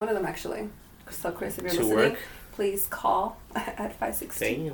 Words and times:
One 0.00 0.08
of 0.08 0.14
them 0.16 0.24
actually. 0.24 0.66
So 1.10 1.30
Chris, 1.30 1.58
if 1.58 1.64
you're 1.64 1.72
To 1.74 1.80
listening, 1.80 2.12
work? 2.12 2.18
please 2.52 2.86
call 2.86 3.36
at 3.54 3.94
five 3.96 4.14
six 4.14 4.38
two. 4.38 4.72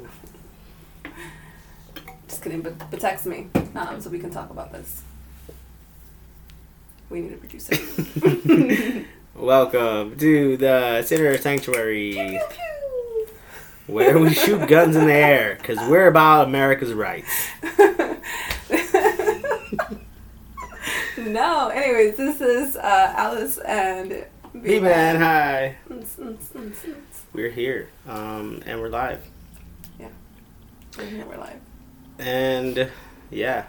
Damn. 1.04 1.12
Just 2.28 2.44
kidding, 2.44 2.60
but, 2.62 2.78
but 2.92 3.00
text 3.00 3.26
me 3.26 3.48
um, 3.74 4.00
so 4.00 4.08
we 4.08 4.20
can 4.20 4.30
talk 4.30 4.50
about 4.50 4.70
this. 4.70 5.02
We 7.10 7.22
need 7.22 7.32
a 7.32 7.36
producer. 7.38 7.74
Welcome 9.34 10.16
to 10.16 10.56
the 10.58 11.02
Sinner 11.02 11.36
Sanctuary, 11.38 12.12
Pew, 12.12 12.40
pew. 12.48 13.26
where 13.92 14.20
we 14.20 14.32
shoot 14.32 14.68
guns 14.68 14.94
in 14.94 15.06
the 15.08 15.12
air, 15.12 15.56
because 15.60 15.78
we're 15.88 16.06
about 16.06 16.46
America's 16.46 16.92
rights. 16.92 17.48
no, 21.18 21.68
anyways, 21.74 22.16
this 22.16 22.40
is 22.40 22.76
uh, 22.76 23.12
Alice 23.16 23.58
and 23.58 24.24
Hey 24.62 24.80
man, 24.80 25.16
hi. 25.16 25.76
We're 25.88 26.02
We're 27.32 27.50
here, 27.50 27.88
um, 28.08 28.62
and 28.66 28.80
we're 28.80 28.88
live. 28.88 29.22
Yeah, 29.98 30.08
we're 30.96 31.04
here, 31.04 31.26
we're 31.26 31.36
live. 31.36 31.60
And 32.18 32.90
yeah, 33.30 33.66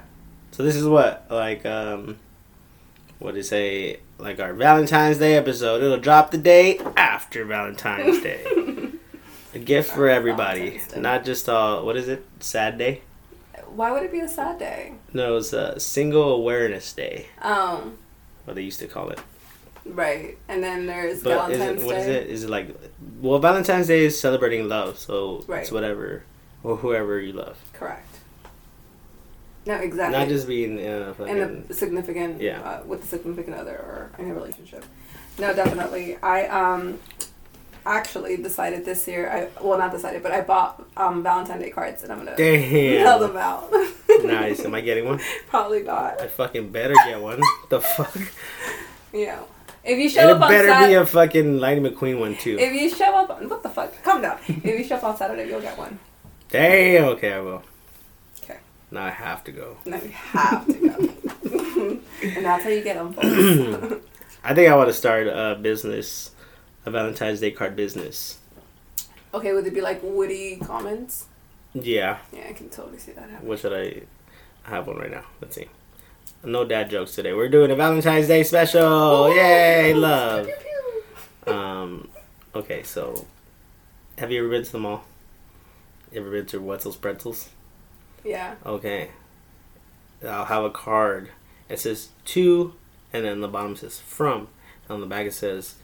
so 0.52 0.63
this 0.63 0.76
is 0.76 0.86
what 0.86 1.26
like 1.30 1.66
um, 1.66 2.18
what 3.20 3.36
is 3.36 3.50
say 3.50 4.00
like 4.18 4.40
our 4.40 4.54
Valentine's 4.54 5.18
Day 5.18 5.36
episode. 5.36 5.84
It'll 5.84 5.98
drop 5.98 6.32
the 6.32 6.38
day 6.38 6.80
after 6.96 7.44
Valentine's 7.46 8.22
Day. 8.22 8.91
A 9.54 9.60
gift 9.60 9.91
for 9.91 10.08
everybody, 10.08 10.82
not 10.96 11.26
just 11.26 11.49
all. 11.49 11.85
What 11.85 11.98
is 11.98 12.08
it? 12.08 12.26
Sad 12.40 12.77
Day? 12.77 13.02
Why 13.66 13.91
would 13.91 14.04
it 14.04 14.12
be 14.12 14.20
a 14.22 14.27
sad 14.27 14.60
day? 14.60 14.94
No, 15.13 15.38
it's 15.38 15.54
a 15.54 15.80
Single 15.80 16.34
Awareness 16.35 16.94
Day. 16.94 17.27
Um, 17.41 17.98
What 18.46 18.55
they 18.55 18.63
used 18.63 18.80
to 18.80 18.88
call 18.88 19.10
it. 19.10 19.20
Right. 19.94 20.38
And 20.48 20.64
then 20.64 20.86
there's 20.86 21.23
But 21.23 21.48
Valentine's 21.50 21.82
it, 21.82 21.86
what 21.86 21.96
Day. 21.96 22.02
is 22.02 22.08
it? 22.08 22.27
Is 22.27 22.44
it 22.46 22.50
like, 22.50 22.76
well, 23.22 23.40
Valentine's 23.40 23.88
Day 23.88 24.05
is 24.05 24.20
celebrating 24.20 24.68
love, 24.70 24.98
so 25.00 25.43
Right. 25.48 25.62
it's 25.62 25.71
whatever 25.71 26.24
or 26.63 26.77
whoever 26.77 27.20
you 27.20 27.34
love, 27.34 27.57
Correct. 27.74 28.04
No, 29.65 29.76
exactly. 29.76 30.18
not 30.18 30.27
just 30.30 30.48
being 30.48 30.80
in 30.80 31.02
a 31.02 31.13
fucking. 31.13 31.40
and 31.40 31.68
the 31.68 31.74
significant 31.74 32.41
Yeah. 32.41 32.62
uh, 32.62 32.84
with 32.85 33.02
the 33.02 33.08
significant 33.08 33.55
other 33.58 33.76
or 33.76 34.12
in 34.18 34.32
a 34.32 34.34
relationship 34.34 34.84
no 35.38 35.54
definitely 35.54 36.18
i 36.24 36.46
um 36.48 36.99
actually 37.85 38.38
decided 38.38 38.85
this 38.85 39.08
year 39.08 39.30
i 39.30 39.62
well 39.62 39.77
not 39.77 39.91
decided 39.91 40.24
but 40.24 40.32
i 40.32 40.40
bought 40.41 40.84
um 40.98 41.21
valentine's 41.21 41.62
day 41.62 41.70
cards 41.70 42.02
and 42.04 42.12
i'm 42.13 42.20
gonna 42.20 42.35
mail 42.38 43.20
them 43.20 43.35
out 43.38 43.70
nice. 44.24 44.63
Am 44.65 44.74
I 44.74 44.82
getting 44.82 45.05
one? 45.05 45.20
probably 45.49 45.84
not 45.84 46.20
I 46.21 46.27
fucking 46.27 46.71
better 46.71 46.96
get 47.05 47.21
one. 47.21 47.41
the 47.70 47.82
fuck? 47.82 48.18
know 49.13 49.46
if 49.88 49.98
you 49.98 50.10
show 50.10 50.21
And 50.21 50.30
up 50.32 50.38
it 50.38 50.43
on 50.43 50.49
better 50.52 50.68
Sat- 50.68 50.88
be 50.88 50.93
a 50.96 51.05
fucking 51.05 51.57
Lightning 51.60 51.91
McQueen 51.91 52.20
one 52.20 52.35
too. 52.35 52.57
if 52.60 52.74
you 52.74 52.90
show 52.90 53.16
up 53.16 53.41
what 53.41 53.63
the 53.63 53.70
fuck 53.70 53.91
Come 54.04 54.21
down 54.21 54.38
if 54.48 54.66
you 54.66 54.84
show 54.84 54.96
up 54.98 55.04
on 55.04 55.18
saturday 55.18 55.48
you'll 55.48 55.62
get 55.62 55.77
one 55.77 55.98
Damn. 56.49 57.04
Okay, 57.10 57.34
I 57.34 57.40
will. 57.41 57.62
Okay. 58.43 58.58
Now 58.91 59.04
I 59.05 59.10
have 59.10 59.43
to 59.46 59.52
go. 59.52 59.77
Now 59.85 59.98
you 59.98 60.10
have 60.12 60.65
to 60.68 60.74
go 60.74 61.99
and 62.24 62.46
that's 62.46 62.63
how 62.63 62.70
you 62.70 62.82
get 62.82 62.96
them. 62.96 63.13
I 64.46 64.53
think 64.56 64.69
I 64.72 64.75
want 64.75 64.88
to 64.90 64.94
start 64.94 65.28
a 65.28 65.58
business, 65.62 66.31
a 66.85 66.91
Valentine's 66.91 67.40
Day 67.41 67.52
card 67.52 67.75
business. 67.75 68.38
okay 69.34 69.52
would 69.53 69.68
it 69.68 69.74
be 69.74 69.81
like 69.81 70.00
witty 70.02 70.56
comments 70.58 71.25
Yeah. 71.74 72.19
yeah 72.31 72.46
i 72.50 72.53
can 72.53 72.69
totally 72.69 72.97
see 72.97 73.12
that 73.12 73.30
happening 73.30 73.47
What 73.50 73.59
should 73.59 73.74
I? 73.74 74.03
I 74.66 74.69
have 74.69 74.88
one 74.88 74.97
right 74.97 75.12
now. 75.12 75.25
Let's 75.41 75.56
see. 75.56 75.68
No 76.44 76.63
dad 76.63 76.90
jokes 76.90 77.16
today. 77.16 77.34
We're 77.34 77.50
doing 77.50 77.72
a 77.72 77.75
Valentine's 77.75 78.28
Day 78.28 78.44
special. 78.44 79.34
Yay, 79.34 79.94
love. 79.94 80.50
Um, 81.46 82.09
okay, 82.53 82.84
so 82.84 83.25
have 84.18 84.31
you 84.31 84.40
ever 84.40 84.50
been 84.50 84.63
to 84.63 84.72
the 84.72 84.80
mall? 84.80 85.03
Ever 86.13 86.31
been 86.31 86.46
to 86.47 86.59
Wetzel's 86.62 86.96
Pretzels? 86.96 87.50
yeah 88.24 88.56
Okay. 88.66 89.09
I'll 90.28 90.46
have 90.46 90.64
a 90.64 90.70
card. 90.70 91.30
It 91.70 91.80
says 91.80 92.09
to, 92.25 92.74
and 93.14 93.25
then 93.25 93.42
the 93.42 93.48
bottom 93.48 93.75
says 93.75 94.00
from. 94.00 94.48
And 94.88 94.96
on 94.96 95.02
the 95.02 95.08
back 95.08 95.25
it 95.25 95.34
says, 95.34 95.75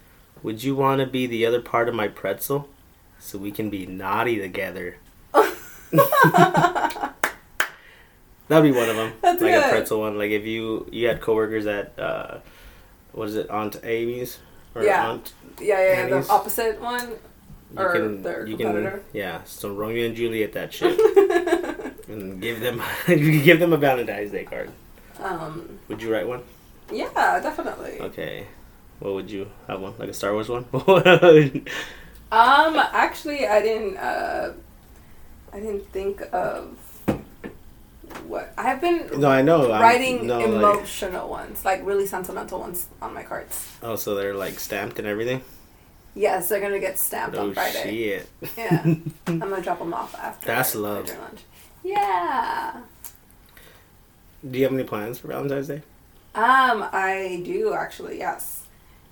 Would 0.41 0.63
you 0.63 0.75
want 0.75 0.99
to 1.01 1.07
be 1.07 1.27
the 1.27 1.45
other 1.45 1.61
part 1.61 1.89
of 1.89 1.95
my 1.95 2.07
pretzel? 2.07 2.69
So 3.19 3.37
we 3.37 3.51
can 3.51 3.69
be 3.69 3.85
naughty 3.85 4.39
together. 4.39 4.97
That'd 8.47 8.71
be 8.71 8.77
one 8.77 8.89
of 8.89 8.95
them. 8.95 9.13
That's 9.21 9.41
like 9.41 9.53
good. 9.53 9.63
a 9.65 9.69
pretzel 9.69 9.99
one. 10.01 10.17
Like 10.17 10.31
if 10.31 10.45
you 10.45 10.87
you 10.91 11.07
had 11.07 11.21
coworkers 11.21 11.65
at 11.65 11.97
uh, 11.97 12.39
what 13.13 13.29
is 13.29 13.35
it, 13.35 13.49
Aunt 13.49 13.79
Amy's 13.83 14.39
or 14.75 14.83
Yeah. 14.83 15.09
Aunt 15.11 15.33
Yeah, 15.61 15.79
yeah, 15.79 16.19
the 16.21 16.27
opposite 16.29 16.81
one. 16.81 17.09
you 17.73 17.79
Or 17.79 17.91
can 17.93 18.21
their 18.23 18.45
you 18.45 18.57
competitor. 18.57 18.91
can 18.91 19.01
yeah. 19.13 19.41
So 19.45 19.73
Romeo 19.73 20.05
and 20.07 20.15
Juliet 20.15 20.53
that 20.53 20.73
shit 20.77 20.99
and 22.09 22.41
give 22.41 22.59
them 22.59 22.81
you 23.07 23.41
give 23.41 23.59
them 23.59 23.71
a 23.73 23.77
Valentine's 23.77 24.31
Day 24.31 24.43
card. 24.45 24.69
um, 25.19 25.79
Would 25.87 26.01
you 26.01 26.11
write 26.13 26.27
one? 26.27 26.43
yeah, 26.91 27.39
definitely. 27.39 27.99
Okay. 28.01 28.45
What 28.99 29.13
would 29.13 29.31
you 29.31 29.49
have 29.67 29.79
one? 29.81 29.93
Like 29.97 30.09
a 30.09 30.13
Star 30.13 30.33
Wars 30.33 30.49
one? 30.49 30.65
Um, 32.31 32.75
actually, 32.91 33.47
I 33.47 33.61
didn't. 33.61 33.97
Uh, 33.97 34.53
I 35.51 35.59
didn't 35.59 35.85
think 35.91 36.21
of 36.33 36.75
I 38.63 38.67
have 38.69 38.79
been 38.81 39.19
no, 39.19 39.29
I 39.29 39.41
know. 39.41 39.71
I'm- 39.71 39.81
writing 39.81 40.25
no, 40.27 40.39
like, 40.39 40.47
emotional 40.47 41.29
ones, 41.29 41.65
like 41.65 41.85
really 41.85 42.05
sentimental 42.07 42.59
ones, 42.61 42.87
on 43.01 43.13
my 43.13 43.23
cards. 43.23 43.67
oh, 43.83 43.95
so 43.97 44.15
they're 44.15 44.33
like 44.35 44.57
stamped 44.59 44.99
and 44.99 45.07
everything. 45.07 45.41
Yes, 46.15 46.47
they're 46.47 46.61
gonna 46.61 46.79
get 46.79 46.97
stamped 46.97 47.35
Oh 47.35 47.41
on 47.47 47.53
Friday. 47.53 47.83
shit! 47.83 48.29
Yeah, 48.57 48.81
I'm 49.27 49.39
gonna 49.39 49.61
drop 49.61 49.79
them 49.79 49.93
off 49.93 50.15
after. 50.15 50.47
That's 50.47 50.75
love. 50.75 51.09
after 51.09 51.19
lunch. 51.21 51.41
Yeah. 51.83 52.81
Do 54.49 54.57
you 54.57 54.63
have 54.65 54.73
any 54.73 54.83
plans 54.83 55.19
for 55.19 55.27
Valentine's 55.27 55.67
Day? 55.67 55.81
Um, 56.35 56.85
I 56.91 57.41
do 57.45 57.73
actually. 57.73 58.17
Yes, 58.19 58.63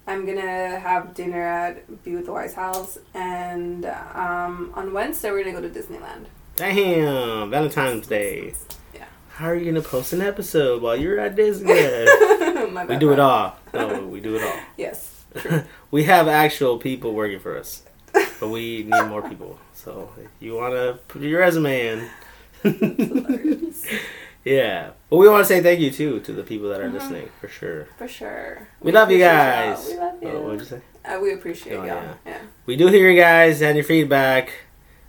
I'm 0.07 0.25
gonna 0.25 0.79
have 0.79 1.13
dinner 1.13 1.41
at 1.41 2.03
Be 2.03 2.16
with 2.16 2.25
the 2.25 2.31
Wise 2.34 2.53
House, 2.53 2.97
and 3.13 3.85
um, 3.85 4.72
on 4.75 4.94
Wednesday 4.94 5.31
we're 5.31 5.44
gonna 5.44 5.59
go 5.59 5.67
to 5.67 5.69
Disneyland. 5.79 6.25
Damn, 6.56 7.50
Valentine's 7.50 8.07
Day. 8.07 8.53
How 9.36 9.47
are 9.47 9.56
you 9.56 9.66
gonna 9.72 9.81
post 9.81 10.14
an 10.14 10.22
episode 10.22 10.81
while 10.81 10.96
you're 10.96 11.19
at 11.19 11.36
Disney? 11.36 11.74
My 12.72 12.84
we 12.84 12.90
bad, 12.90 13.00
do 13.00 13.12
it 13.12 13.19
all. 13.19 13.56
No, 13.74 14.08
we 14.08 14.19
do 14.19 14.36
it 14.36 14.44
all. 14.44 14.59
Yes. 14.78 15.25
We 15.92 16.03
have 16.06 16.28
actual 16.30 16.78
people 16.78 17.14
working 17.14 17.40
for 17.40 17.58
us, 17.58 17.84
but 18.40 18.47
we 18.47 18.84
need 18.84 19.06
more 19.08 19.28
people. 19.28 19.59
So 19.74 20.09
if 20.18 20.30
you 20.40 20.56
wanna 20.56 21.00
put 21.09 21.22
your 21.22 21.40
resume 21.41 21.88
in. 21.88 22.09
yeah, 24.46 24.91
but 25.09 25.18
we 25.18 25.28
want 25.28 25.41
to 25.41 25.46
say 25.46 25.62
thank 25.62 25.80
you 25.81 25.91
too 25.91 26.20
to 26.22 26.31
the 26.31 26.44
people 26.44 26.70
that 26.70 26.80
are 26.80 26.88
Mhm. 26.90 26.94
listening 26.94 27.30
for 27.41 27.47
sure. 27.50 27.88
For 27.97 28.08
sure. 28.08 28.68
We 28.80 28.91
love 28.94 29.12
you 29.12 29.18
appreciate 29.18 29.36
y'all. 29.36 29.75
guys. 29.75 29.88
We 29.90 29.97
love 29.97 30.24
you. 30.24 30.30
Oh, 30.30 30.41
what'd 30.44 30.59
you 30.62 30.66
say? 30.66 30.81
Uh, 31.03 31.20
we 31.20 31.34
appreciate 31.34 31.74
Oh, 31.75 31.84
y'all. 31.84 31.88
yeah. 31.88 32.14
Yeah. 32.25 32.38
We 32.66 32.75
do 32.78 32.88
hear 32.88 33.09
you 33.09 33.20
guys 33.20 33.62
and 33.62 33.75
your 33.75 33.84
feedback. 33.86 34.52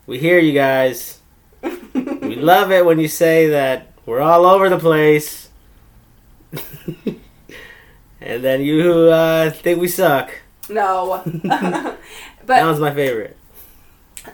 We 0.06 0.19
hear 0.19 0.38
you 0.41 0.53
guys. 0.53 1.21
We 1.62 2.34
love 2.37 2.72
it 2.72 2.84
when 2.84 2.99
you 2.99 3.06
say 3.09 3.47
that 3.49 3.91
we're 4.06 4.20
all 4.20 4.46
over 4.46 4.68
the 4.68 4.78
place. 4.78 5.50
and 8.20 8.44
then 8.44 8.62
you 8.62 9.10
uh, 9.10 9.50
think 9.50 9.80
we 9.80 9.88
suck. 9.88 10.30
no. 10.68 11.22
but 11.44 11.98
that 12.46 12.64
was 12.64 12.80
my 12.80 12.92
favorite. 12.94 13.36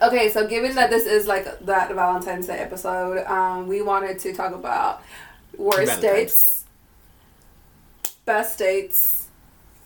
okay, 0.02 0.28
so 0.30 0.46
given 0.46 0.74
that 0.74 0.90
this 0.90 1.06
is 1.06 1.26
like 1.26 1.58
that 1.60 1.94
Valentine's 1.94 2.46
Day 2.46 2.58
episode, 2.58 3.24
um, 3.26 3.66
we 3.68 3.82
wanted 3.82 4.18
to 4.20 4.34
talk 4.34 4.52
about 4.52 5.02
worst 5.56 5.78
Valentine's. 5.78 6.00
dates, 6.02 6.64
best 8.24 8.58
dates, 8.58 9.28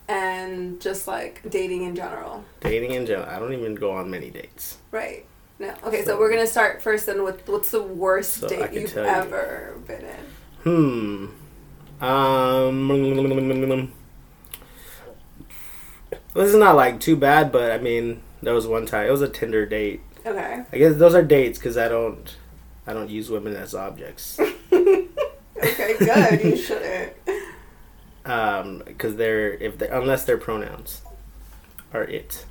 and 0.08 0.80
just 0.80 1.06
like 1.06 1.42
dating 1.48 1.82
in 1.84 1.94
general. 1.94 2.44
Dating 2.60 2.92
in 2.92 3.06
general. 3.06 3.28
I 3.28 3.38
don't 3.38 3.52
even 3.52 3.74
go 3.74 3.92
on 3.92 4.10
many 4.10 4.30
dates. 4.30 4.78
Right. 4.90 5.26
No. 5.62 5.74
Okay, 5.84 6.00
so, 6.02 6.10
So- 6.12 6.18
we're 6.18 6.30
gonna 6.30 6.46
start 6.46 6.82
first 6.82 7.06
then 7.06 7.22
with 7.22 7.48
what's 7.48 7.70
the 7.70 7.82
worst 7.82 8.34
So 8.40 8.48
date 8.48 8.72
you've 8.72 8.92
tell 8.92 9.04
you. 9.04 9.10
ever 9.10 9.74
been 9.86 10.04
in? 10.04 11.30
Hmm. 12.00 12.04
Um. 12.04 13.92
This 16.34 16.48
is 16.48 16.54
not 16.56 16.76
like 16.76 16.98
too 17.00 17.14
bad, 17.16 17.52
but 17.52 17.70
I 17.72 17.78
mean, 17.78 18.22
there 18.42 18.54
was 18.54 18.66
one 18.66 18.86
time. 18.86 19.06
It 19.06 19.10
was 19.12 19.22
a 19.22 19.28
Tinder 19.28 19.66
date. 19.66 20.00
Okay. 20.24 20.62
I 20.72 20.78
guess 20.78 20.96
those 20.96 21.14
are 21.14 21.22
dates 21.22 21.58
because 21.58 21.76
I 21.76 21.88
don't, 21.88 22.36
I 22.86 22.92
don't 22.92 23.10
use 23.10 23.28
women 23.30 23.54
as 23.56 23.74
objects. 23.74 24.38
Okay, 25.64 25.94
good. 25.96 26.42
you 26.44 26.56
shouldn't. 26.56 27.12
Um, 28.24 28.82
because 28.84 29.14
they're 29.14 29.52
if 29.52 29.78
they 29.78 29.86
unless 29.88 30.24
they're 30.24 30.36
pronouns, 30.38 31.02
are 31.92 32.02
it. 32.02 32.46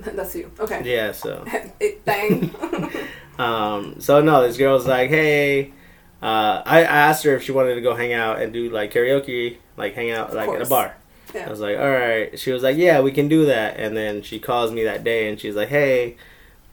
That's 0.14 0.34
you. 0.34 0.50
Okay. 0.58 0.82
Yeah. 0.84 1.12
So. 1.12 1.44
it, 1.80 2.04
thing. 2.04 2.54
Um. 3.38 3.98
So 4.00 4.20
no, 4.20 4.46
this 4.46 4.58
girl's 4.58 4.86
like, 4.86 5.08
hey. 5.08 5.72
Uh, 6.20 6.62
I, 6.66 6.80
I 6.80 6.82
asked 6.82 7.24
her 7.24 7.34
if 7.34 7.42
she 7.42 7.52
wanted 7.52 7.76
to 7.76 7.80
go 7.80 7.94
hang 7.94 8.12
out 8.12 8.42
and 8.42 8.52
do 8.52 8.68
like 8.68 8.92
karaoke, 8.92 9.56
like 9.78 9.94
hang 9.94 10.10
out 10.10 10.28
Of 10.28 10.34
like 10.34 10.50
at 10.50 10.60
a 10.60 10.68
bar. 10.68 10.94
Yeah. 11.34 11.46
I 11.46 11.48
was 11.50 11.60
like, 11.60 11.78
all 11.78 11.90
right. 11.90 12.38
She 12.38 12.52
was 12.52 12.62
like, 12.62 12.76
yeah, 12.76 13.00
we 13.00 13.12
can 13.12 13.28
do 13.28 13.46
that. 13.46 13.78
And 13.78 13.96
then 13.96 14.20
she 14.20 14.38
calls 14.38 14.72
me 14.72 14.84
that 14.84 15.04
day 15.04 15.30
and 15.30 15.40
she's 15.40 15.54
like, 15.54 15.70
hey, 15.70 16.16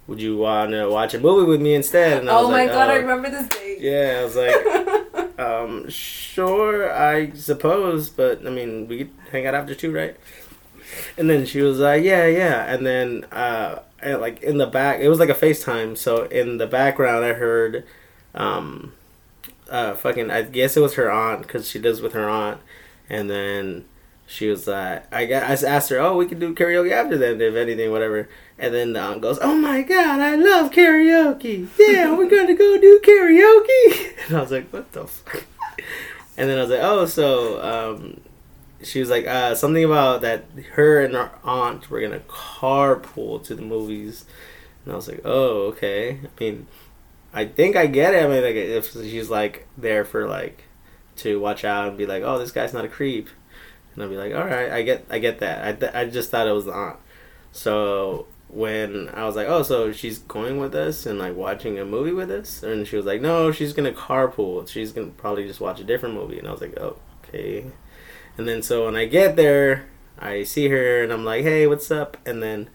would 0.08 0.22
you 0.22 0.38
want 0.38 0.72
to 0.72 0.90
watch 0.90 1.14
a 1.14 1.20
movie 1.20 1.46
with 1.50 1.62
me 1.62 1.76
instead? 1.76 2.20
And 2.20 2.30
I 2.30 2.38
oh 2.38 2.50
my 2.50 2.64
like, 2.64 2.70
god, 2.72 2.90
oh. 2.90 2.94
I 2.94 2.96
remember 2.96 3.30
this 3.30 3.48
date. 3.48 3.80
Yeah, 3.82 4.20
I 4.20 4.24
was 4.24 4.36
like, 4.36 5.40
um, 5.40 5.90
sure, 5.90 6.92
I 6.92 7.32
suppose, 7.32 8.10
but 8.10 8.46
I 8.46 8.50
mean, 8.50 8.88
we 8.88 9.00
could 9.00 9.12
hang 9.32 9.46
out 9.46 9.54
after 9.54 9.76
two, 9.76 9.94
right? 9.94 10.18
And 11.18 11.30
then 11.30 11.46
she 11.46 11.62
was 11.62 11.80
like, 11.80 12.04
yeah, 12.04 12.26
yeah. 12.26 12.72
And 12.74 12.86
then, 12.86 13.26
uh, 13.32 13.80
like 14.04 14.42
in 14.44 14.58
the 14.58 14.68
back, 14.68 15.00
it 15.00 15.10
was 15.10 15.20
like 15.20 15.30
a 15.30 15.34
FaceTime. 15.34 15.98
So 15.98 16.24
in 16.26 16.58
the 16.58 16.68
background, 16.68 17.26
I 17.26 17.34
heard, 17.34 17.86
um, 18.36 18.94
uh, 19.70 19.96
fucking, 19.96 20.32
I 20.32 20.44
guess 20.44 20.78
it 20.78 20.82
was 20.82 20.94
her 20.96 21.12
aunt 21.12 21.42
because 21.42 21.68
she 21.68 21.80
lives 21.80 22.02
with 22.02 22.14
her 22.14 22.30
aunt. 22.30 22.62
And 23.10 23.30
then 23.30 23.86
she 24.26 24.50
was 24.50 24.68
like, 24.68 25.12
I, 25.14 25.26
got, 25.26 25.44
I 25.44 25.54
asked 25.54 25.90
her, 25.90 26.00
oh, 26.00 26.18
we 26.18 26.26
can 26.26 26.40
do 26.40 26.54
karaoke 26.54 26.92
after 26.92 27.18
then, 27.18 27.40
if 27.42 27.56
anything, 27.56 27.92
whatever. 27.92 28.30
And 28.60 28.74
then 28.74 28.94
the 28.94 29.00
aunt 29.00 29.22
goes, 29.22 29.40
oh 29.42 29.56
my 29.56 29.82
god, 29.82 30.20
I 30.20 30.36
love 30.36 30.72
karaoke. 30.72 31.68
Yeah, 31.80 32.16
we're 32.16 32.30
gonna 32.30 32.56
go 32.56 32.78
do 32.78 33.00
karaoke. 33.04 34.14
And 34.28 34.38
I 34.38 34.42
was 34.42 34.52
like, 34.52 34.72
what 34.72 34.92
the 34.92 35.08
fuck? 35.08 35.46
And 36.40 36.48
then 36.50 36.60
I 36.60 36.62
was 36.62 36.70
like, 36.70 36.82
oh, 36.84 37.06
so 37.08 37.62
um, 37.64 38.22
she 38.84 39.00
was 39.00 39.10
like, 39.10 39.26
uh, 39.28 39.56
something 39.56 39.84
about 39.84 40.22
that 40.22 40.46
her 40.74 41.04
and 41.04 41.14
her 41.16 41.32
aunt 41.44 41.90
were 41.90 42.02
gonna 42.02 42.22
carpool 42.22 43.44
to 43.46 43.56
the 43.56 43.62
movies. 43.62 44.26
And 44.86 44.94
I 44.94 44.96
was 44.96 45.08
like, 45.08 45.22
oh, 45.26 45.68
okay. 45.68 46.20
I 46.24 46.44
mean, 46.44 46.68
I 47.34 47.46
think 47.46 47.76
I 47.76 47.88
get 47.88 48.14
it. 48.14 48.24
I 48.24 48.28
mean, 48.28 48.44
like, 48.44 48.56
if 48.56 48.92
she's 48.94 49.30
like 49.30 49.68
there 49.78 50.06
for 50.06 50.28
like 50.28 50.64
to 51.18 51.40
watch 51.40 51.66
out 51.66 51.90
and 51.90 51.98
be 51.98 52.06
like, 52.06 52.24
oh, 52.24 52.38
this 52.40 52.52
guy's 52.52 52.74
not 52.74 52.86
a 52.86 52.90
creep 52.90 53.30
and 53.98 54.04
I'll 54.04 54.10
be 54.10 54.16
like, 54.16 54.34
all 54.36 54.46
right, 54.46 54.72
I 54.72 54.84
get, 54.84 55.06
I 55.10 55.18
get 55.18 55.40
that. 55.40 55.68
I, 55.68 55.74
th- 55.74 55.94
I 55.94 56.06
just 56.06 56.30
thought 56.30 56.48
it 56.48 56.52
was 56.52 56.66
the 56.66 56.72
aunt. 56.72 56.98
So 57.52 58.28
when 58.48 59.10
I 59.10 59.26
was 59.26 59.36
like, 59.36 59.48
oh, 59.48 59.64
so 59.64 59.92
she's 59.92 60.20
going 60.20 60.60
with 60.60 60.76
us 60.76 61.08
and 61.08 61.18
like 61.18 61.36
watching 61.36 61.80
a 61.80 61.86
movie 61.86 62.12
with 62.12 62.30
us, 62.30 62.62
and 62.62 62.88
she 62.88 62.96
was 62.96 63.08
like, 63.08 63.22
no, 63.22 63.52
she's 63.52 63.74
gonna 63.74 63.92
carpool. 63.92 64.68
She's 64.68 64.92
gonna 64.92 65.08
probably 65.08 65.48
just 65.48 65.60
watch 65.60 65.80
a 65.80 65.84
different 65.84 66.14
movie, 66.14 66.38
and 66.38 66.48
I 66.48 66.52
was 66.52 66.62
like, 66.62 66.80
oh, 66.80 66.98
okay. 67.24 67.66
And 68.38 68.48
then 68.48 68.62
so 68.62 68.86
when 68.86 68.96
I 68.96 69.06
get 69.06 69.36
there, 69.36 69.88
I 70.20 70.44
see 70.44 70.70
her 70.70 71.04
and 71.04 71.12
I'm 71.12 71.26
like, 71.26 71.44
hey, 71.44 71.68
what's 71.68 71.92
up? 71.92 72.18
And 72.26 72.42
then 72.42 72.70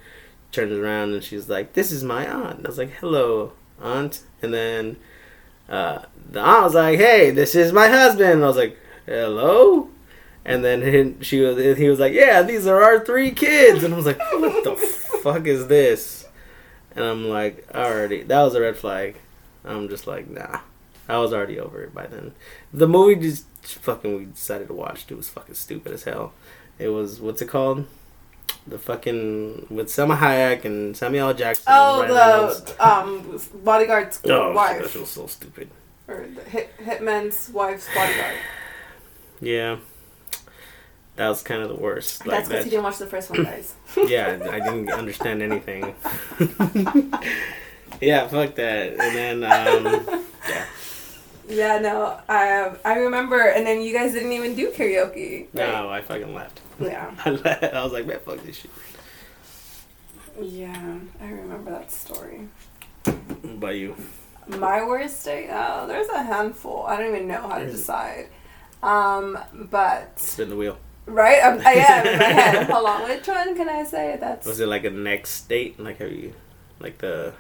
turns 0.51 0.73
around 0.73 1.13
and 1.13 1.25
she's 1.25 1.49
like, 1.49 1.73
this 1.73 1.93
is 1.93 2.05
my 2.05 2.27
aunt. 2.27 2.59
And 2.59 2.67
I 2.67 2.69
was 2.69 2.79
like, 2.79 2.93
hello, 2.93 3.53
aunt. 3.81 4.23
And 4.43 4.53
then 4.53 4.97
uh, 5.69 6.03
the 6.31 6.41
aunt 6.41 6.65
was 6.65 6.75
like, 6.75 6.99
hey, 6.99 7.31
this 7.31 7.55
is 7.55 7.73
my 7.73 7.89
husband. 7.89 8.33
And 8.33 8.45
I 8.45 8.49
was 8.49 8.57
like, 8.57 8.77
hello. 9.07 9.89
And 10.45 10.65
then 10.65 10.83
he, 11.19 11.25
she 11.25 11.41
was, 11.41 11.79
he 11.79 11.89
was 11.89 12.01
like, 12.01 12.13
"Yeah, 12.13 12.43
these 12.43 12.67
are 12.67 12.83
our 12.83 13.05
three 13.05 13.31
kids," 13.31 13.85
and 13.85 13.95
I 13.95 13.97
was 13.97 14.07
like, 14.07 14.19
"What 14.33 14.65
the 14.65 14.77
fuck 14.77 15.47
is 15.47 15.69
this?" 15.69 16.27
And 16.95 17.05
I'm 17.05 17.29
like, 17.29 17.67
"Already, 17.75 18.23
that 18.25 18.43
was 18.43 18.55
a 18.55 18.61
red 18.61 18.77
flag." 18.77 19.17
I'm 19.65 19.89
just 19.89 20.07
like, 20.07 20.29
"Nah." 20.29 20.61
I 21.09 21.19
was 21.19 21.33
already 21.33 21.59
over 21.59 21.83
it 21.83 21.95
by 21.95 22.07
then. 22.07 22.33
The 22.73 22.89
movie 22.89 23.17
just 23.17 23.47
fucking 23.65 24.17
we 24.17 24.25
decided 24.27 24.69
to 24.69 24.75
watch. 24.75 25.05
It 25.09 25.17
was 25.17 25.29
fucking 25.29 25.55
stupid 25.55 25.93
as 25.93 26.05
hell. 26.05 26.33
It 26.79 26.89
was 26.89 27.21
what's 27.21 27.43
it 27.43 27.49
called? 27.49 27.87
The 28.67 28.79
fucking 28.79 29.67
with 29.71 29.89
Salma 29.89 30.19
Hayek 30.19 30.65
and 30.65 30.97
Samuel 30.97 31.29
L. 31.29 31.35
Jackson. 31.35 31.65
Oh, 31.69 32.07
the 32.07 32.87
um 32.87 33.41
bodyguard's 33.65 34.21
oh, 34.25 34.53
wife. 34.53 34.93
That 34.93 35.01
was 35.01 35.11
so 35.11 35.27
stupid. 35.27 35.71
Or 36.09 36.27
the 36.27 36.43
hit, 36.43 36.77
hitman's 36.79 37.51
wife's 37.51 37.89
bodyguard. 37.95 38.37
yeah. 39.41 39.77
That 41.17 41.29
was 41.29 41.43
kind 41.43 41.63
of 41.63 41.69
the 41.69 41.75
worst. 41.75 42.25
That's 42.25 42.49
because 42.49 42.65
you 42.65 42.71
didn't 42.71 42.85
watch 42.85 42.99
the 42.99 43.07
first 43.07 43.31
one, 43.31 43.43
guys. 43.45 43.75
yeah, 43.97 44.39
I 44.51 44.61
didn't 44.61 44.91
understand 44.91 45.43
anything. 45.43 45.95
yeah, 48.01 48.27
fuck 48.29 48.55
that. 48.55 48.97
And 48.99 49.43
then, 49.43 49.45
um, 49.45 49.85
yeah. 50.49 50.65
Yeah, 51.49 51.79
no, 51.79 52.21
I 52.29 52.73
I 52.85 52.99
remember, 52.99 53.41
and 53.41 53.67
then 53.67 53.83
you 53.83 53.93
guys 53.93 54.13
didn't 54.13 54.33
even 54.33 54.55
do 54.55 54.71
karaoke. 54.71 55.49
Right? 55.53 55.55
No, 55.55 55.89
I 55.89 56.01
fucking 56.03 56.33
left. 56.35 56.61
Yeah. 56.81 57.13
I 57.25 57.31
left. 57.31 57.65
I 57.65 57.83
was 57.83 57.93
like, 57.93 58.07
man, 58.07 58.21
fuck 58.25 58.43
this 58.45 58.57
shit. 58.57 58.71
Yeah, 60.41 60.99
I 61.21 61.29
remember 61.29 61.71
that 61.73 61.91
story. 61.91 62.49
By 63.45 63.73
you? 63.73 63.97
My 64.47 64.85
worst 64.85 65.25
day? 65.25 65.49
Oh, 65.51 65.87
there's 65.87 66.09
a 66.09 66.23
handful. 66.23 66.85
I 66.87 66.97
don't 66.97 67.15
even 67.15 67.29
know 67.29 67.49
how 67.49 67.59
to 67.59 67.71
decide. 67.71 68.29
Um, 68.83 69.39
but 69.55 70.19
spin 70.19 70.49
the 70.49 70.57
wheel. 70.57 70.79
Right? 71.07 71.43
I'm, 71.43 71.61
I 71.67 71.73
am 71.73 72.07
in 72.07 72.19
my 72.19 72.25
head. 72.25 72.71
Hold 72.71 72.87
on. 72.87 73.03
Which 73.09 73.27
one 73.27 73.55
can 73.57 73.69
I 73.69 73.85
say? 73.85 74.17
That's. 74.19 74.47
Was 74.47 74.61
it 74.61 74.67
like 74.67 74.85
a 74.85 74.91
next 74.91 75.49
date? 75.49 75.79
Like 75.79 75.99
have 75.99 76.13
you, 76.13 76.35
like 76.81 76.99
the 76.99 77.35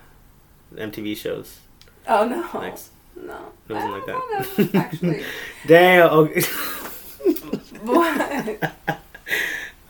MTV 0.75 1.17
shows? 1.17 1.59
Oh 2.07 2.27
no. 2.27 2.61
Next. 2.61 2.92
No. 3.17 3.53
It 3.69 3.73
wasn't 3.73 3.93
like 3.93 4.06
that. 4.06 4.75
Know, 4.75 4.81
actually. 4.81 5.25
Damn. 5.67 6.11
Okay. 6.11 6.41
what? 7.82 8.73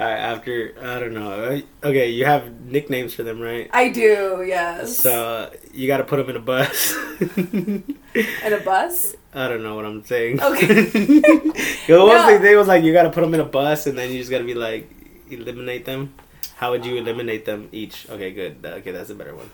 All 0.00 0.08
right, 0.08 0.19
after 0.19 0.74
I 0.82 0.98
don't 0.98 1.14
know. 1.14 1.62
Okay, 1.84 2.10
you 2.10 2.24
have 2.24 2.60
nicknames 2.62 3.14
for 3.14 3.22
them, 3.22 3.40
right? 3.40 3.70
I 3.72 3.88
do. 3.90 4.44
Yes. 4.46 4.96
So 4.96 5.12
uh, 5.12 5.50
you 5.72 5.86
got 5.86 5.98
to 5.98 6.04
put 6.04 6.16
them 6.16 6.28
in 6.30 6.36
a 6.36 6.40
bus. 6.40 6.96
in 7.36 7.84
a 8.14 8.60
bus? 8.64 9.14
I 9.32 9.48
don't 9.48 9.62
know 9.62 9.76
what 9.76 9.84
I'm 9.84 10.04
saying. 10.04 10.42
Okay. 10.42 10.66
the 10.66 11.82
no. 11.88 12.06
one 12.06 12.40
thing 12.40 12.56
was 12.56 12.66
like 12.66 12.82
you 12.82 12.92
got 12.92 13.04
to 13.04 13.10
put 13.10 13.20
them 13.20 13.32
in 13.34 13.40
a 13.40 13.44
bus, 13.44 13.86
and 13.86 13.96
then 13.96 14.10
you 14.10 14.18
just 14.18 14.30
got 14.30 14.38
to 14.38 14.44
be 14.44 14.54
like 14.54 14.90
eliminate 15.30 15.84
them. 15.84 16.14
How 16.56 16.72
would 16.72 16.84
you 16.84 16.96
eliminate 16.96 17.44
them 17.44 17.68
each? 17.70 18.08
Okay, 18.10 18.32
good. 18.32 18.64
Okay, 18.64 18.90
that's 18.90 19.10
a 19.10 19.14
better 19.14 19.34
one. 19.34 19.50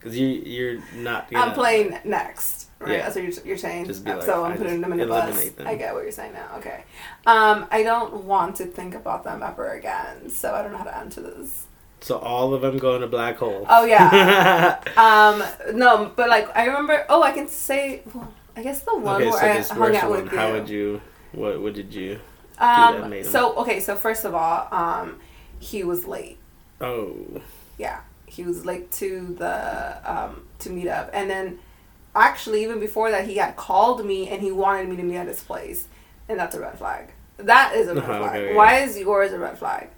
Cause 0.00 0.16
you 0.16 0.28
you're 0.28 0.78
not. 0.94 1.30
Gonna, 1.30 1.44
I'm 1.44 1.52
playing 1.54 1.98
next. 2.04 2.67
Right? 2.80 2.92
Yeah. 2.92 3.02
That's 3.02 3.16
what 3.16 3.24
you're, 3.24 3.44
you're 3.44 3.58
saying. 3.58 3.86
Just 3.86 4.04
be 4.04 4.12
like, 4.12 4.22
so 4.22 4.44
I'm 4.44 4.56
putting 4.56 4.80
them 4.80 4.92
in 4.92 5.00
a 5.00 5.06
bus. 5.06 5.50
Them. 5.50 5.66
I 5.66 5.74
get 5.74 5.94
what 5.94 6.04
you're 6.04 6.12
saying 6.12 6.32
now. 6.32 6.56
Okay. 6.58 6.84
Um, 7.26 7.66
I 7.70 7.82
don't 7.82 8.24
want 8.24 8.56
to 8.56 8.66
think 8.66 8.94
about 8.94 9.24
them 9.24 9.42
ever 9.42 9.72
again, 9.72 10.30
so 10.30 10.54
I 10.54 10.62
don't 10.62 10.70
know 10.70 10.78
how 10.78 10.84
to 10.84 10.96
answer 10.96 11.20
this. 11.20 11.66
So 12.00 12.18
all 12.18 12.54
of 12.54 12.62
them 12.62 12.78
go 12.78 12.94
in 12.94 13.02
a 13.02 13.08
black 13.08 13.38
hole. 13.38 13.66
Oh 13.68 13.84
yeah. 13.84 14.78
um, 14.96 15.76
no, 15.76 16.12
but 16.14 16.28
like 16.28 16.56
I 16.56 16.66
remember. 16.66 17.04
Oh, 17.08 17.22
I 17.22 17.32
can 17.32 17.48
say. 17.48 18.02
Well, 18.14 18.32
I 18.56 18.62
guess 18.62 18.80
the 18.82 18.96
one 18.96 19.22
okay, 19.22 19.30
where 19.30 19.62
so 19.62 19.74
I 19.74 19.78
hung 19.78 19.96
out 19.96 20.10
one, 20.10 20.22
with 20.22 20.32
you. 20.32 20.38
How 20.38 20.52
would 20.52 20.68
you? 20.68 21.00
What 21.32 21.60
What 21.60 21.74
did 21.74 21.92
you? 21.92 22.20
Um. 22.58 23.24
So 23.24 23.56
okay. 23.56 23.80
So 23.80 23.96
first 23.96 24.24
of 24.24 24.34
all, 24.34 24.68
um, 24.70 25.18
he 25.58 25.82
was 25.82 26.06
late. 26.06 26.38
Oh. 26.80 27.16
Yeah, 27.76 28.00
he 28.26 28.44
was 28.44 28.64
late 28.64 28.90
to 28.92 29.34
the 29.36 29.98
um 30.04 30.44
to 30.60 30.70
meet 30.70 30.88
up, 30.88 31.10
and 31.12 31.28
then 31.28 31.58
actually 32.18 32.62
even 32.62 32.80
before 32.80 33.10
that, 33.10 33.26
he 33.26 33.36
had 33.36 33.56
called 33.56 34.04
me 34.04 34.28
and 34.28 34.42
he 34.42 34.50
wanted 34.52 34.88
me 34.88 34.96
to 34.96 35.02
meet 35.02 35.16
at 35.16 35.26
his 35.28 35.42
place, 35.42 35.86
and 36.28 36.38
that's 36.38 36.54
a 36.54 36.60
red 36.60 36.78
flag. 36.78 37.12
That 37.38 37.74
is 37.74 37.88
a 37.88 37.94
red 37.94 38.04
flag. 38.06 38.36
Okay, 38.42 38.54
why 38.54 38.78
is 38.80 38.98
yours 38.98 39.32
a 39.32 39.38
red 39.38 39.58
flag? 39.58 39.88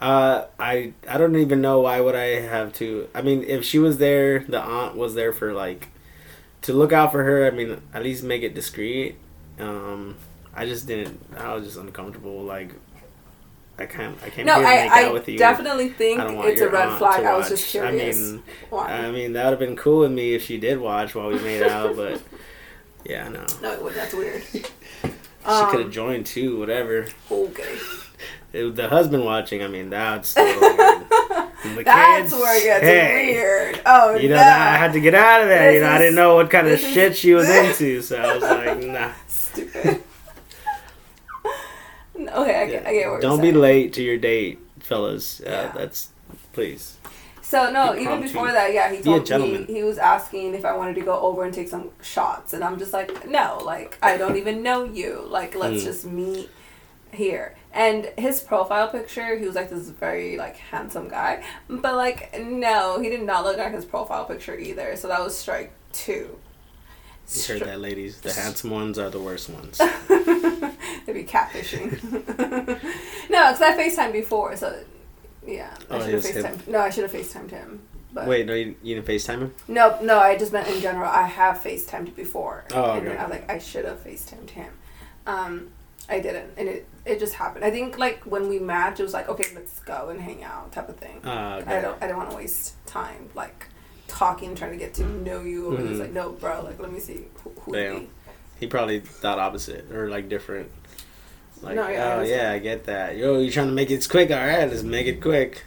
Uh, 0.00 0.46
I 0.58 0.94
I 1.08 1.16
don't 1.16 1.36
even 1.36 1.60
know 1.60 1.80
why 1.80 2.00
would 2.00 2.16
I 2.16 2.40
have 2.40 2.72
to. 2.74 3.08
I 3.14 3.22
mean, 3.22 3.44
if 3.44 3.64
she 3.64 3.78
was 3.78 3.98
there, 3.98 4.40
the 4.40 4.60
aunt 4.60 4.96
was 4.96 5.14
there 5.14 5.32
for 5.32 5.52
like 5.52 5.88
to 6.62 6.72
look 6.72 6.92
out 6.92 7.12
for 7.12 7.22
her. 7.22 7.46
I 7.46 7.50
mean, 7.50 7.80
at 7.94 8.02
least 8.02 8.24
make 8.24 8.42
it 8.42 8.54
discreet. 8.54 9.16
Um, 9.60 10.16
I 10.54 10.66
just 10.66 10.86
didn't. 10.86 11.20
I 11.36 11.54
was 11.54 11.64
just 11.66 11.78
uncomfortable. 11.78 12.42
Like, 12.42 12.74
I 13.82 13.86
can't. 13.86 14.16
I 14.22 14.30
can't. 14.30 14.46
No, 14.46 14.54
I, 14.54 14.88
I 14.88 15.36
definitely 15.36 15.88
think 15.88 16.20
it's 16.22 16.60
a 16.60 16.68
red 16.68 16.96
flag. 16.98 17.24
I 17.24 17.36
was 17.36 17.48
just 17.48 17.66
curious. 17.66 18.16
I 18.16 18.32
mean, 18.32 18.42
Why? 18.70 18.92
I 18.92 19.10
mean 19.10 19.32
that 19.32 19.44
would 19.44 19.50
have 19.50 19.58
been 19.58 19.76
cool 19.76 20.00
with 20.00 20.12
me 20.12 20.34
if 20.34 20.44
she 20.44 20.56
did 20.56 20.78
watch 20.78 21.16
while 21.16 21.28
we 21.28 21.40
made 21.40 21.64
out, 21.64 21.96
but 21.96 22.22
yeah, 23.04 23.28
no. 23.28 23.44
No. 23.60 23.88
That's 23.90 24.14
weird. 24.14 24.44
she 24.52 24.62
um, 25.44 25.70
could 25.70 25.80
have 25.80 25.90
joined 25.90 26.26
too. 26.26 26.58
Whatever. 26.58 27.08
Okay. 27.30 27.78
It, 28.54 28.76
the 28.76 28.86
husband 28.86 29.24
watching. 29.24 29.62
I 29.62 29.68
mean, 29.68 29.88
that's 29.88 30.36
weird. 30.36 30.60
That's 30.68 32.28
kids, 32.30 32.32
where 32.34 32.60
it 32.60 32.64
gets 32.64 32.84
hey, 32.84 33.32
weird. 33.32 33.80
Oh 33.86 34.14
you 34.14 34.28
know, 34.28 34.36
no. 34.36 34.42
I 34.42 34.76
had 34.76 34.92
to 34.92 35.00
get 35.00 35.14
out 35.14 35.40
of 35.40 35.48
there. 35.48 35.72
This 35.72 35.76
you 35.76 35.80
know, 35.80 35.86
is, 35.86 35.92
I 35.94 35.98
didn't 35.98 36.14
know 36.16 36.34
what 36.34 36.50
kind 36.50 36.68
of 36.68 36.78
shit 36.78 37.16
she 37.16 37.32
was 37.32 37.48
into, 37.48 38.02
so 38.02 38.18
I 38.18 38.34
was 38.34 38.42
like, 38.42 38.78
nah. 38.84 39.12
Stupid. 39.26 40.02
okay, 42.36 42.62
I 42.62 42.66
get, 42.66 42.86
I 42.86 42.92
get 42.92 43.10
what 43.10 43.20
Don't 43.20 43.40
be 43.40 43.52
late 43.52 43.92
to 43.94 44.02
your 44.02 44.18
date, 44.18 44.58
fellas. 44.80 45.40
Uh, 45.40 45.44
yeah. 45.48 45.72
That's 45.72 46.10
please. 46.52 46.96
So 47.52 47.70
no, 47.70 47.94
even 47.94 48.22
before 48.22 48.50
that, 48.50 48.72
yeah, 48.72 48.90
he 48.90 49.02
told 49.02 49.28
me 49.28 49.64
he 49.64 49.82
was 49.82 49.98
asking 49.98 50.54
if 50.54 50.64
I 50.64 50.74
wanted 50.74 50.94
to 50.94 51.02
go 51.02 51.20
over 51.20 51.44
and 51.44 51.52
take 51.52 51.68
some 51.68 51.90
shots, 52.00 52.54
and 52.54 52.64
I'm 52.64 52.78
just 52.78 52.94
like, 52.94 53.28
no, 53.28 53.60
like 53.62 53.98
I 54.02 54.16
don't 54.16 54.36
even 54.36 54.62
know 54.62 54.84
you. 54.84 55.26
Like 55.28 55.54
let's 55.54 55.82
mm. 55.82 55.84
just 55.84 56.06
meet 56.06 56.48
here. 57.12 57.54
And 57.74 58.10
his 58.16 58.40
profile 58.40 58.88
picture, 58.88 59.38
he 59.38 59.44
was 59.44 59.54
like 59.54 59.68
this 59.68 59.90
very 59.90 60.38
like 60.38 60.56
handsome 60.56 61.08
guy, 61.08 61.44
but 61.68 61.94
like 61.94 62.40
no, 62.40 63.00
he 63.02 63.10
did 63.10 63.22
not 63.22 63.44
look 63.44 63.58
like 63.58 63.74
his 63.74 63.84
profile 63.84 64.24
picture 64.24 64.58
either. 64.58 64.96
So 64.96 65.08
that 65.08 65.20
was 65.22 65.36
strike 65.36 65.72
two. 65.92 66.38
You 67.34 67.42
heard 67.44 67.62
that, 67.62 67.80
ladies. 67.80 68.20
The 68.20 68.32
handsome 68.32 68.70
ones 68.70 68.98
are 68.98 69.10
the 69.10 69.20
worst 69.20 69.48
ones. 69.48 69.78
They'd 71.06 71.12
be 71.12 71.24
catfishing. 71.24 71.90
no, 73.30 73.52
because 73.52 73.62
I 73.62 73.76
FaceTimed 73.76 74.12
before, 74.12 74.56
so 74.56 74.82
yeah. 75.46 75.76
I 75.90 75.96
oh, 75.96 76.00
should 76.00 76.14
have 76.14 76.24
FaceTimed. 76.24 76.68
No, 76.68 76.78
I 76.80 76.90
should 76.90 77.02
have 77.02 77.12
FaceTimed 77.12 77.50
him. 77.50 77.82
But 78.12 78.26
Wait, 78.26 78.46
no, 78.46 78.52
you, 78.52 78.76
you 78.82 78.94
didn't 78.94 79.06
FaceTime 79.06 79.38
him? 79.38 79.54
No, 79.68 79.98
no, 80.02 80.18
I 80.18 80.36
just 80.36 80.52
meant 80.52 80.68
in 80.68 80.80
general. 80.80 81.10
I 81.10 81.22
have 81.22 81.58
FaceTimed 81.58 82.14
before. 82.14 82.64
Oh, 82.74 82.92
okay. 82.92 83.10
And 83.10 83.18
I 83.18 83.22
was 83.22 83.30
like, 83.30 83.50
I 83.50 83.58
should 83.58 83.86
have 83.86 84.04
FaceTimed 84.04 84.50
him. 84.50 84.72
Um, 85.26 85.70
I 86.08 86.20
didn't, 86.20 86.50
and 86.56 86.68
it 86.68 86.86
it 87.06 87.18
just 87.18 87.34
happened. 87.34 87.64
I 87.64 87.70
think 87.70 87.98
like 87.98 88.22
when 88.24 88.48
we 88.48 88.58
matched, 88.58 89.00
it 89.00 89.04
was 89.04 89.14
like, 89.14 89.28
okay, 89.28 89.54
let's 89.54 89.80
go 89.80 90.08
and 90.08 90.20
hang 90.20 90.44
out, 90.44 90.72
type 90.72 90.88
of 90.88 90.96
thing. 90.96 91.24
Uh, 91.24 91.60
okay. 91.62 91.78
I 91.78 91.80
don't, 91.80 92.02
I 92.02 92.06
don't 92.06 92.18
want 92.18 92.30
to 92.30 92.36
waste 92.36 92.84
time 92.86 93.30
like 93.34 93.68
talking, 94.08 94.54
trying 94.54 94.72
to 94.72 94.76
get 94.76 94.94
to 94.94 95.06
know 95.06 95.40
you. 95.40 95.70
Mm-hmm. 95.70 95.88
It's 95.88 96.00
like, 96.00 96.12
no, 96.12 96.32
bro, 96.32 96.62
like 96.62 96.78
let 96.80 96.92
me 96.92 97.00
see 97.00 97.26
who, 97.42 97.50
who 97.60 97.72
Damn. 97.72 98.08
He 98.58 98.66
probably 98.66 99.00
thought 99.00 99.38
opposite 99.38 99.90
or 99.90 100.08
like 100.08 100.28
different. 100.28 100.70
Like, 101.62 101.76
no, 101.76 101.88
yeah, 101.88 102.16
oh 102.18 102.22
yeah, 102.22 102.52
I 102.52 102.58
get 102.58 102.84
that. 102.84 103.16
Yo, 103.16 103.38
you're 103.38 103.52
trying 103.52 103.68
to 103.68 103.72
make 103.72 103.90
it 103.90 104.06
quick? 104.08 104.30
All 104.30 104.36
right, 104.36 104.68
let's 104.68 104.82
make 104.82 105.06
it 105.06 105.20
quick. 105.22 105.62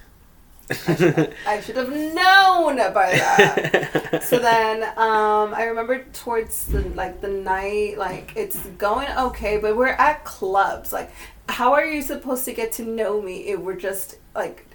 I 0.69 1.61
should 1.63 1.77
have 1.77 1.91
known 1.91 2.77
by 2.93 3.11
that. 3.11 4.23
so 4.23 4.39
then, 4.39 4.83
um, 4.97 5.53
I 5.53 5.65
remember 5.65 6.03
towards 6.05 6.65
the 6.65 6.81
like 6.89 7.21
the 7.21 7.27
night, 7.27 7.97
like 7.97 8.33
it's 8.35 8.65
going 8.77 9.07
okay, 9.17 9.57
but 9.57 9.77
we're 9.77 9.87
at 9.87 10.25
clubs. 10.25 10.91
Like, 10.91 11.11
how 11.47 11.73
are 11.73 11.85
you 11.85 12.01
supposed 12.01 12.45
to 12.45 12.53
get 12.53 12.71
to 12.73 12.83
know 12.83 13.21
me 13.21 13.47
if 13.49 13.59
we're 13.59 13.75
just 13.75 14.17
like 14.33 14.65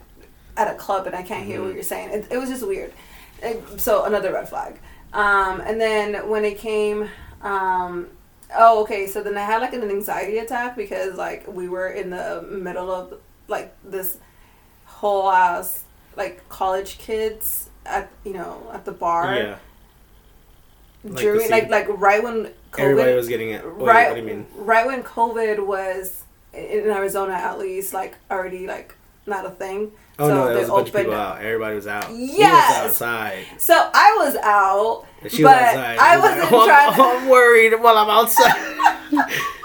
at 0.57 0.73
a 0.73 0.79
club 0.79 1.07
and 1.07 1.17
I 1.17 1.23
can't 1.23 1.45
hear 1.45 1.57
mm-hmm. 1.57 1.67
what 1.67 1.75
you're 1.75 1.83
saying? 1.83 2.11
It, 2.11 2.29
it 2.31 2.39
was 2.39 2.49
just 2.49 2.67
weird. 2.67 2.93
It, 3.43 3.81
so 3.81 4.05
another 4.05 4.33
red 4.33 4.49
flag. 4.49 4.79
Um, 5.13 5.61
and 5.61 5.81
then 5.81 6.29
when 6.29 6.45
it 6.45 6.59
came, 6.59 7.09
um, 7.43 8.09
oh 8.57 8.83
okay, 8.83 9.07
so 9.07 9.23
then 9.23 9.37
I 9.37 9.43
had 9.43 9.61
like 9.61 9.73
an 9.73 9.83
anxiety 9.83 10.39
attack 10.39 10.77
because 10.77 11.17
like 11.17 11.47
we 11.47 11.69
were 11.69 11.89
in 11.89 12.11
the 12.11 12.43
middle 12.51 12.91
of 12.91 13.15
like 13.49 13.75
this 13.85 14.19
whole 14.85 15.31
ass 15.31 15.85
like 16.17 16.47
college 16.49 16.99
kids 16.99 17.71
at 17.87 18.11
you 18.25 18.33
know 18.33 18.71
at 18.73 18.85
the 18.85 18.93
bar. 18.93 19.35
Yeah. 19.35 19.59
During 21.15 21.51
like, 21.51 21.71
like 21.71 21.89
like 21.89 21.99
right 21.99 22.23
when 22.23 22.53
COVID, 22.73 22.79
everybody 22.79 23.15
was 23.15 23.29
getting 23.29 23.51
it. 23.51 23.65
Right, 23.65 24.09
what 24.09 24.15
do 24.15 24.21
you 24.21 24.27
mean? 24.27 24.47
Right 24.55 24.87
when 24.87 25.03
COVID 25.03 25.67
was 25.67 26.25
in 26.53 26.91
Arizona, 26.91 27.33
at 27.33 27.59
least, 27.59 27.95
like 27.95 28.17
already 28.31 28.67
like 28.67 28.95
not 29.31 29.47
a 29.47 29.51
thing. 29.51 29.93
Oh 30.19 30.29
so 30.29 30.35
no, 30.35 30.49
there 30.49 30.59
was 30.59 30.69
a 30.69 30.73
bunch 30.73 30.89
of 30.89 30.95
people 30.95 31.15
out. 31.15 31.41
Everybody 31.41 31.77
was 31.77 31.87
out. 31.87 32.09
Yes. 32.13 32.83
Was 32.83 32.91
outside. 32.91 33.47
So 33.57 33.75
I 33.75 34.17
was 34.19 34.37
out, 34.43 35.07
she 35.29 35.43
was 35.43 35.53
but 35.53 35.63
outside. 35.63 35.99
I 35.99 36.19
wasn't 36.19 36.43
like, 36.43 36.53
oh, 36.53 36.67
trying. 36.67 37.01
I'm, 37.01 37.23
I'm 37.23 37.29
worried 37.29 37.81
while 37.81 37.97
I'm 37.97 38.11
outside. 38.11 39.07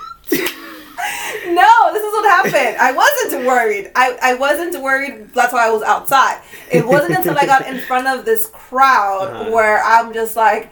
no, 1.48 1.94
this 1.94 2.04
is 2.04 2.12
what 2.14 2.26
happened. 2.26 2.78
I 2.80 2.92
wasn't 2.92 3.46
worried. 3.46 3.92
I, 3.96 4.18
I 4.22 4.34
wasn't 4.36 4.82
worried. 4.82 5.34
That's 5.34 5.54
why 5.54 5.68
I 5.68 5.72
was 5.72 5.84
outside. 5.84 6.42
It 6.72 6.86
wasn't 6.86 7.18
until 7.18 7.38
I 7.38 7.46
got 7.46 7.68
in 7.68 7.80
front 7.88 8.08
of 8.08 8.26
this 8.26 8.48
crowd 8.48 9.30
uh-huh. 9.32 9.52
where 9.52 9.84
I'm 9.84 10.14
just 10.14 10.36
like, 10.36 10.72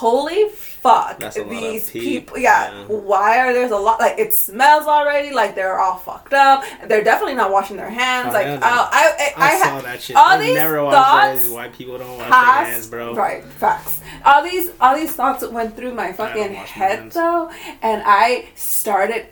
holy 0.00 0.48
fuck 0.48 1.18
these 1.34 1.90
people 1.90 2.38
yeah, 2.38 2.72
yeah, 2.72 2.84
why 2.86 3.38
are 3.38 3.52
there's 3.52 3.70
a 3.70 3.76
lot 3.76 4.00
like 4.00 4.18
it 4.18 4.32
smells 4.32 4.86
already 4.86 5.30
like 5.30 5.54
they're 5.54 5.78
all 5.78 5.98
fucked 5.98 6.32
up 6.32 6.64
they're 6.88 7.04
definitely 7.04 7.34
not 7.34 7.52
washing 7.52 7.76
their 7.76 7.90
hands 7.90 8.28
oh, 8.30 8.32
like 8.32 8.46
yeah, 8.46 8.60
oh, 8.62 8.88
I, 8.90 9.32
I, 9.36 9.44
I, 9.44 9.50
I, 9.50 9.58
saw 9.58 9.80
that 9.82 10.00
shit. 10.00 10.16
all 10.16 10.24
I've 10.24 10.40
these 10.40 10.54
never 10.54 10.76
thoughts 10.76 11.48
why 11.48 11.68
people 11.68 11.98
don't 11.98 12.16
wash 12.16 12.30
their 12.30 12.64
hands 12.64 12.86
bro. 12.88 13.14
right 13.14 13.44
facts. 13.44 14.00
All 14.24 14.42
these 14.42 14.70
all 14.80 14.96
these 14.96 15.12
thoughts 15.12 15.46
went 15.46 15.76
through 15.76 15.94
my 15.94 16.12
fucking 16.12 16.54
head 16.54 17.12
though 17.12 17.50
and 17.82 18.02
I 18.06 18.48
started 18.54 19.26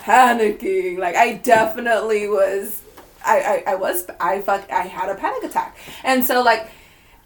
panicking. 0.00 0.98
Like 0.98 1.16
I 1.16 1.34
definitely 1.34 2.28
was. 2.28 2.82
I, 3.22 3.62
I, 3.66 3.72
I 3.72 3.74
was 3.74 4.06
I 4.18 4.40
fuck 4.40 4.70
I 4.72 4.82
had 4.82 5.10
a 5.10 5.14
panic 5.14 5.44
attack, 5.44 5.76
and 6.04 6.24
so 6.24 6.42
like 6.42 6.70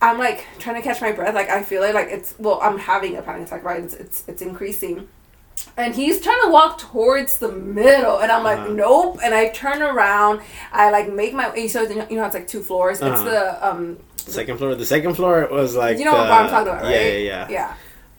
I'm 0.04 0.18
like 0.18 0.46
trying 0.58 0.76
to 0.76 0.82
catch 0.82 1.00
my 1.00 1.12
breath. 1.12 1.34
Like 1.34 1.48
I 1.48 1.62
feel 1.62 1.82
it. 1.82 1.94
Like 1.94 2.08
it's 2.08 2.34
well 2.38 2.60
I'm 2.62 2.78
having 2.78 3.16
a 3.16 3.22
panic 3.22 3.46
attack. 3.46 3.64
Right. 3.64 3.82
It's 3.82 3.94
it's, 3.94 4.24
it's 4.28 4.42
increasing. 4.42 5.08
And 5.78 5.94
he's 5.94 6.20
trying 6.20 6.40
to 6.42 6.50
walk 6.50 6.78
towards 6.78 7.38
the 7.38 7.50
middle, 7.50 8.18
and 8.18 8.30
I'm 8.30 8.44
like, 8.44 8.58
uh-huh. 8.58 8.74
nope. 8.74 9.18
And 9.24 9.34
I 9.34 9.48
turn 9.48 9.82
around, 9.82 10.42
I 10.72 10.90
like 10.90 11.10
make 11.10 11.32
my 11.32 11.48
way. 11.50 11.68
So 11.68 11.82
you 11.82 12.16
know, 12.16 12.24
it's 12.26 12.34
like 12.34 12.46
two 12.46 12.62
floors. 12.62 13.00
Uh-huh. 13.00 13.14
It's 13.14 13.22
the 13.22 13.66
um 13.66 13.98
second 14.16 14.58
floor. 14.58 14.74
The 14.74 14.84
second 14.84 15.14
floor 15.14 15.48
was 15.50 15.74
like 15.74 15.98
you 15.98 16.04
know 16.04 16.12
what 16.12 16.30
I'm 16.30 16.50
talking 16.50 16.68
about, 16.68 16.82
right? 16.82 16.92
Yeah, 16.92 17.06
yeah, 17.06 17.18
yeah. 17.18 17.48
Yeah. 17.48 17.74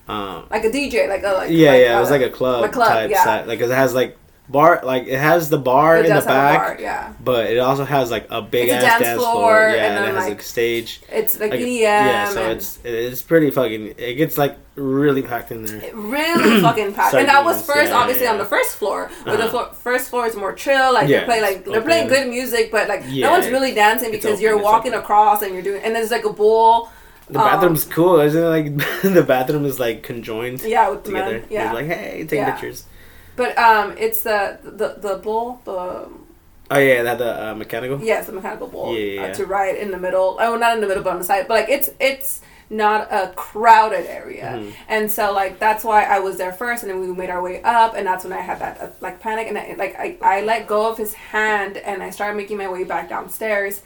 Um, 0.07 0.47
like 0.49 0.63
a 0.63 0.69
DJ, 0.69 1.07
like 1.07 1.23
a 1.23 1.33
like 1.33 1.51
yeah, 1.51 1.71
like, 1.71 1.81
yeah. 1.81 1.93
Uh, 1.93 1.97
it 1.97 2.01
was 2.01 2.09
like 2.09 2.21
a 2.21 2.29
club, 2.29 2.63
a 2.63 2.69
club 2.69 2.89
type 2.89 3.11
yeah. 3.11 3.23
Set. 3.23 3.47
Like 3.47 3.59
cause 3.59 3.69
it 3.69 3.75
has 3.75 3.93
like 3.93 4.17
bar 4.47 4.79
like 4.83 5.07
it 5.07 5.19
has 5.19 5.49
the 5.49 5.57
bar 5.57 5.97
it 5.97 6.05
in 6.05 6.15
the 6.15 6.21
back 6.21 6.59
bar, 6.59 6.77
yeah 6.79 7.13
but 7.19 7.47
it 7.47 7.57
also 7.57 7.83
has 7.83 8.11
like 8.11 8.27
a 8.29 8.41
big 8.41 8.69
it's 8.69 8.83
ass 8.83 8.83
dance, 8.83 9.03
dance, 9.03 9.19
floor, 9.19 9.33
floor. 9.33 9.69
yeah 9.69 9.85
and, 9.87 9.97
and 9.97 10.05
it 10.05 10.15
has 10.15 10.29
like, 10.29 10.39
a 10.39 10.43
stage 10.43 11.01
it's 11.11 11.39
like, 11.39 11.51
like 11.51 11.59
EDM 11.59 11.81
yeah 11.81 12.29
so 12.29 12.49
it's 12.51 12.79
it's 12.83 13.23
pretty 13.23 13.49
fucking 13.49 13.95
it 13.97 14.15
gets 14.15 14.37
like 14.37 14.57
really 14.75 15.23
packed 15.23 15.51
in 15.51 15.65
there 15.65 15.77
it 15.77 15.95
really 15.95 16.61
fucking 16.61 16.93
packed 16.93 17.15
and 17.15 17.27
that 17.27 17.43
was 17.43 17.65
first 17.65 17.89
yeah, 17.89 17.97
obviously 17.97 18.25
yeah. 18.25 18.31
on 18.31 18.37
the 18.37 18.45
first 18.45 18.75
floor 18.75 19.09
but 19.23 19.33
uh-huh. 19.33 19.43
the 19.43 19.49
flo- 19.49 19.71
first 19.71 20.09
floor 20.09 20.27
is 20.27 20.35
more 20.35 20.53
chill 20.53 20.93
like 20.93 21.09
yeah, 21.09 21.21
they 21.21 21.25
play 21.25 21.41
like 21.41 21.65
they're 21.65 21.81
playing 21.81 22.07
good 22.07 22.27
music 22.27 22.71
but 22.71 22.87
like 22.87 23.05
no 23.07 23.31
one's 23.31 23.47
really 23.47 23.73
dancing 23.73 24.11
because 24.11 24.39
you're 24.39 24.61
walking 24.61 24.93
across 24.93 25.41
and 25.41 25.53
you're 25.53 25.63
doing 25.63 25.81
and 25.81 25.95
there's 25.95 26.11
like 26.11 26.25
a 26.25 26.33
bowl 26.33 26.89
the 27.27 27.39
um, 27.39 27.45
bathroom's 27.45 27.85
cool, 27.85 28.19
isn't 28.19 28.39
it? 28.39 28.45
Like 28.45 29.01
the 29.01 29.23
bathroom 29.23 29.65
is 29.65 29.79
like 29.79 30.03
conjoined. 30.03 30.61
Yeah, 30.61 30.89
with 30.89 31.05
together. 31.05 31.39
Men, 31.39 31.47
yeah, 31.49 31.65
They're 31.65 31.73
like 31.73 31.87
hey, 31.87 32.25
take 32.27 32.45
pictures. 32.45 32.85
But 33.35 33.57
um, 33.57 33.95
it's 33.97 34.21
the 34.21 34.59
the 34.63 34.95
the 34.99 35.17
bull 35.17 35.61
the. 35.65 36.09
Oh 36.71 36.79
yeah, 36.79 37.03
that 37.03 37.17
the 37.17 37.49
uh, 37.49 37.55
mechanical. 37.55 38.01
Yes, 38.01 38.25
the 38.25 38.31
mechanical 38.31 38.67
bull. 38.67 38.97
Yeah, 38.97 39.05
yeah, 39.05 39.21
Uh, 39.23 39.33
to 39.35 39.45
ride 39.45 39.75
in 39.75 39.91
the 39.91 39.99
middle. 39.99 40.37
Oh, 40.39 40.55
not 40.55 40.73
in 40.75 40.81
the 40.81 40.87
middle, 40.87 41.03
but 41.03 41.13
on 41.13 41.19
the 41.19 41.25
side. 41.25 41.47
But 41.47 41.53
like 41.61 41.69
it's 41.69 41.91
it's 41.99 42.41
not 42.69 43.07
a 43.11 43.31
crowded 43.35 44.07
area, 44.07 44.53
mm-hmm. 44.57 44.71
and 44.87 45.11
so 45.11 45.31
like 45.31 45.59
that's 45.59 45.83
why 45.83 46.03
I 46.03 46.19
was 46.19 46.37
there 46.37 46.53
first, 46.53 46.81
and 46.83 46.91
then 46.91 46.99
we 46.99 47.07
made 47.07 47.29
our 47.29 47.41
way 47.41 47.61
up, 47.61 47.93
and 47.95 48.07
that's 48.07 48.23
when 48.23 48.33
I 48.33 48.41
had 48.41 48.59
that 48.59 48.81
uh, 48.81 48.87
like 49.01 49.19
panic, 49.19 49.47
and 49.47 49.57
I, 49.57 49.75
like 49.77 49.95
I 49.99 50.17
I 50.21 50.41
let 50.41 50.65
go 50.65 50.89
of 50.89 50.97
his 50.97 51.13
hand, 51.13 51.77
and 51.77 52.01
I 52.01 52.09
started 52.09 52.35
making 52.37 52.57
my 52.57 52.67
way 52.67 52.83
back 52.83 53.09
downstairs, 53.09 53.83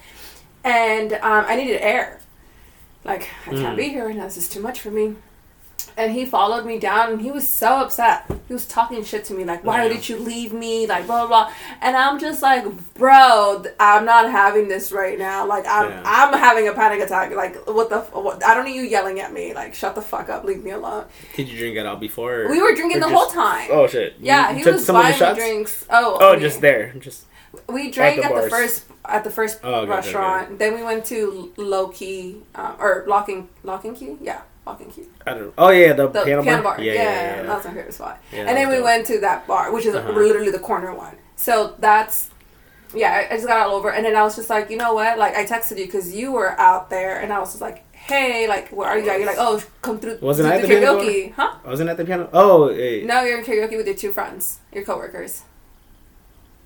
and 0.63 1.13
um, 1.13 1.45
I 1.47 1.55
needed 1.55 1.81
air. 1.81 2.21
Like 3.03 3.29
I 3.47 3.51
can't 3.51 3.75
mm. 3.75 3.77
be 3.77 3.89
here, 3.89 4.07
and 4.07 4.21
this 4.21 4.37
is 4.37 4.47
too 4.47 4.61
much 4.61 4.79
for 4.79 4.91
me 4.91 5.15
and 5.99 6.13
he 6.13 6.25
followed 6.25 6.65
me 6.65 6.79
down 6.79 7.11
and 7.11 7.21
he 7.21 7.29
was 7.29 7.47
so 7.47 7.81
upset. 7.81 8.25
He 8.47 8.53
was 8.53 8.65
talking 8.65 9.03
shit 9.03 9.25
to 9.25 9.33
me 9.33 9.43
like, 9.43 9.65
"Why 9.65 9.83
yeah. 9.83 9.93
did 9.93 10.07
you 10.07 10.17
leave 10.17 10.53
me?" 10.53 10.87
like 10.87 11.05
blah, 11.05 11.27
blah 11.27 11.43
blah. 11.45 11.53
And 11.81 11.95
I'm 11.97 12.17
just 12.17 12.41
like, 12.41 12.63
"Bro, 12.93 13.65
I'm 13.79 14.05
not 14.05 14.31
having 14.31 14.69
this 14.69 14.93
right 14.93 15.19
now. 15.19 15.45
Like 15.45 15.65
I'm 15.67 15.89
yeah. 15.89 16.01
I'm 16.05 16.33
having 16.33 16.69
a 16.69 16.73
panic 16.73 17.01
attack. 17.01 17.35
Like 17.35 17.67
what 17.67 17.89
the 17.89 17.99
what, 18.17 18.43
I 18.45 18.53
don't 18.53 18.63
need 18.63 18.77
you 18.77 18.83
yelling 18.83 19.19
at 19.19 19.33
me. 19.33 19.53
Like 19.53 19.75
shut 19.75 19.93
the 19.93 20.01
fuck 20.01 20.29
up, 20.29 20.45
leave 20.45 20.63
me 20.63 20.71
alone." 20.71 21.03
Did 21.35 21.49
you 21.49 21.57
drink 21.57 21.75
it 21.75 21.85
all 21.85 21.97
before? 21.97 22.47
we 22.49 22.61
were 22.61 22.73
drinking 22.73 23.01
the 23.01 23.09
just, 23.09 23.13
whole 23.13 23.27
time. 23.27 23.67
Oh 23.69 23.85
shit. 23.85 24.15
Yeah, 24.19 24.51
you 24.51 24.63
he 24.63 24.71
was 24.71 24.87
buying 24.87 25.19
me 25.19 25.35
drinks. 25.35 25.85
Oh. 25.89 26.17
Oh, 26.21 26.39
just 26.39 26.61
there. 26.61 26.93
Just 26.99 27.25
we 27.67 27.91
drank 27.91 28.23
at 28.23 28.31
the, 28.31 28.37
at 28.37 28.43
the 28.45 28.49
first 28.49 28.85
at 29.03 29.23
the 29.25 29.31
first 29.31 29.59
oh, 29.63 29.81
okay, 29.81 29.89
restaurant. 29.89 30.47
Okay, 30.47 30.55
then 30.55 30.75
we 30.75 30.81
went 30.83 31.03
to 31.05 31.51
Low 31.57 31.89
Key 31.89 32.37
um, 32.55 32.77
or 32.79 33.03
Locking 33.05 33.49
Locking 33.63 33.95
Key. 33.95 34.17
Yeah 34.21 34.41
fucking 34.69 34.91
cute. 34.91 35.11
I 35.25 35.33
don't. 35.33 35.53
Oh 35.57 35.69
yeah, 35.69 35.93
the, 35.93 36.07
the 36.07 36.41
bar. 36.43 36.61
bar. 36.61 36.81
Yeah, 36.81 36.93
yeah, 36.93 37.03
yeah, 37.03 37.35
yeah, 37.37 37.43
that's 37.43 37.65
my 37.65 37.73
favorite 37.73 37.93
spot. 37.93 38.21
And 38.31 38.47
then 38.47 38.69
we 38.69 38.75
dope. 38.75 38.83
went 38.83 39.07
to 39.07 39.19
that 39.19 39.47
bar, 39.47 39.71
which 39.71 39.85
is 39.85 39.95
uh-huh. 39.95 40.11
literally 40.11 40.51
the 40.51 40.59
corner 40.59 40.93
one. 40.93 41.15
So 41.35 41.75
that's 41.79 42.29
yeah. 42.93 43.27
I, 43.29 43.35
just 43.35 43.47
got 43.47 43.67
all 43.67 43.75
over, 43.75 43.91
and 43.91 44.05
then 44.05 44.15
I 44.15 44.23
was 44.23 44.35
just 44.35 44.49
like, 44.49 44.69
you 44.69 44.77
know 44.77 44.93
what? 44.93 45.17
Like 45.17 45.35
I 45.35 45.45
texted 45.45 45.77
you 45.77 45.85
because 45.85 46.13
you 46.13 46.31
were 46.31 46.59
out 46.59 46.89
there, 46.89 47.19
and 47.19 47.33
I 47.33 47.39
was 47.39 47.49
just 47.49 47.61
like, 47.61 47.83
hey, 47.93 48.47
like 48.47 48.69
where 48.69 48.89
are 48.89 48.97
you? 48.97 49.05
You're 49.05 49.25
like, 49.25 49.37
oh, 49.39 49.61
come 49.81 49.99
through. 49.99 50.19
Wasn't 50.21 50.47
I 50.47 50.57
at 50.57 50.61
the 50.61 50.67
karaoke? 50.67 51.33
Huh? 51.33 51.55
I 51.63 51.69
wasn't 51.69 51.89
at 51.89 51.97
the 51.97 52.05
piano. 52.05 52.29
Oh, 52.33 52.69
hey. 52.69 53.03
no, 53.03 53.23
you're 53.23 53.39
in 53.39 53.45
karaoke 53.45 53.77
with 53.77 53.87
your 53.87 53.95
two 53.95 54.11
friends, 54.11 54.59
your 54.73 54.83
coworkers. 54.83 55.43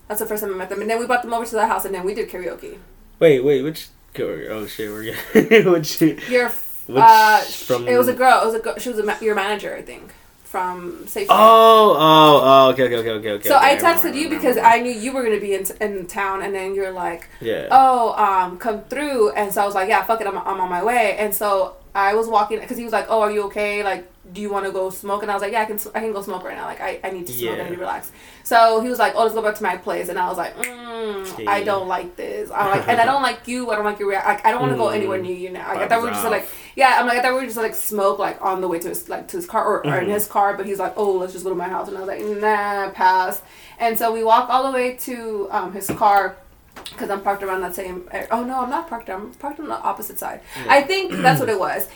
That's 0.08 0.20
the 0.20 0.26
first 0.26 0.44
time 0.44 0.54
I 0.54 0.58
met 0.58 0.70
them, 0.70 0.82
and 0.82 0.90
then 0.90 1.00
we 1.00 1.06
brought 1.06 1.24
them 1.24 1.34
over 1.34 1.46
to 1.46 1.56
the 1.56 1.68
house, 1.68 1.86
and 1.86 1.96
then 1.96 2.04
we 2.04 2.14
did 2.14 2.30
karaoke. 2.30 2.78
Wait, 3.20 3.44
wait, 3.44 3.62
which? 3.62 3.88
Karaoke 4.14 4.50
oh 4.50 4.68
shit, 4.68 4.92
we're 4.92 5.16
getting 5.34 5.72
which. 5.72 6.02
Your 6.02 6.50
which 6.88 6.98
uh, 7.04 7.40
from 7.40 7.88
it 7.88 7.98
was 7.98 8.08
a 8.08 8.13
girl. 8.13 8.42
It 8.44 8.46
was 8.46 8.56
a 8.56 8.60
girl. 8.60 8.75
She 8.78 8.90
was 8.90 9.00
a 9.00 9.04
ma- 9.04 9.20
your 9.22 9.36
manager, 9.36 9.75
I 9.75 9.82
think, 9.82 10.13
from 10.44 11.08
Safety. 11.08 11.30
Oh, 11.30 11.96
oh, 11.98 12.42
oh, 12.44 12.70
okay, 12.72 12.84
okay, 12.84 12.98
okay, 12.98 13.10
okay, 13.12 13.32
okay. 13.32 13.50
So 13.50 13.58
okay, 13.58 13.74
I 13.74 13.75
texted 13.78 14.13
I 14.13 14.16
you 14.16 14.30
because 14.30 14.58
I 14.58 14.80
knew 14.80 14.92
you 14.92 15.13
were 15.13 15.24
gonna 15.24 15.40
be 15.40 15.54
in, 15.54 15.66
in 15.82 16.06
town, 16.08 16.42
and 16.42 16.54
then 16.54 16.75
you're 16.75 16.92
like, 16.92 17.30
yeah, 17.42 17.68
oh, 17.72 18.13
um, 18.13 18.58
come 18.58 18.84
through, 18.84 19.32
and 19.32 19.54
so 19.54 19.62
I 19.63 19.66
was 19.66 19.75
like, 19.75 19.90
yeah, 19.90 20.04
fuck 20.04 20.22
it, 20.22 20.28
I'm, 20.28 20.38
I'm 20.38 20.60
on 20.60 20.70
my 20.70 20.84
way, 20.84 21.18
and 21.18 21.34
so 21.34 21.75
I 21.96 22.16
was 22.16 22.28
walking 22.28 22.60
because 22.60 22.78
he 22.78 22.84
was 22.84 22.94
like, 22.94 23.08
oh, 23.10 23.22
are 23.22 23.32
you 23.32 23.44
okay? 23.44 23.84
Like 23.84 24.10
do 24.34 24.42
you 24.42 24.50
want 24.50 24.66
to 24.66 24.72
go 24.72 24.90
smoke? 24.90 25.22
And 25.22 25.32
I 25.32 25.36
was 25.36 25.42
like, 25.42 25.52
yeah, 25.52 25.62
I 25.62 25.66
can, 25.66 25.80
I 25.94 26.00
can 26.00 26.12
go 26.12 26.22
smoke 26.22 26.44
right 26.44 26.58
now. 26.58 26.66
Like, 26.66 26.82
I, 26.82 27.00
I 27.04 27.12
need 27.12 27.28
to 27.28 27.34
smoke, 27.34 27.58
yeah. 27.58 27.63
I 27.63 27.70
need 27.70 27.75
to 27.75 27.80
relax. 27.82 28.12
So 28.44 28.82
he 28.82 28.90
was 28.90 29.00
like, 29.00 29.13
oh, 29.16 29.24
let's 29.24 29.36
go 29.36 29.42
back 29.42 29.56
to 29.56 29.63
my 29.63 29.78
place. 29.78 30.10
And 30.10 30.18
I 30.18 30.28
was 30.28 30.38
like, 30.38 30.58
mm, 30.58 31.48
I 31.48 31.63
don't 31.63 31.88
like 31.88 32.16
this. 32.16 32.50
I'm 32.52 32.78
like, 32.78 32.88
and 32.88 33.00
I 33.00 33.06
don't 33.06 33.22
like 33.22 33.48
you. 33.48 33.72
I 33.72 33.75
don't 33.75 33.86
like 33.86 34.00
your 34.00 34.10
rea- 34.10 34.25
like, 34.25 34.46
I 34.46 34.52
don't 34.52 34.62
want 34.62 34.74
to 34.74 34.78
go 34.78 34.88
mm. 34.88 34.96
anywhere 34.96 35.22
near 35.22 35.36
you 35.36 35.52
now. 35.52 35.68
Like, 35.74 35.84
I 35.84 35.88
thought 35.88 36.02
we 36.02 36.08
were 36.08 36.13
just 36.13 36.25
like, 36.25 36.48
yeah, 36.75 36.98
I'm 37.00 37.08
like, 37.08 37.20
I 37.20 37.22
thought 37.22 37.34
we 37.34 37.42
were 37.42 37.46
just 37.46 37.58
like 37.58 37.75
smoke 37.75 38.20
like 38.20 38.42
on 38.42 38.62
the 38.62 38.68
way 38.68 38.80
to 38.80 38.90
his 38.90 39.08
like 39.08 39.28
to 39.30 39.38
his 39.38 39.46
car 39.46 39.63
or, 39.66 39.80
mm-hmm. 39.82 39.90
or 39.90 39.98
in 39.98 40.06
mm-hmm. 40.06 40.13
his 40.13 40.28
car. 40.28 40.58
But 40.58 40.66
he's 40.66 40.80
like, 40.80 40.94
oh, 40.98 41.13
let's 41.13 41.34
just 41.34 41.46
go 41.46 41.52
to 41.52 41.56
my 41.56 41.70
house. 41.70 41.88
And 41.88 41.98
I 41.98 42.02
was 42.02 42.08
like, 42.08 42.22
nah, 42.42 42.90
pass. 42.92 43.42
And 43.80 43.98
so 43.98 44.12
we 44.12 44.24
walk 44.24 44.50
all 44.50 44.72
the 44.72 44.72
way 44.72 44.96
to 44.96 45.48
um, 45.52 45.74
his 45.74 45.88
car 45.88 46.38
because 46.75 47.10
I'm 47.10 47.22
parked 47.22 47.44
around 47.44 47.62
that 47.62 47.75
same. 47.75 48.10
Oh 48.32 48.44
no, 48.44 48.62
I'm 48.62 48.70
not 48.70 48.90
parked. 48.90 49.10
I'm 49.10 49.34
parked 49.36 49.60
on 49.60 49.68
the 49.68 49.80
opposite 49.80 50.18
side. 50.18 50.42
Yeah. 50.58 50.74
I 50.74 50.82
think 50.82 51.12
that's 51.12 51.40
what 51.40 51.50
it 51.50 51.60
was 51.60 51.88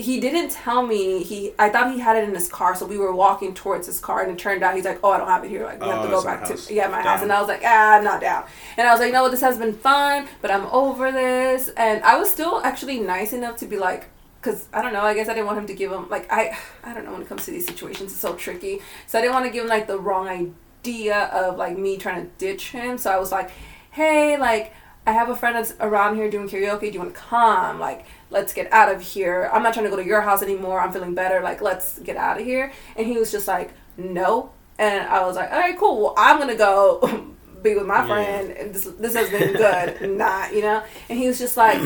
he 0.00 0.20
didn't 0.20 0.50
tell 0.50 0.86
me 0.86 1.22
he 1.22 1.52
I 1.58 1.68
thought 1.68 1.92
he 1.92 2.00
had 2.00 2.16
it 2.16 2.28
in 2.28 2.34
his 2.34 2.48
car, 2.48 2.74
so 2.74 2.86
we 2.86 2.98
were 2.98 3.14
walking 3.14 3.54
towards 3.54 3.86
his 3.86 4.00
car 4.00 4.22
and 4.22 4.32
it 4.32 4.38
turned 4.38 4.62
out 4.62 4.74
he's 4.74 4.84
like, 4.84 5.00
Oh, 5.02 5.10
I 5.10 5.18
don't 5.18 5.28
have 5.28 5.44
it 5.44 5.48
here, 5.48 5.64
like 5.64 5.80
we 5.80 5.86
oh, 5.86 5.90
have 5.90 6.02
to 6.02 6.08
oh, 6.08 6.20
go 6.20 6.24
back 6.24 6.44
to 6.46 6.74
yeah, 6.74 6.88
my 6.88 6.98
down. 6.98 7.06
house 7.06 7.22
and 7.22 7.32
I 7.32 7.40
was 7.40 7.48
like, 7.48 7.62
ah, 7.64 7.96
I'm 7.96 8.04
not 8.04 8.20
down. 8.20 8.44
And 8.76 8.86
I 8.86 8.92
was 8.92 9.00
like, 9.00 9.08
you 9.08 9.12
know 9.12 9.22
what, 9.22 9.30
this 9.30 9.40
has 9.40 9.58
been 9.58 9.74
fun, 9.74 10.28
but 10.40 10.50
I'm 10.50 10.66
over 10.66 11.12
this 11.12 11.68
and 11.76 12.02
I 12.04 12.18
was 12.18 12.30
still 12.30 12.60
actually 12.64 13.00
nice 13.00 13.32
enough 13.32 13.56
to 13.58 13.66
be 13.66 13.76
like 13.76 14.08
because 14.40 14.68
I 14.72 14.80
don't 14.82 14.92
know. 14.92 15.02
I 15.02 15.14
guess 15.14 15.28
I 15.28 15.34
didn't 15.34 15.46
want 15.46 15.58
him 15.58 15.66
to 15.66 15.74
give 15.74 15.92
him 15.92 16.08
like 16.08 16.30
I 16.32 16.56
I 16.82 16.94
don't 16.94 17.04
know 17.04 17.12
when 17.12 17.22
it 17.22 17.28
comes 17.28 17.44
to 17.44 17.50
these 17.50 17.66
situations. 17.66 18.12
It's 18.12 18.20
so 18.20 18.34
tricky. 18.34 18.80
So 19.06 19.18
I 19.18 19.22
didn't 19.22 19.34
want 19.34 19.46
to 19.46 19.50
give 19.50 19.64
him 19.64 19.70
like 19.70 19.86
the 19.86 19.98
wrong 19.98 20.28
idea 20.28 21.26
of 21.26 21.56
like 21.56 21.76
me 21.76 21.96
trying 21.98 22.24
to 22.24 22.30
ditch 22.38 22.70
him. 22.70 22.98
So 22.98 23.10
I 23.10 23.18
was 23.18 23.30
like, 23.32 23.50
hey, 23.90 24.38
like 24.38 24.72
I 25.06 25.12
have 25.12 25.28
a 25.28 25.36
friend 25.36 25.56
that's 25.56 25.74
around 25.80 26.16
here 26.16 26.30
doing 26.30 26.48
karaoke. 26.48 26.80
Do 26.80 26.92
you 26.92 27.00
want 27.00 27.14
to 27.14 27.20
come? 27.20 27.78
Like 27.78 28.06
let's 28.30 28.52
get 28.52 28.72
out 28.72 28.94
of 28.94 29.02
here. 29.02 29.50
I'm 29.52 29.62
not 29.62 29.74
trying 29.74 29.84
to 29.84 29.90
go 29.90 29.96
to 29.96 30.04
your 30.04 30.22
house 30.22 30.42
anymore. 30.42 30.80
I'm 30.80 30.92
feeling 30.92 31.14
better. 31.14 31.40
Like, 31.40 31.60
let's 31.60 31.98
get 31.98 32.16
out 32.16 32.40
of 32.40 32.46
here. 32.46 32.72
And 32.96 33.06
he 33.06 33.18
was 33.18 33.30
just 33.30 33.46
like, 33.48 33.72
no. 33.96 34.52
And 34.78 35.06
I 35.08 35.26
was 35.26 35.36
like, 35.36 35.50
all 35.52 35.58
right, 35.58 35.78
cool. 35.78 36.00
Well, 36.00 36.14
I'm 36.16 36.38
going 36.38 36.48
to 36.48 36.56
go 36.56 37.34
be 37.62 37.74
with 37.74 37.86
my 37.86 38.06
friend. 38.06 38.50
And 38.52 38.74
this, 38.74 38.84
this 38.84 39.14
has 39.14 39.30
been 39.30 39.52
good. 39.52 40.10
Not, 40.18 40.54
you 40.54 40.62
know? 40.62 40.82
And 41.08 41.18
he 41.18 41.26
was 41.26 41.38
just 41.38 41.56
like, 41.56 41.78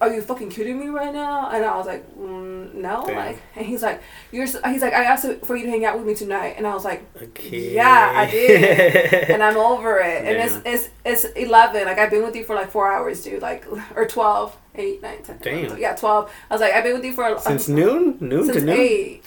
are 0.00 0.12
you 0.12 0.22
fucking 0.22 0.50
kidding 0.50 0.78
me 0.78 0.88
right 0.88 1.12
now? 1.12 1.50
And 1.50 1.64
I 1.64 1.76
was 1.76 1.86
like, 1.86 2.08
mm, 2.16 2.74
no. 2.74 3.04
Damn. 3.06 3.16
Like, 3.16 3.42
and 3.56 3.66
he's 3.66 3.82
like, 3.82 4.02
you're, 4.30 4.46
so, 4.46 4.60
he's 4.68 4.82
like, 4.82 4.92
I 4.92 5.04
asked 5.04 5.26
for 5.44 5.56
you 5.56 5.64
to 5.64 5.70
hang 5.70 5.84
out 5.84 5.96
with 5.96 6.06
me 6.06 6.14
tonight. 6.14 6.54
And 6.56 6.66
I 6.66 6.74
was 6.74 6.84
like, 6.84 7.04
okay. 7.20 7.74
yeah, 7.74 8.12
I 8.14 8.30
did. 8.30 9.12
and 9.30 9.42
I'm 9.42 9.56
over 9.56 9.98
it. 9.98 10.24
And 10.24 10.36
it's, 10.38 10.90
it's, 11.04 11.24
it's 11.24 11.24
11. 11.36 11.84
Like, 11.84 11.98
I've 11.98 12.10
been 12.10 12.22
with 12.22 12.36
you 12.36 12.44
for 12.44 12.54
like 12.54 12.70
four 12.70 12.90
hours, 12.92 13.22
dude. 13.22 13.42
Like, 13.42 13.66
or 13.96 14.06
12 14.06 14.56
eight, 14.74 15.02
nine, 15.02 15.22
ten. 15.22 15.38
Damn. 15.42 15.78
Yeah, 15.78 15.94
twelve. 15.94 16.30
I 16.50 16.54
was 16.54 16.60
like, 16.60 16.72
I've 16.72 16.84
been 16.84 16.94
with 16.94 17.04
you 17.04 17.12
for 17.12 17.38
since 17.38 17.68
uh, 17.68 17.72
noon, 17.72 18.18
noon 18.20 18.44
since 18.44 18.58
to 18.58 18.64
noon. 18.64 18.76
Eight. 18.78 19.24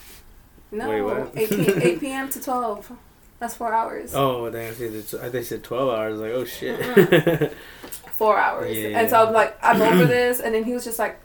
No, 0.72 0.88
Wait, 0.88 1.02
what? 1.02 1.32
8, 1.36 1.52
8 1.52 2.00
p.m. 2.00 2.28
to 2.30 2.40
twelve. 2.40 2.90
That's 3.38 3.54
four 3.54 3.72
hours. 3.72 4.14
Oh, 4.14 4.50
they 4.50 4.70
they 4.70 5.42
said 5.42 5.62
twelve 5.62 5.90
hours. 5.90 6.18
Like, 6.18 6.32
oh 6.32 6.44
shit. 6.44 6.80
Mm-hmm. 6.80 7.54
four 8.10 8.38
hours. 8.38 8.76
Yeah, 8.76 8.98
and 8.98 9.10
so 9.10 9.26
I'm 9.26 9.32
like, 9.32 9.58
I'm 9.62 9.80
over 9.82 10.04
this. 10.06 10.40
And 10.40 10.54
then 10.54 10.64
he 10.64 10.72
was 10.72 10.84
just 10.84 10.98
like, 10.98 11.20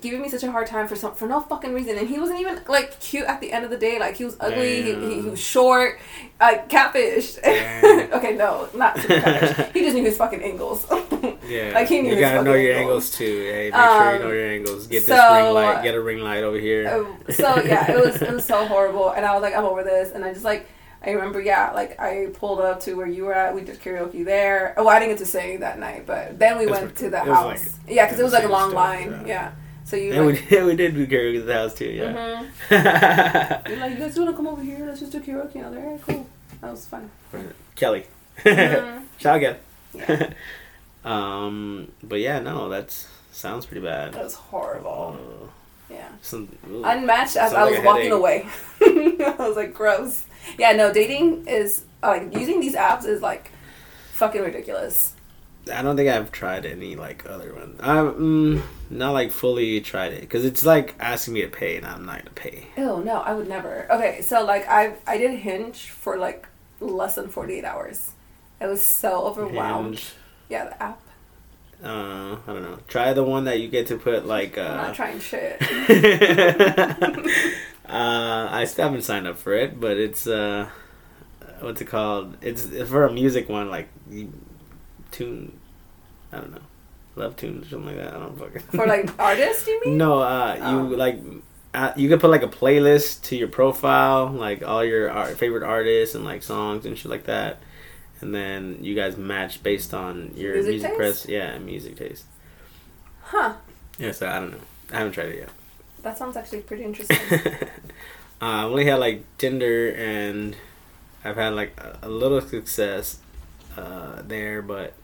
giving 0.00 0.20
me 0.20 0.28
such 0.28 0.42
a 0.42 0.50
hard 0.50 0.66
time 0.66 0.86
for 0.86 0.96
some 0.96 1.14
for 1.14 1.26
no 1.26 1.40
fucking 1.40 1.72
reason. 1.72 1.96
And 1.98 2.08
he 2.08 2.18
wasn't 2.18 2.40
even 2.40 2.60
like 2.68 3.00
cute 3.00 3.26
at 3.26 3.40
the 3.40 3.52
end 3.52 3.64
of 3.64 3.70
the 3.70 3.76
day. 3.76 3.98
Like 3.98 4.16
he 4.16 4.24
was 4.24 4.36
ugly. 4.40 4.82
He, 4.82 4.94
he, 4.94 5.22
he, 5.22 5.30
was 5.30 5.40
short. 5.40 5.98
Uh, 6.40 6.58
catfish. 6.68 7.36
Okay 8.08 8.36
no 8.36 8.68
not 8.74 8.96
catfish. 8.96 9.66
He 9.74 9.80
just 9.80 9.94
knew 9.94 10.04
his 10.04 10.16
fucking 10.16 10.42
angles. 10.42 10.86
Yeah. 11.46 11.72
Like 11.74 11.88
he 11.88 12.02
knew 12.02 12.14
you 12.14 12.20
gotta 12.20 12.42
know 12.42 12.54
your 12.54 12.74
angles, 12.74 13.04
angles 13.04 13.16
too. 13.16 13.24
Hey 13.24 13.70
make 13.70 13.74
um, 13.74 14.02
sure 14.02 14.12
you 14.12 14.18
know 14.18 14.30
your 14.30 14.48
angles. 14.48 14.86
Get 14.86 15.02
so, 15.04 15.14
this 15.14 15.32
ring 15.32 15.54
light. 15.54 15.82
Get 15.82 15.94
a 15.94 16.00
ring 16.00 16.18
light 16.20 16.44
over 16.44 16.58
here. 16.58 16.88
uh, 16.88 17.32
so 17.32 17.62
yeah 17.62 17.90
it 17.90 18.04
was 18.04 18.20
it 18.20 18.32
was 18.32 18.44
so 18.44 18.66
horrible. 18.66 19.10
And 19.10 19.24
I 19.24 19.34
was 19.34 19.42
like 19.42 19.54
I'm 19.54 19.64
over 19.64 19.82
this. 19.82 20.12
And 20.12 20.24
I 20.24 20.32
just 20.32 20.44
like 20.44 20.68
I 21.04 21.10
remember, 21.10 21.40
yeah, 21.40 21.70
like 21.72 21.98
I 22.00 22.28
pulled 22.34 22.60
up 22.60 22.80
to 22.80 22.94
where 22.94 23.06
you 23.06 23.24
were 23.24 23.34
at. 23.34 23.54
We 23.54 23.62
did 23.62 23.80
karaoke 23.80 24.24
there. 24.24 24.74
Oh, 24.76 24.88
I 24.88 24.98
didn't 24.98 25.12
get 25.12 25.18
to 25.18 25.26
sing 25.26 25.60
that 25.60 25.78
night, 25.78 26.06
but 26.06 26.38
then 26.38 26.58
we 26.58 26.66
went 26.66 26.96
to 26.96 27.10
the 27.10 27.20
house. 27.20 27.76
Like, 27.86 27.94
yeah, 27.94 28.06
because 28.06 28.18
it 28.18 28.24
was 28.24 28.32
like 28.32 28.44
a 28.44 28.48
long 28.48 28.72
line. 28.72 29.10
yeah. 29.10 29.26
yeah. 29.26 29.52
So 29.88 29.96
you 29.96 30.12
and 30.12 30.26
like, 30.26 30.34
we, 30.50 30.56
did, 30.56 30.64
we 30.66 30.76
did 30.76 30.94
do 30.94 31.06
karaoke 31.06 31.40
at 31.40 31.46
the 31.46 31.54
house 31.54 31.74
too. 31.74 31.86
Yeah. 31.86 32.44
Mm-hmm. 32.68 33.70
You're 33.70 33.80
like, 33.80 33.92
you 33.92 33.98
guys 33.98 34.18
want 34.18 34.30
to 34.30 34.36
come 34.36 34.46
over 34.46 34.62
here? 34.62 34.84
Let's 34.84 35.00
just 35.00 35.12
do 35.12 35.20
karaoke. 35.20 35.54
And 35.54 35.64
I 35.64 35.68
was 35.70 35.76
like, 35.76 35.86
right, 35.86 36.02
cool. 36.02 36.26
That 36.60 36.70
was 36.72 36.86
fun. 36.86 37.10
Kelly. 37.74 38.04
Mm-hmm. 38.40 39.04
Shout 39.18 39.36
again. 39.36 39.56
Yeah. 39.94 40.32
um, 41.06 41.90
but 42.02 42.20
yeah, 42.20 42.38
no, 42.40 42.68
that 42.68 42.90
sounds 43.32 43.64
pretty 43.64 43.80
bad. 43.80 44.12
That 44.12 44.24
was 44.24 44.34
horrible. 44.34 45.16
Uh, 45.18 45.94
yeah. 45.94 46.08
Some, 46.20 46.50
Unmatched 46.84 47.36
as 47.36 47.54
I 47.54 47.64
was 47.64 47.76
like 47.76 47.84
walking 47.86 48.12
away. 48.12 48.46
I 48.82 49.36
was 49.38 49.56
like, 49.56 49.72
gross. 49.72 50.26
Yeah, 50.58 50.72
no, 50.72 50.92
dating 50.92 51.46
is 51.46 51.84
like 52.02 52.34
using 52.34 52.60
these 52.60 52.74
apps 52.74 53.04
is 53.04 53.22
like 53.22 53.50
fucking 54.12 54.42
ridiculous. 54.42 55.14
I 55.72 55.82
don't 55.82 55.96
think 55.96 56.08
I've 56.08 56.32
tried 56.32 56.64
any 56.64 56.96
like 56.96 57.28
other 57.28 57.54
one. 57.54 57.76
I'm 57.80 58.14
mm, 58.14 58.62
not 58.90 59.12
like 59.12 59.30
fully 59.30 59.80
tried 59.80 60.12
it 60.12 60.20
because 60.22 60.44
it's 60.44 60.64
like 60.64 60.94
asking 60.98 61.34
me 61.34 61.42
to 61.42 61.48
pay 61.48 61.76
and 61.76 61.86
I'm 61.86 62.06
not 62.06 62.18
gonna 62.18 62.30
pay. 62.30 62.66
Oh 62.76 63.00
no, 63.00 63.20
I 63.20 63.34
would 63.34 63.48
never. 63.48 63.86
Okay, 63.90 64.22
so 64.22 64.44
like 64.44 64.66
I 64.68 64.94
I 65.06 65.18
did 65.18 65.38
Hinge 65.40 65.90
for 65.90 66.16
like 66.16 66.48
less 66.80 67.16
than 67.16 67.28
forty 67.28 67.54
eight 67.54 67.64
hours. 67.64 68.12
I 68.60 68.66
was 68.66 68.84
so 68.84 69.22
overwhelmed. 69.24 69.96
Hinge. 69.96 70.12
Yeah, 70.48 70.64
the 70.64 70.82
app. 70.82 71.00
Uh, 71.82 72.36
I 72.46 72.52
don't 72.52 72.62
know. 72.62 72.78
Try 72.88 73.12
the 73.12 73.22
one 73.22 73.44
that 73.44 73.60
you 73.60 73.68
get 73.68 73.86
to 73.88 73.96
put 73.96 74.26
like. 74.26 74.58
Uh, 74.58 74.62
I'm 74.62 74.76
not 74.78 74.94
trying 74.94 75.20
shit. 75.20 75.60
uh, 77.88 78.48
I 78.50 78.64
still 78.64 78.84
haven't 78.84 79.02
signed 79.02 79.26
up 79.26 79.38
for 79.38 79.54
it, 79.54 79.80
but 79.80 79.96
it's 79.96 80.26
uh, 80.26 80.68
what's 81.60 81.80
it 81.80 81.86
called? 81.86 82.36
It's 82.42 82.66
for 82.88 83.06
a 83.06 83.12
music 83.12 83.48
one, 83.48 83.70
like 83.70 83.88
tune. 85.10 85.58
I 86.32 86.38
don't 86.38 86.52
know, 86.52 86.60
love 87.16 87.36
tunes 87.36 87.66
or 87.66 87.70
something 87.70 87.96
like 87.96 88.04
that. 88.04 88.14
I 88.14 88.18
don't 88.18 88.38
fucking. 88.38 88.60
For 88.60 88.86
like 88.86 89.10
artists, 89.18 89.66
you 89.66 89.80
mean? 89.84 89.96
No, 89.96 90.20
uh, 90.20 90.54
you 90.54 90.94
oh. 90.94 90.96
like. 90.96 91.20
Uh, 91.74 91.92
you 91.96 92.08
could 92.08 92.18
put 92.18 92.30
like 92.30 92.42
a 92.42 92.48
playlist 92.48 93.22
to 93.24 93.36
your 93.36 93.46
profile, 93.46 94.28
like 94.28 94.62
all 94.62 94.82
your 94.82 95.10
art, 95.10 95.36
favorite 95.36 95.62
artists 95.62 96.14
and 96.14 96.24
like 96.24 96.42
songs 96.42 96.86
and 96.86 96.96
shit 96.96 97.10
like 97.10 97.24
that, 97.24 97.60
and 98.20 98.34
then 98.34 98.78
you 98.80 98.94
guys 98.94 99.16
match 99.16 99.62
based 99.62 99.92
on 99.92 100.32
your 100.34 100.54
music, 100.54 100.70
music 100.70 100.96
press, 100.96 101.26
yeah, 101.28 101.58
music 101.58 101.96
taste. 101.96 102.24
Huh. 103.20 103.54
Yeah, 103.98 104.12
so 104.12 104.28
I 104.28 104.40
don't 104.40 104.52
know. 104.52 104.60
I 104.90 104.96
haven't 104.98 105.12
tried 105.12 105.28
it 105.28 105.38
yet. 105.40 105.50
That 106.02 106.16
sounds 106.16 106.36
actually 106.36 106.60
pretty 106.60 106.84
interesting. 106.84 107.18
uh, 107.32 107.66
I 108.40 108.64
only 108.64 108.84
had 108.84 108.96
like 108.96 109.24
Tinder, 109.38 109.90
and 109.92 110.56
I've 111.24 111.36
had 111.36 111.54
like 111.54 111.78
a, 111.78 111.98
a 112.02 112.08
little 112.08 112.40
success 112.40 113.18
uh, 113.76 114.22
there, 114.22 114.62
but 114.62 114.94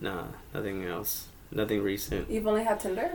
Nah, 0.00 0.24
nothing 0.54 0.84
else. 0.84 1.28
Nothing 1.50 1.82
recent. 1.82 2.30
You've 2.30 2.46
only 2.46 2.64
had 2.64 2.80
Tinder? 2.80 3.12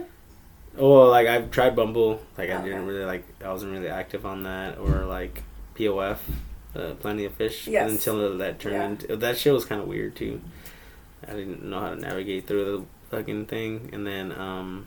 Well, 0.76 1.08
like 1.08 1.26
I've 1.26 1.50
tried 1.50 1.76
Bumble. 1.76 2.22
Like 2.38 2.50
I 2.50 2.54
okay. 2.54 2.64
didn't 2.64 2.86
really 2.86 3.04
like. 3.04 3.24
I 3.44 3.50
wasn't 3.52 3.72
really 3.72 3.88
active 3.88 4.24
on 4.24 4.44
that, 4.44 4.78
or 4.78 5.04
like 5.04 5.42
POF, 5.74 6.18
uh, 6.74 6.94
Plenty 6.94 7.24
of 7.26 7.34
Fish. 7.34 7.68
Yes. 7.68 7.90
Until 7.90 8.38
that 8.38 8.58
turned 8.58 9.06
yeah. 9.08 9.16
that 9.16 9.36
shit 9.36 9.52
was 9.52 9.64
kind 9.64 9.80
of 9.80 9.86
weird 9.86 10.16
too. 10.16 10.40
I 11.26 11.32
didn't 11.32 11.62
know 11.62 11.78
how 11.78 11.90
to 11.90 11.96
navigate 11.96 12.46
through 12.46 12.64
the 13.10 13.16
fucking 13.16 13.46
thing, 13.46 13.90
and 13.92 14.06
then 14.06 14.32
um, 14.32 14.86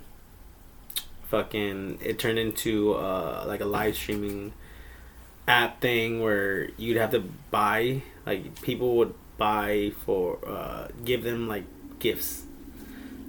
fucking 1.35 1.99
it 2.01 2.17
turned 2.17 2.39
into 2.39 2.93
uh 2.93 3.43
like 3.45 3.59
a 3.59 3.65
live 3.65 3.93
streaming 3.93 4.53
app 5.49 5.81
thing 5.81 6.21
where 6.21 6.69
you'd 6.77 6.95
have 6.95 7.11
to 7.11 7.19
buy 7.51 8.01
like 8.25 8.61
people 8.61 8.95
would 8.95 9.13
buy 9.37 9.91
for 10.05 10.39
uh 10.47 10.87
give 11.03 11.23
them 11.23 11.47
like 11.47 11.65
gifts. 11.99 12.43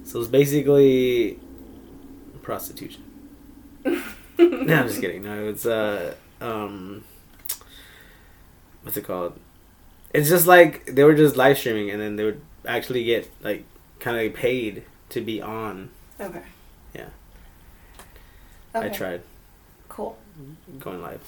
So 0.05 0.19
it's 0.21 0.29
basically 0.29 1.37
prostitution. 2.41 3.03
no, 3.85 3.99
I'm 4.39 4.87
just 4.87 5.01
kidding. 5.01 5.23
No, 5.23 5.49
it's 5.49 5.65
uh 5.65 6.15
um 6.39 7.03
what's 8.83 8.95
it 8.95 9.03
called? 9.03 9.37
It's 10.13 10.29
just 10.29 10.47
like 10.47 10.85
they 10.85 11.03
were 11.03 11.13
just 11.13 11.35
live 11.35 11.57
streaming 11.57 11.89
and 11.91 11.99
then 12.01 12.15
they 12.15 12.23
would 12.23 12.41
actually 12.65 13.03
get 13.03 13.29
like 13.41 13.65
kind 13.99 14.15
of 14.15 14.33
paid 14.33 14.85
to 15.09 15.19
be 15.19 15.41
on. 15.41 15.89
Okay. 16.21 16.43
Okay. 18.75 18.87
I 18.87 18.89
tried. 18.89 19.21
Cool. 19.89 20.17
Going 20.79 21.01
live. 21.01 21.21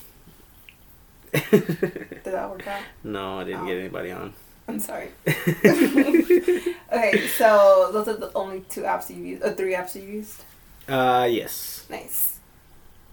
Did 1.32 2.24
that 2.24 2.50
work 2.50 2.68
out? 2.68 2.82
No, 3.04 3.40
I 3.40 3.44
didn't 3.44 3.62
oh. 3.62 3.66
get 3.66 3.78
anybody 3.78 4.12
on. 4.12 4.34
I'm 4.68 4.80
sorry. 4.80 5.10
okay, 5.28 7.28
so 7.38 7.90
those 7.92 8.08
are 8.08 8.18
the 8.18 8.32
only 8.36 8.62
two 8.70 8.82
apps 8.82 9.10
you've 9.10 9.26
used, 9.26 9.44
or 9.44 9.54
three 9.54 9.74
apps 9.74 9.96
you've 9.96 10.10
used? 10.10 10.44
Uh, 10.88 11.28
yes. 11.30 11.86
Nice. 11.90 12.40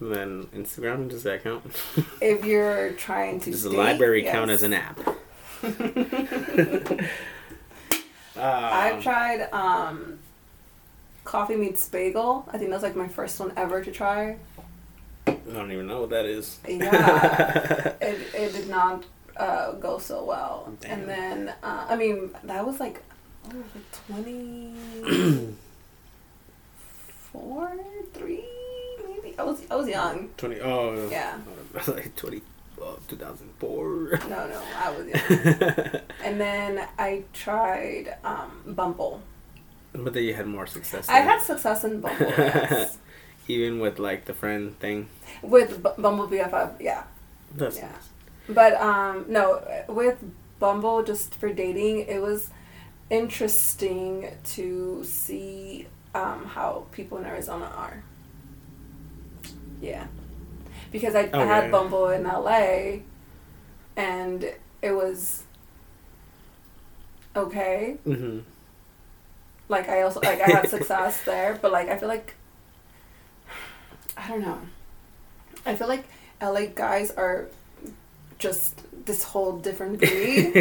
And 0.00 0.12
then 0.12 0.44
Instagram, 0.54 1.08
does 1.08 1.22
that 1.22 1.42
count? 1.42 1.64
if 2.20 2.44
you're 2.44 2.92
trying 2.92 3.40
to. 3.40 3.50
Does 3.50 3.62
the 3.62 3.70
library 3.70 4.24
yes. 4.24 4.34
count 4.34 4.50
as 4.50 4.62
an 4.62 4.74
app? 4.74 4.98
I've 8.36 9.02
tried 9.02 9.48
um, 9.52 10.18
Coffee 11.26 11.56
Meets 11.56 11.88
Bagel. 11.88 12.48
I 12.48 12.56
think 12.56 12.70
that 12.70 12.76
was 12.76 12.82
like 12.82 12.96
my 12.96 13.08
first 13.08 13.38
one 13.38 13.52
ever 13.56 13.84
to 13.84 13.90
try. 13.90 14.38
I 15.26 15.32
don't 15.52 15.72
even 15.72 15.86
know 15.86 16.00
what 16.00 16.10
that 16.10 16.24
is. 16.24 16.58
Yeah, 16.66 17.94
it 18.00 18.18
it 18.32 18.52
did 18.52 18.68
not 18.68 19.04
uh, 19.36 19.72
go 19.72 19.98
so 19.98 20.24
well. 20.24 20.72
Damn. 20.80 21.00
And 21.00 21.08
then 21.08 21.54
uh, 21.62 21.86
I 21.88 21.96
mean 21.96 22.30
that 22.44 22.64
was 22.64 22.80
like 22.80 23.02
oh, 23.46 23.56
like 23.56 23.92
twenty 24.06 24.72
four, 27.32 27.76
three, 28.14 28.44
maybe. 29.08 29.34
I 29.38 29.42
was 29.42 29.60
I 29.70 29.74
was 29.74 29.88
young. 29.88 30.30
Twenty. 30.36 30.60
Oh 30.60 31.08
yeah. 31.10 31.36
like 31.88 32.14
twenty. 32.16 32.40
Oh, 32.78 32.98
2004. 33.08 34.20
No, 34.28 34.48
no, 34.48 34.62
I 34.76 34.90
was 34.90 35.06
young. 35.08 36.00
and 36.22 36.38
then 36.38 36.86
I 36.98 37.24
tried 37.32 38.14
um, 38.22 38.50
Bumble. 38.66 39.22
But 40.04 40.12
that 40.14 40.22
you 40.22 40.34
had 40.34 40.46
more 40.46 40.66
success. 40.66 41.08
I 41.08 41.20
had 41.20 41.40
success 41.40 41.84
in 41.84 42.00
Bumble. 42.00 42.26
Yes. 42.38 42.98
Even 43.48 43.78
with 43.78 43.98
like 44.00 44.24
the 44.24 44.34
friend 44.34 44.76
thing. 44.80 45.08
With 45.40 45.82
B- 45.82 45.90
Bumble 45.98 46.26
BFF, 46.28 46.80
yeah. 46.80 47.04
That's 47.54 47.76
yeah. 47.76 47.92
Nice. 47.92 48.08
But 48.48 48.74
um, 48.80 49.24
no, 49.28 49.62
with 49.88 50.18
Bumble, 50.58 51.02
just 51.04 51.34
for 51.34 51.52
dating, 51.52 52.00
it 52.06 52.20
was 52.20 52.50
interesting 53.10 54.28
to 54.44 55.04
see 55.04 55.86
um, 56.14 56.44
how 56.46 56.86
people 56.92 57.18
in 57.18 57.24
Arizona 57.24 57.70
are. 57.76 58.02
Yeah, 59.80 60.06
because 60.90 61.14
I, 61.14 61.28
I 61.32 61.44
had 61.44 61.70
Bumble 61.70 62.08
in 62.08 62.24
LA, 62.24 63.00
and 63.96 64.44
it 64.82 64.92
was 64.92 65.44
okay. 67.36 67.98
Mm-hmm. 68.06 68.40
Like 69.68 69.88
I 69.88 70.02
also 70.02 70.20
like 70.20 70.40
I 70.40 70.50
had 70.50 70.68
success 70.76 71.22
there, 71.24 71.58
but 71.60 71.72
like 71.72 71.88
I 71.88 71.96
feel 71.98 72.08
like 72.08 72.34
I 74.16 74.28
don't 74.28 74.42
know. 74.42 74.58
I 75.64 75.74
feel 75.74 75.88
like 75.88 76.04
LA 76.40 76.66
guys 76.66 77.10
are 77.10 77.48
just 78.38 78.82
this 79.06 79.22
whole 79.24 79.58
different 79.58 79.98
breed, 80.00 80.56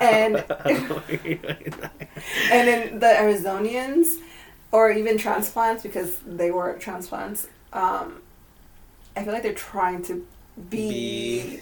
and 0.00 0.36
and 2.50 2.68
then 2.68 2.98
the 2.98 3.06
Arizonians, 3.06 4.16
or 4.72 4.90
even 4.90 5.18
transplants 5.18 5.82
because 5.82 6.18
they 6.20 6.50
were 6.50 6.74
transplants. 6.78 7.48
Um, 7.72 8.22
I 9.16 9.24
feel 9.24 9.32
like 9.32 9.42
they're 9.42 9.52
trying 9.52 10.02
to 10.04 10.26
be, 10.70 11.56
be. 11.56 11.60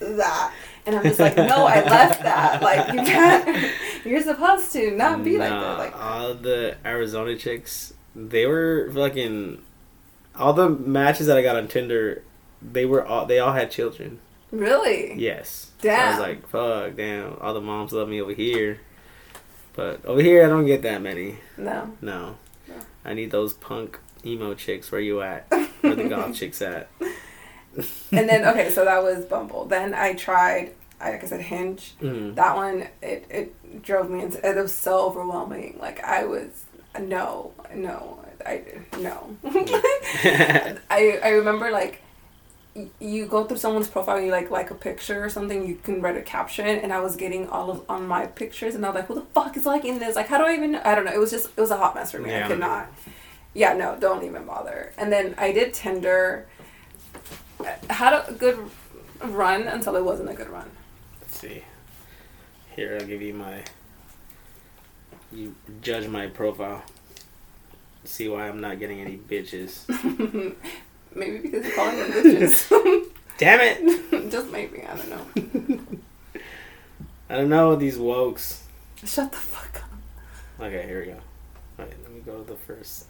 that, 0.00 0.52
and 0.86 0.96
I'm 0.96 1.02
just 1.02 1.20
like, 1.20 1.36
no, 1.36 1.66
I 1.66 1.82
left 1.88 2.22
that. 2.22 2.62
Like 2.62 2.92
you 2.92 3.00
can't. 3.00 3.72
You're 4.04 4.22
supposed 4.22 4.72
to 4.72 4.90
not 4.96 5.22
be 5.22 5.36
nah, 5.36 5.44
like 5.44 5.50
that. 5.50 5.78
Like 5.78 5.96
all 5.96 6.34
the 6.34 6.76
Arizona 6.84 7.36
chicks, 7.36 7.94
they 8.14 8.46
were 8.46 8.90
fucking. 8.92 9.62
All 10.34 10.52
the 10.54 10.68
matches 10.68 11.26
that 11.26 11.36
I 11.36 11.42
got 11.42 11.56
on 11.56 11.68
Tinder, 11.68 12.22
they 12.60 12.84
were 12.84 13.04
all 13.04 13.26
they 13.26 13.38
all 13.38 13.52
had 13.52 13.70
children. 13.70 14.18
Really? 14.50 15.14
Yes. 15.14 15.70
Damn. 15.80 15.98
So 15.98 16.04
I 16.04 16.10
was 16.10 16.18
like, 16.18 16.48
fuck, 16.48 16.96
damn. 16.96 17.36
All 17.40 17.54
the 17.54 17.60
moms 17.60 17.92
love 17.92 18.08
me 18.08 18.20
over 18.20 18.32
here, 18.34 18.80
but 19.74 20.04
over 20.04 20.20
here 20.20 20.44
I 20.44 20.48
don't 20.48 20.66
get 20.66 20.82
that 20.82 21.00
many. 21.00 21.36
No. 21.56 21.92
No. 22.00 22.36
no. 22.68 22.74
I 23.04 23.14
need 23.14 23.30
those 23.30 23.54
punk 23.54 23.98
emo 24.24 24.54
chicks. 24.54 24.90
Where 24.92 25.00
you 25.00 25.22
at? 25.22 25.46
Where 25.80 25.94
the 25.94 26.08
goth 26.08 26.34
chicks 26.34 26.60
at? 26.60 26.88
And 27.76 28.28
then 28.28 28.44
okay, 28.46 28.70
so 28.70 28.84
that 28.84 29.02
was 29.02 29.24
Bumble. 29.24 29.64
Then 29.64 29.94
I 29.94 30.14
tried 30.14 30.74
like 31.00 31.24
I 31.24 31.26
said, 31.26 31.40
Hinge. 31.40 31.94
Mm-hmm. 32.00 32.34
That 32.34 32.56
one, 32.56 32.86
it, 33.02 33.26
it 33.28 33.82
drove 33.82 34.08
me 34.08 34.22
into. 34.22 34.46
It 34.46 34.56
was 34.56 34.72
so 34.72 35.06
overwhelming. 35.06 35.78
Like 35.80 36.02
I 36.04 36.24
was 36.24 36.64
no, 37.00 37.52
no, 37.74 38.24
I 38.46 38.62
no. 38.98 39.36
I 40.90 41.20
I 41.22 41.28
remember 41.30 41.70
like 41.70 42.02
you 43.00 43.26
go 43.26 43.44
through 43.44 43.58
someone's 43.58 43.88
profile, 43.88 44.20
you 44.20 44.30
like 44.30 44.50
like 44.50 44.70
a 44.70 44.74
picture 44.74 45.24
or 45.24 45.28
something, 45.28 45.66
you 45.66 45.74
can 45.74 46.00
write 46.00 46.16
a 46.16 46.22
caption, 46.22 46.66
and 46.66 46.92
I 46.92 47.00
was 47.00 47.16
getting 47.16 47.48
all 47.48 47.70
of 47.70 47.82
on 47.88 48.06
my 48.06 48.26
pictures, 48.26 48.74
and 48.74 48.84
I 48.84 48.90
was 48.90 48.96
like, 48.96 49.06
who 49.06 49.14
the 49.14 49.26
fuck 49.34 49.56
is 49.56 49.66
liking 49.66 49.98
this? 49.98 50.16
Like, 50.16 50.28
how 50.28 50.38
do 50.38 50.44
I 50.44 50.54
even? 50.54 50.76
I 50.76 50.94
don't 50.94 51.04
know. 51.04 51.12
It 51.12 51.20
was 51.20 51.30
just 51.30 51.48
it 51.56 51.60
was 51.60 51.70
a 51.70 51.76
hot 51.76 51.94
mess 51.94 52.12
for 52.12 52.18
me. 52.18 52.30
Yeah. 52.30 52.44
I 52.44 52.48
could 52.48 52.60
not. 52.60 52.92
Yeah, 53.54 53.74
no, 53.74 53.98
don't 54.00 54.24
even 54.24 54.46
bother. 54.46 54.92
And 54.96 55.12
then 55.12 55.34
I 55.36 55.52
did 55.52 55.74
Tinder. 55.74 56.46
Had 57.90 58.12
a 58.12 58.32
good 58.32 58.58
run 59.22 59.62
until 59.62 59.96
it 59.96 60.04
wasn't 60.04 60.28
a 60.28 60.34
good 60.34 60.48
run 60.48 60.68
Let's 61.20 61.38
see. 61.38 61.62
Here, 62.74 62.98
I'll 63.00 63.06
give 63.06 63.22
you 63.22 63.34
my. 63.34 63.62
You 65.30 65.54
judge 65.80 66.08
my 66.08 66.26
profile. 66.26 66.82
See 68.04 68.28
why 68.28 68.48
I'm 68.48 68.60
not 68.60 68.78
getting 68.78 69.00
any 69.00 69.16
bitches. 69.16 69.88
maybe 71.14 71.38
because 71.38 71.64
you're 71.64 71.74
calling 71.74 71.98
them 71.98 72.10
bitches. 72.10 73.08
Damn 73.38 73.60
it! 73.60 74.30
Just 74.30 74.50
maybe, 74.50 74.82
I 74.82 74.96
don't 74.96 75.08
know. 75.08 75.80
I 77.28 77.36
don't 77.36 77.48
know 77.48 77.76
these 77.76 77.96
wokes. 77.96 78.60
Shut 79.04 79.32
the 79.32 79.38
fuck 79.38 79.82
up. 79.82 80.64
Okay, 80.64 80.86
here 80.86 81.00
we 81.00 81.06
go. 81.06 81.18
Alright, 81.78 81.96
let 82.02 82.12
me 82.12 82.20
go 82.20 82.42
to 82.42 82.50
the 82.50 82.56
first. 82.56 83.06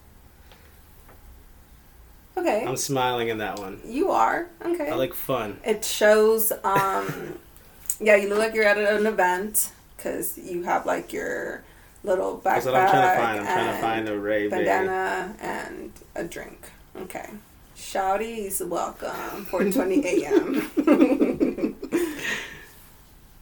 Okay. 2.36 2.64
I'm 2.66 2.76
smiling 2.76 3.28
in 3.28 3.38
that 3.38 3.58
one. 3.58 3.80
You 3.84 4.10
are? 4.10 4.48
Okay. 4.64 4.90
I 4.90 4.94
like 4.94 5.14
fun. 5.14 5.58
It 5.64 5.84
shows 5.84 6.52
um 6.64 7.38
yeah, 8.00 8.16
you 8.16 8.28
look 8.28 8.38
like 8.38 8.54
you're 8.54 8.64
at 8.64 8.78
an 8.78 9.06
event 9.06 9.70
because 9.96 10.38
you 10.38 10.64
have 10.64 10.86
like 10.86 11.12
your 11.12 11.62
little 12.04 12.38
backpack. 12.38 12.42
That's 12.42 12.66
what 12.66 12.74
I'm 12.74 12.90
trying 12.90 13.16
to 13.16 13.22
find. 13.22 13.40
I'm 13.40 13.46
trying 13.46 13.74
to 13.74 13.80
find 13.80 14.08
a 14.08 14.18
Ray 14.18 14.48
bandana 14.48 15.36
and 15.40 15.92
a 16.14 16.24
drink. 16.24 16.70
Okay. 16.96 17.28
Shouties, 17.76 18.66
welcome. 18.66 19.46
4:20 19.46 20.04
a.m. 20.12 21.76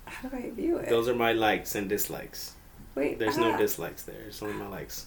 How 0.05 0.29
do 0.29 0.37
I 0.37 0.50
view 0.50 0.76
it? 0.79 0.88
Those 0.88 1.09
are 1.09 1.14
my 1.14 1.33
likes 1.33 1.74
and 1.74 1.88
dislikes. 1.88 2.55
Wait, 2.94 3.18
there's 3.18 3.38
ah. 3.38 3.53
no 3.53 3.57
dislikes 3.57 4.03
there. 4.03 4.22
It's 4.29 4.42
only 4.42 4.55
my 4.55 4.66
likes. 4.66 5.07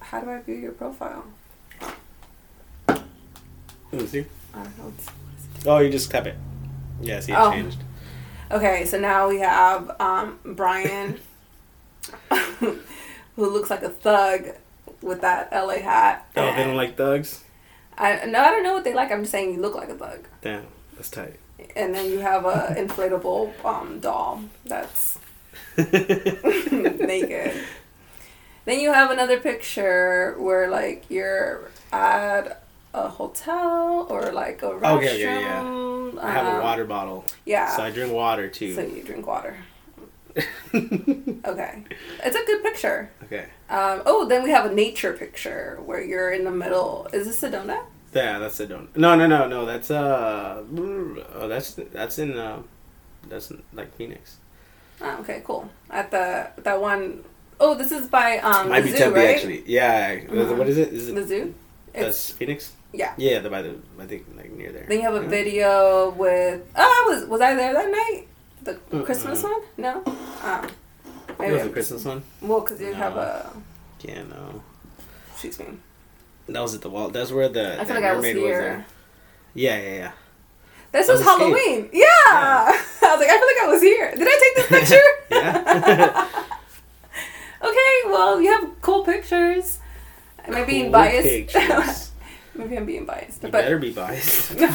How 0.00 0.20
do 0.20 0.30
I 0.30 0.40
view 0.40 0.56
your 0.56 0.72
profile? 0.72 1.24
Let 3.96 4.02
me 4.02 4.08
see. 4.08 4.26
I 4.52 4.62
don't 4.62 4.78
know. 4.78 4.92
Oh, 5.64 5.78
you 5.78 5.88
just 5.88 6.10
tap 6.10 6.26
it. 6.26 6.36
Yeah, 7.00 7.20
see, 7.20 7.32
it 7.32 7.38
oh. 7.38 7.50
changed. 7.50 7.78
Okay, 8.50 8.84
so 8.84 9.00
now 9.00 9.26
we 9.26 9.38
have 9.38 9.98
um, 9.98 10.38
Brian, 10.44 11.18
who 12.60 12.78
looks 13.36 13.70
like 13.70 13.82
a 13.82 13.88
thug 13.88 14.48
with 15.00 15.22
that 15.22 15.50
LA 15.50 15.78
hat. 15.78 16.28
Oh, 16.36 16.54
they 16.54 16.62
don't 16.62 16.76
like 16.76 16.98
thugs. 16.98 17.42
I 17.96 18.26
no, 18.26 18.42
I 18.42 18.50
don't 18.50 18.64
know 18.64 18.74
what 18.74 18.84
they 18.84 18.92
like. 18.92 19.10
I'm 19.10 19.22
just 19.22 19.32
saying 19.32 19.54
you 19.54 19.60
look 19.62 19.74
like 19.74 19.88
a 19.88 19.94
thug. 19.94 20.28
Damn, 20.42 20.66
that's 20.94 21.08
tight. 21.08 21.40
And 21.74 21.94
then 21.94 22.10
you 22.10 22.18
have 22.18 22.44
a 22.44 22.74
inflatable 22.78 23.64
um, 23.64 23.98
doll 24.00 24.44
that's 24.66 25.18
naked. 25.78 27.64
Then 28.66 28.80
you 28.80 28.92
have 28.92 29.10
another 29.10 29.40
picture 29.40 30.36
where 30.38 30.68
like 30.68 31.06
you're 31.08 31.70
at 31.92 32.62
a 32.96 33.08
hotel 33.08 34.06
or 34.08 34.32
like 34.32 34.62
a 34.62 34.70
restroom. 34.70 34.96
Okay, 34.96 35.24
okay, 35.24 35.40
yeah. 35.42 35.60
Um, 35.60 36.18
I 36.20 36.30
have 36.32 36.58
a 36.58 36.62
water 36.62 36.84
bottle. 36.84 37.24
Yeah. 37.44 37.76
So 37.76 37.82
I 37.82 37.90
drink 37.90 38.12
water 38.12 38.48
too. 38.48 38.74
So 38.74 38.80
you 38.82 39.02
drink 39.02 39.26
water. 39.26 39.56
okay. 40.74 41.84
It's 42.24 42.36
a 42.36 42.44
good 42.46 42.62
picture. 42.62 43.10
Okay. 43.24 43.46
Um, 43.68 44.02
oh, 44.06 44.26
then 44.26 44.42
we 44.42 44.50
have 44.50 44.66
a 44.70 44.74
nature 44.74 45.12
picture 45.12 45.78
where 45.84 46.02
you're 46.02 46.30
in 46.32 46.44
the 46.44 46.50
middle. 46.50 47.08
Is 47.12 47.26
this 47.26 47.40
Sedona? 47.40 47.84
Yeah, 48.14 48.38
that's 48.38 48.58
Sedona. 48.58 48.88
No, 48.96 49.14
no, 49.14 49.26
no, 49.26 49.46
no. 49.46 49.66
That's 49.66 49.90
uh, 49.90 50.62
oh, 50.76 51.48
that's 51.48 51.74
that's 51.92 52.18
in 52.18 52.36
uh, 52.36 52.62
that's 53.28 53.52
like 53.72 53.94
Phoenix. 53.96 54.38
Oh, 55.02 55.18
okay, 55.20 55.42
cool. 55.44 55.68
At 55.90 56.10
the 56.10 56.50
that 56.62 56.80
one 56.80 57.24
oh 57.60 57.74
this 57.74 57.92
is 57.92 58.06
by 58.06 58.38
um, 58.38 58.70
Might 58.70 58.80
the 58.80 58.86
be 58.86 58.92
zoo, 58.92 58.98
Tempe, 58.98 59.18
right? 59.18 59.34
actually. 59.36 59.62
Yeah. 59.66 60.20
Uh-huh. 60.30 60.54
What 60.54 60.68
is 60.68 60.78
it? 60.78 60.92
Is 60.92 61.08
it 61.08 61.14
the 61.14 61.26
zoo? 61.26 61.54
That's 62.04 62.30
Phoenix. 62.30 62.72
Yeah. 62.92 63.14
Yeah, 63.16 63.40
the 63.40 63.50
by 63.50 63.62
the 63.62 63.76
I 64.00 64.06
think 64.06 64.26
like 64.36 64.50
near 64.52 64.72
there. 64.72 64.86
Then 64.88 64.98
you 64.98 65.04
have 65.04 65.14
a 65.14 65.22
yeah. 65.22 65.28
video 65.28 66.10
with 66.10 66.62
oh 66.76 67.06
I 67.08 67.14
was 67.14 67.26
was 67.26 67.40
I 67.40 67.54
there 67.54 67.72
that 67.72 67.90
night? 67.90 68.26
The 68.62 69.02
Christmas 69.04 69.42
one? 69.42 69.60
No. 69.76 70.02
Um, 70.42 70.68
maybe 71.38 71.52
it 71.52 71.54
was 71.54 71.62
the 71.64 71.70
Christmas 71.70 72.04
one. 72.04 72.22
Well, 72.42 72.60
because 72.60 72.80
you 72.80 72.90
no. 72.90 72.94
have 72.94 73.16
a. 73.16 73.52
Yeah, 74.02 74.24
no. 74.24 74.62
Excuse 75.32 75.58
me. 75.60 75.66
That 76.48 76.60
was 76.60 76.74
at 76.74 76.80
the 76.82 76.90
wall. 76.90 77.08
That's 77.08 77.30
where 77.30 77.48
the. 77.48 77.80
I 77.80 77.84
feel 77.84 77.94
like 77.94 78.04
I 78.04 78.14
was 78.14 78.24
here. 78.24 78.76
Was 78.78 78.84
yeah, 79.54 79.80
yeah, 79.80 79.94
yeah. 79.94 80.12
This 80.92 81.08
was, 81.08 81.18
was 81.18 81.26
Halloween. 81.28 81.90
Yeah. 81.92 82.04
yeah. 82.26 82.82
I 83.02 83.14
was 83.14 83.20
like, 83.20 83.30
I 83.30 83.38
feel 83.38 83.46
like 83.46 83.62
I 83.62 83.68
was 83.68 83.82
here. 83.82 84.10
Did 84.16 84.26
I 84.26 84.38
take 84.40 84.56
this 84.56 84.80
picture? 84.80 85.06
yeah. 85.30 86.28
okay, 87.68 87.92
well, 88.06 88.40
you 88.40 88.50
have 88.50 88.80
cool 88.80 89.04
pictures. 89.04 89.80
Am 90.46 90.54
I 90.54 90.64
being 90.64 90.84
cool 90.84 90.92
biased? 90.92 91.54
Maybe 92.54 92.76
I'm 92.76 92.86
being 92.86 93.04
biased. 93.04 93.42
You 93.42 93.50
but 93.50 93.62
better 93.64 93.78
be 93.78 93.92
biased. 93.92 94.54
you 94.58 94.66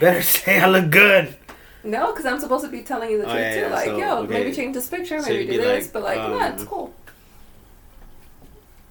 better 0.00 0.22
say 0.22 0.60
I 0.60 0.68
look 0.68 0.90
good. 0.90 1.36
No, 1.84 2.12
because 2.12 2.26
I'm 2.26 2.38
supposed 2.38 2.64
to 2.64 2.70
be 2.70 2.82
telling 2.82 3.10
you 3.10 3.18
the 3.18 3.24
truth 3.24 3.36
oh, 3.36 3.40
yeah, 3.40 3.54
too. 3.54 3.60
Yeah. 3.60 3.68
Like, 3.68 3.84
so, 3.86 3.96
yo, 3.98 4.18
okay. 4.18 4.32
maybe 4.32 4.52
change 4.52 4.74
this 4.74 4.88
picture, 4.88 5.20
maybe 5.20 5.46
so 5.46 5.52
do 5.52 5.58
this, 5.58 5.86
like, 5.86 5.92
but 5.92 6.02
like, 6.02 6.18
um, 6.18 6.32
yeah, 6.32 6.52
it's 6.52 6.64
cool. 6.64 6.94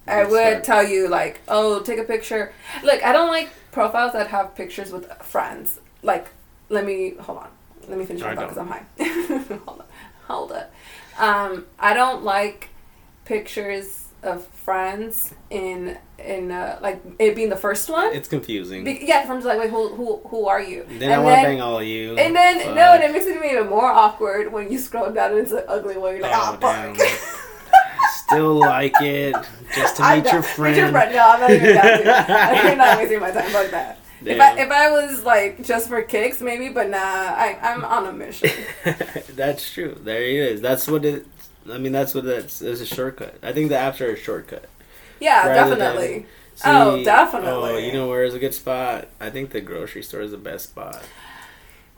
I 0.08 0.26
would 0.26 0.64
tell 0.64 0.86
you 0.86 1.08
like, 1.08 1.40
oh, 1.48 1.82
take 1.82 2.00
a 2.00 2.04
picture. 2.04 2.52
Look, 2.84 3.02
I 3.04 3.14
don't 3.14 3.30
like 3.30 3.50
profiles 3.72 4.12
that 4.14 4.28
have 4.28 4.56
pictures 4.56 4.92
with 4.92 5.10
friends. 5.24 5.80
Like, 6.04 6.28
let 6.70 6.86
me 6.86 7.14
hold 7.20 7.38
on. 7.38 7.50
Let 7.88 7.98
me 7.98 8.06
finish 8.06 8.22
my 8.22 8.36
thought 8.36 8.50
because 8.50 8.58
I'm 8.58 8.68
high. 8.68 8.86
hold 9.66 9.80
on. 9.80 9.86
Hold 10.28 10.52
it. 10.52 10.70
Um, 11.18 11.66
I 11.80 11.94
don't 11.94 12.24
like 12.24 12.70
pictures 13.26 14.01
of 14.24 14.46
friends 14.48 15.34
in 15.50 15.98
in 16.20 16.52
uh, 16.52 16.80
like 16.82 17.02
it 17.20 17.36
being 17.36 17.50
the 17.50 17.56
first 17.56 17.90
one. 17.90 18.14
It's 18.14 18.28
confusing. 18.28 18.84
Be- 18.84 19.00
yeah, 19.02 19.26
from 19.26 19.38
just 19.38 19.48
like, 19.48 19.60
wait, 19.60 19.70
who 19.70 19.90
who 19.96 20.18
who 20.28 20.48
are 20.48 20.62
you? 20.62 20.86
Then 20.88 21.04
and 21.04 21.14
I 21.14 21.18
want 21.20 21.36
to 21.38 21.48
bang 21.48 21.62
all 21.62 21.80
of 21.80 21.86
you. 21.86 22.18
And 22.18 22.36
then 22.36 22.60
fuck. 22.60 22.76
no, 22.76 22.94
and 22.94 23.04
it 23.04 23.12
makes 23.12 23.26
it 23.26 23.44
even 23.44 23.70
more 23.70 23.92
awkward 23.92 24.52
when 24.52 24.72
you 24.72 24.78
scroll 24.78 25.12
down 25.12 25.32
and 25.32 25.40
it's 25.40 25.52
an 25.52 25.64
ugly 25.68 25.98
one. 25.98 26.14
You're 26.14 26.24
like, 26.24 26.34
oh, 26.36 26.58
oh 26.62 26.94
fuck. 26.94 27.32
Still 28.28 28.60
like 28.60 29.02
it 29.02 29.36
just 29.76 29.98
to 29.98 30.16
meet 30.16 30.32
your 30.32 30.44
friend. 30.44 30.76
Meet 30.76 30.82
your 30.82 30.92
friend. 30.92 31.14
No, 31.14 31.28
I'm 31.28 31.40
not 31.40 31.52
even 31.52 31.76
down. 31.76 32.28
I'm 32.30 32.78
not 32.78 32.98
wasting 32.98 33.20
my 33.20 33.32
time 33.32 33.50
about 33.50 33.72
that. 33.72 34.00
Damn. 34.24 34.36
If 34.36 34.42
I 34.42 34.62
if 34.62 34.72
I 34.72 34.92
was 34.92 35.24
like 35.24 35.64
just 35.64 35.88
for 35.88 36.02
kicks, 36.04 36.42
maybe, 36.42 36.70
but 36.70 36.90
nah, 36.90 36.98
I 36.98 37.58
I'm 37.62 37.84
on 37.84 38.06
a 38.06 38.14
mission. 38.14 38.52
That's 39.36 39.74
true. 39.74 40.00
There 40.00 40.22
he 40.22 40.38
is. 40.38 40.62
That's 40.62 40.88
what 40.88 41.06
it. 41.06 41.26
I 41.70 41.78
mean, 41.78 41.92
that's 41.92 42.16
what 42.16 42.26
it's. 42.26 42.62
It's 42.62 42.82
a 42.82 42.86
shortcut. 42.86 43.36
I 43.44 43.52
think 43.52 43.70
the 43.70 43.76
apps 43.76 44.02
are 44.02 44.12
a 44.12 44.18
shortcut. 44.18 44.70
Yeah, 45.20 45.54
definitely. 45.54 46.26
See, 46.56 46.64
oh, 46.66 47.04
definitely. 47.04 47.50
Oh, 47.50 47.78
you 47.78 47.94
know 47.94 48.08
where 48.08 48.24
is 48.24 48.34
a 48.34 48.40
good 48.40 48.54
spot? 48.54 49.08
I 49.20 49.30
think 49.30 49.52
the 49.52 49.62
grocery 49.62 50.04
store 50.04 50.22
is 50.22 50.32
the 50.32 50.38
best 50.38 50.70
spot. 50.70 51.02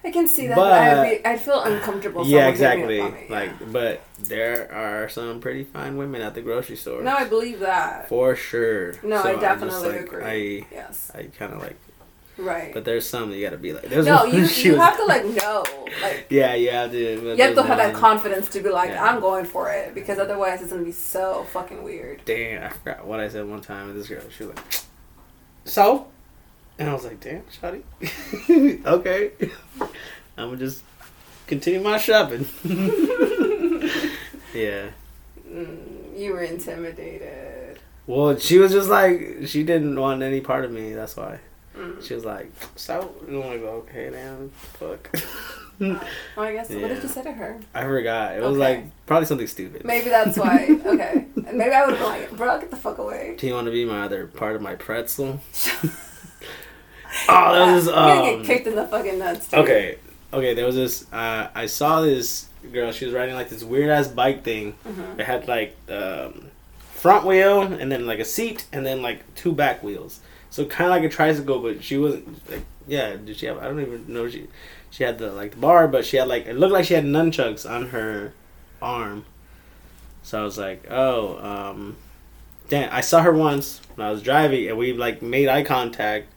I 0.06 0.12
can 0.12 0.28
see 0.28 0.47
that, 0.47 0.56
but, 0.56 1.26
I'd 1.26 1.39
feel 1.39 1.62
uncomfortable. 1.63 2.28
Yeah, 2.28 2.49
exactly. 2.49 3.02
Me, 3.02 3.28
like, 3.30 3.52
yeah. 3.52 3.67
but 3.71 4.02
there 4.19 4.69
are 4.73 5.08
some 5.08 5.39
pretty 5.39 5.63
fine 5.63 5.95
women 5.95 6.21
at 6.21 6.36
the 6.36 6.41
grocery 6.41 6.76
store. 6.76 7.02
No, 7.02 7.15
I 7.15 7.23
believe 7.23 7.62
that 7.62 8.10
for 8.10 8.36
sure. 8.36 8.95
No, 9.02 9.23
so 9.23 9.38
I 9.38 9.39
definitely 9.39 9.89
like, 9.89 10.02
agree. 10.02 10.23
I 10.23 10.65
yes, 10.71 11.10
I 11.15 11.23
kind 11.38 11.54
of 11.54 11.62
like 11.62 11.78
Right. 12.37 12.73
But 12.73 12.83
there's 12.83 13.07
some 13.07 13.29
that 13.29 13.37
you 13.37 13.43
gotta 13.43 13.57
be 13.57 13.73
like. 13.73 13.83
There's 13.83 14.05
no, 14.05 14.25
you, 14.25 14.43
you 14.45 14.75
have 14.75 14.97
to 14.97 15.05
like 15.05 15.25
know. 15.25 15.63
Like 16.01 16.25
yeah, 16.29 16.55
yeah, 16.55 16.87
dude. 16.87 17.21
You 17.21 17.43
have 17.43 17.55
to 17.55 17.63
have 17.63 17.77
that 17.77 17.93
confidence 17.93 18.49
to 18.49 18.61
be 18.61 18.69
like, 18.69 18.89
yeah. 18.89 19.03
I'm 19.03 19.19
going 19.19 19.45
for 19.45 19.71
it 19.71 19.93
because 19.93 20.17
otherwise 20.19 20.61
it's 20.61 20.71
gonna 20.71 20.83
be 20.83 20.91
so 20.91 21.45
fucking 21.51 21.83
weird. 21.83 22.21
Damn, 22.25 22.63
I 22.63 22.69
forgot 22.69 23.05
what 23.05 23.19
I 23.19 23.29
said 23.29 23.47
one 23.47 23.61
time 23.61 23.87
with 23.87 23.95
this 23.97 24.07
girl. 24.07 24.23
She 24.35 24.45
was 24.45 24.55
like, 24.55 24.65
so, 25.65 26.07
and 26.79 26.89
I 26.89 26.93
was 26.93 27.03
like, 27.03 27.19
damn, 27.19 27.43
shawty. 27.43 27.83
okay, 28.85 29.31
I'm 30.37 30.47
gonna 30.49 30.57
just 30.57 30.83
continue 31.45 31.81
my 31.81 31.97
shopping. 31.99 32.47
yeah. 34.53 34.89
Mm, 35.47 36.17
you 36.17 36.33
were 36.33 36.41
intimidated. 36.41 37.79
Well, 38.07 38.37
she 38.37 38.57
was 38.57 38.71
just 38.71 38.89
like 38.89 39.45
she 39.45 39.63
didn't 39.63 39.99
want 39.99 40.23
any 40.23 40.41
part 40.41 40.65
of 40.65 40.71
me. 40.71 40.93
That's 40.93 41.15
why. 41.15 41.39
Mm. 41.75 42.05
She 42.05 42.13
was 42.13 42.23
like, 42.23 42.51
"So," 42.75 43.15
and 43.27 43.43
I'm 43.43 43.49
like, 43.49 43.62
"Okay, 43.62 44.09
damn, 44.12 44.49
fuck." 44.49 45.09
well, 45.79 45.99
I 46.38 46.53
guess. 46.53 46.69
Yeah. 46.69 46.81
What 46.81 46.89
did 46.89 47.01
you 47.01 47.09
say 47.09 47.23
to 47.23 47.31
her? 47.31 47.59
I 47.73 47.83
forgot. 47.83 48.36
It 48.36 48.41
was 48.41 48.51
okay. 48.51 48.59
like 48.59 49.05
probably 49.05 49.25
something 49.25 49.47
stupid. 49.47 49.83
Maybe 49.83 50.09
that's 50.09 50.38
why. 50.38 50.67
okay, 50.86 51.25
maybe 51.36 51.71
I 51.71 51.86
would 51.86 51.95
have 51.95 51.99
been 51.99 52.03
like, 52.03 52.31
"Bro, 52.38 52.59
get 52.59 52.69
the 52.69 52.77
fuck 52.77 52.99
away." 52.99 53.36
Do 53.38 53.47
you 53.47 53.53
want 53.53 53.65
to 53.65 53.71
be 53.71 53.86
my 53.86 54.03
other 54.03 54.27
part 54.27 54.55
of 54.55 54.62
my 54.62 54.75
pretzel? 54.75 55.39
oh, 57.29 57.53
that 57.53 57.73
was. 57.73 57.88
Um, 57.88 57.95
I'm 57.95 58.17
gonna 58.17 58.29
get 58.31 58.39
um, 58.39 58.45
kicked 58.45 58.67
in 58.67 58.75
the 58.75 58.88
fucking 58.88 59.17
nuts. 59.17 59.47
Dude. 59.47 59.59
Okay, 59.62 59.97
okay. 60.31 60.53
There 60.53 60.65
was 60.65 60.75
this. 60.75 61.12
Uh, 61.12 61.49
I 61.55 61.65
saw 61.65 62.01
this 62.01 62.49
girl. 62.71 62.91
She 62.91 63.05
was 63.05 63.13
riding 63.15 63.33
like 63.33 63.49
this 63.49 63.63
weird 63.63 63.89
ass 63.89 64.07
bike 64.07 64.43
thing. 64.43 64.75
Mm-hmm. 64.88 65.19
It 65.19 65.25
had 65.25 65.47
like 65.47 65.75
um, 65.89 66.51
front 67.03 67.25
wheel 67.25 67.63
and 67.63 67.91
then 67.91 68.05
like 68.05 68.19
a 68.19 68.25
seat 68.25 68.65
and 68.71 68.86
then 68.86 69.01
like 69.01 69.33
two 69.36 69.53
back 69.53 69.83
wheels. 69.83 70.19
So 70.53 70.63
kind 70.65 70.85
of 70.87 70.91
like 70.91 71.03
a 71.03 71.09
tricycle, 71.09 71.57
but 71.57 71.83
she 71.83 71.97
wasn't 71.97 72.47
like 72.47 72.63
yeah. 72.85 73.15
Did 73.15 73.37
she 73.37 73.47
have? 73.47 73.57
I 73.57 73.63
don't 73.63 73.81
even 73.81 74.05
know 74.07 74.29
she 74.29 74.47
she 74.91 75.03
had 75.03 75.17
the 75.17 75.31
like 75.31 75.49
the 75.49 75.57
bar, 75.57 75.87
but 75.87 76.05
she 76.05 76.17
had 76.17 76.27
like 76.27 76.45
it 76.45 76.55
looked 76.55 76.73
like 76.73 76.85
she 76.85 76.93
had 76.93 77.05
nunchucks 77.05 77.67
on 77.67 77.87
her 77.87 78.33
arm. 78.79 79.25
So 80.21 80.39
I 80.39 80.43
was 80.43 80.59
like, 80.59 80.85
oh, 80.91 81.39
um, 81.39 81.97
damn! 82.69 82.93
I 82.93 83.01
saw 83.01 83.23
her 83.23 83.33
once 83.33 83.81
when 83.95 84.05
I 84.05 84.11
was 84.11 84.21
driving, 84.21 84.69
and 84.69 84.77
we 84.77 84.93
like 84.93 85.23
made 85.23 85.47
eye 85.47 85.63
contact, 85.63 86.27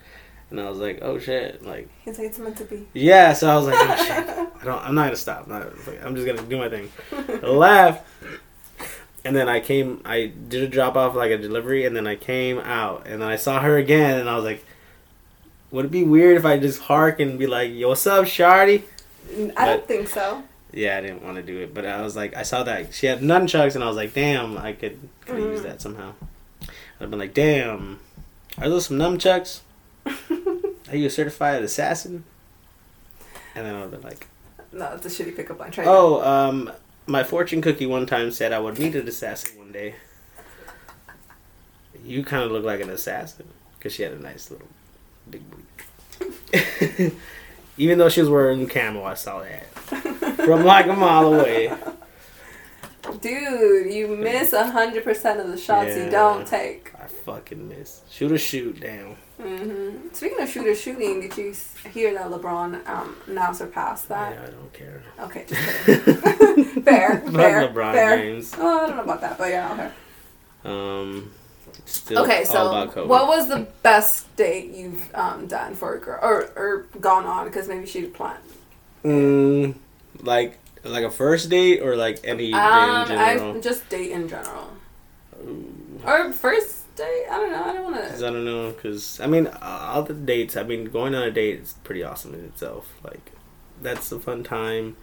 and 0.49 0.59
I 0.59 0.71
was 0.71 0.79
like, 0.79 1.01
oh 1.03 1.19
shit, 1.19 1.63
like. 1.63 1.91
He's 2.03 2.19
like, 2.19 2.29
it's 2.29 2.39
meant 2.39 2.57
to 2.57 2.65
be. 2.65 2.89
Yeah, 2.95 3.35
so 3.35 3.51
I 3.51 3.57
was 3.57 3.67
like, 3.67 3.77
oh 3.79 3.97
shit, 3.97 4.11
I 4.63 4.65
don't, 4.65 4.83
I'm 4.83 4.95
not 4.95 5.05
gonna 5.05 5.17
stop. 5.17 5.43
I'm, 5.43 5.51
not, 5.51 5.73
I'm 6.03 6.15
just 6.17 6.27
gonna 6.27 6.41
do 6.41 6.57
my 6.57 6.71
thing. 6.71 6.91
I 7.13 7.47
laughed, 7.49 8.07
and 9.27 9.35
then 9.35 9.49
I 9.49 9.59
came, 9.59 10.01
I 10.05 10.27
did 10.27 10.63
a 10.63 10.69
drop 10.69 10.95
off 10.95 11.17
like 11.17 11.33
a 11.33 11.37
delivery, 11.37 11.85
and 11.85 11.97
then 11.97 12.07
I 12.07 12.15
came 12.15 12.59
out, 12.59 13.07
and 13.07 13.21
then 13.21 13.29
I 13.29 13.35
saw 13.35 13.61
her 13.61 13.77
again, 13.77 14.21
and 14.21 14.31
I 14.31 14.37
was 14.37 14.45
like, 14.45 14.65
would 15.73 15.87
it 15.87 15.91
be 15.91 16.05
weird 16.05 16.37
if 16.37 16.45
I 16.45 16.59
just 16.59 16.83
hark 16.83 17.19
and 17.19 17.37
be 17.37 17.49
like, 17.49 17.73
"Yo, 17.73 17.89
what's 17.89 18.07
up, 18.07 18.25
Shardy"? 18.27 18.85
I 19.35 19.47
but, 19.49 19.65
don't 19.65 19.89
think 19.89 20.09
so. 20.09 20.45
Yeah, 20.73 20.97
I 20.97 21.01
didn't 21.01 21.25
want 21.25 21.37
to 21.37 21.43
do 21.43 21.59
it, 21.59 21.75
but 21.75 21.85
I 21.85 22.03
was 22.03 22.15
like, 22.15 22.37
I 22.37 22.43
saw 22.43 22.63
that 22.63 22.95
she 22.95 23.07
had 23.07 23.21
nunchucks, 23.21 23.75
and 23.75 23.83
I 23.83 23.89
was 23.89 23.97
like, 23.97 24.15
damn, 24.15 24.57
I 24.57 24.73
could 24.73 24.97
could 25.23 25.37
mm. 25.37 25.53
use 25.53 25.63
that 25.63 25.81
somehow. 25.81 26.13
I've 27.01 27.11
been 27.11 27.19
like, 27.19 27.35
damn, 27.35 27.99
are 28.59 28.69
those 28.69 28.87
some 28.87 28.99
nunchucks? 28.99 29.61
are 30.07 30.97
you 30.97 31.07
a 31.07 31.11
certified 31.11 31.63
assassin? 31.63 32.23
And 33.57 33.67
then 33.67 33.75
I've 33.75 33.91
been 33.91 34.03
like, 34.03 34.29
no, 34.73 34.93
it's 34.95 35.07
a 35.07 35.09
shitty 35.09 35.35
pickup 35.35 35.59
line. 35.59 35.73
Try 35.73 35.85
oh, 35.87 36.23
um, 36.23 36.71
my 37.07 37.23
fortune 37.23 37.63
cookie 37.63 37.87
one 37.87 38.07
time 38.07 38.31
said 38.31 38.53
I 38.53 38.59
would 38.59 38.79
meet 38.79 38.95
an 38.95 39.07
assassin 39.07 39.59
one 39.59 39.73
day. 39.73 39.95
You 42.05 42.25
kind 42.25 42.45
of 42.45 42.51
look 42.53 42.65
like 42.65 42.81
an 42.81 42.91
assassin 42.91 43.47
because 43.79 43.93
she 43.93 44.03
had 44.03 44.13
a 44.13 44.19
nice 44.19 44.51
little 44.51 44.69
big 45.31 45.43
booty. 45.51 47.13
Even 47.79 47.99
though 47.99 48.09
she 48.09 48.21
was 48.21 48.31
wearing 48.31 48.67
camo, 48.69 49.05
I 49.05 49.15
saw 49.15 49.41
that 49.43 49.67
from 50.37 50.65
like 50.65 50.87
a 50.87 50.95
mile 50.95 51.35
away. 51.35 51.73
Dude, 53.21 53.93
you 53.93 54.09
miss 54.09 54.53
a 54.53 54.71
hundred 54.71 55.05
percent 55.05 55.41
of 55.41 55.49
the 55.49 55.57
shots 55.57 55.89
yeah, 55.89 56.05
you 56.05 56.11
don't 56.11 56.47
take. 56.47 56.93
I 56.99 57.07
fucking 57.07 57.69
miss. 57.69 58.03
Shoot 58.11 58.33
or 58.33 58.39
shoot, 58.39 58.81
damn. 58.81 59.17
Mm-hmm. 59.41 60.09
Speaking 60.15 60.41
of 60.41 60.49
shooter 60.49 60.75
shooting, 60.75 61.21
did 61.21 61.37
you 61.37 61.55
hear 61.93 62.15
that 62.15 62.31
LeBron 62.31 62.89
um, 62.89 63.17
now 63.29 63.53
surpassed 63.53 64.09
that? 64.09 64.35
Yeah, 64.35 64.43
I 64.43 64.51
don't 64.51 64.73
care. 64.73 65.03
Okay, 65.21 65.45
just 65.47 65.61
fair, 66.85 67.21
fair, 67.21 67.69
LeBron 67.69 67.93
fair. 67.93 68.17
Games. 68.17 68.55
Oh, 68.57 68.85
I 68.85 68.87
don't 68.87 68.97
know 68.97 69.03
about 69.03 69.21
that, 69.21 69.37
but 69.37 69.51
yeah, 69.51 69.73
okay. 69.73 69.91
Um, 70.65 71.31
okay, 72.11 72.45
so 72.45 72.87
what 73.05 73.29
was 73.29 73.49
the 73.49 73.67
best 73.83 74.35
date 74.37 74.71
you've 74.73 75.15
um, 75.15 75.47
done 75.47 75.75
for 75.75 75.95
a 75.95 76.01
girl 76.01 76.19
or 76.23 76.51
or 76.57 76.87
gone 77.01 77.27
on? 77.27 77.47
Because 77.47 77.69
maybe 77.69 77.87
she 77.87 78.03
planned. 78.03 78.43
Mm, 79.05 79.75
like 80.23 80.59
like 80.83 81.05
a 81.05 81.11
first 81.11 81.51
date 81.51 81.81
or 81.81 81.95
like 81.97 82.21
any 82.25 82.53
um, 82.53 83.07
date 83.07 83.13
in 83.13 83.19
general? 83.19 83.57
I, 83.57 83.61
just 83.61 83.89
date 83.89 84.11
in 84.11 84.29
general. 84.29 84.73
Ooh. 85.45 86.01
Or 86.05 86.33
first 86.33 86.76
date? 86.97 87.27
I 87.31 87.37
don't 87.37 87.53
know. 87.53 87.65
I 87.65 87.73
don't 87.73 87.85
want 87.85 87.97
to. 87.97 88.17
I 88.17 88.31
don't 88.31 88.45
know 88.45 88.73
because 88.73 89.21
I 89.21 89.27
mean, 89.27 89.47
all 89.63 90.03
the 90.03 90.15
dates. 90.15 90.57
I 90.57 90.63
mean, 90.63 90.87
going 90.87 91.15
on 91.15 91.23
a 91.23 91.31
date 91.31 91.61
is 91.61 91.75
pretty 91.85 92.03
awesome 92.03 92.35
in 92.35 92.45
itself. 92.45 92.93
Like, 93.05 93.33
that's 93.81 94.11
a 94.13 94.19
fun 94.19 94.43
time. 94.43 94.97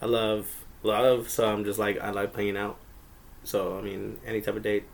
I 0.00 0.06
love 0.06 0.64
love, 0.82 1.28
so 1.28 1.52
I'm 1.52 1.64
just 1.64 1.78
like 1.78 2.00
I 2.00 2.10
like 2.10 2.32
playing 2.32 2.56
out. 2.56 2.78
So 3.44 3.78
I 3.78 3.82
mean, 3.82 4.18
any 4.26 4.40
type 4.40 4.56
of 4.56 4.62
date. 4.62 4.84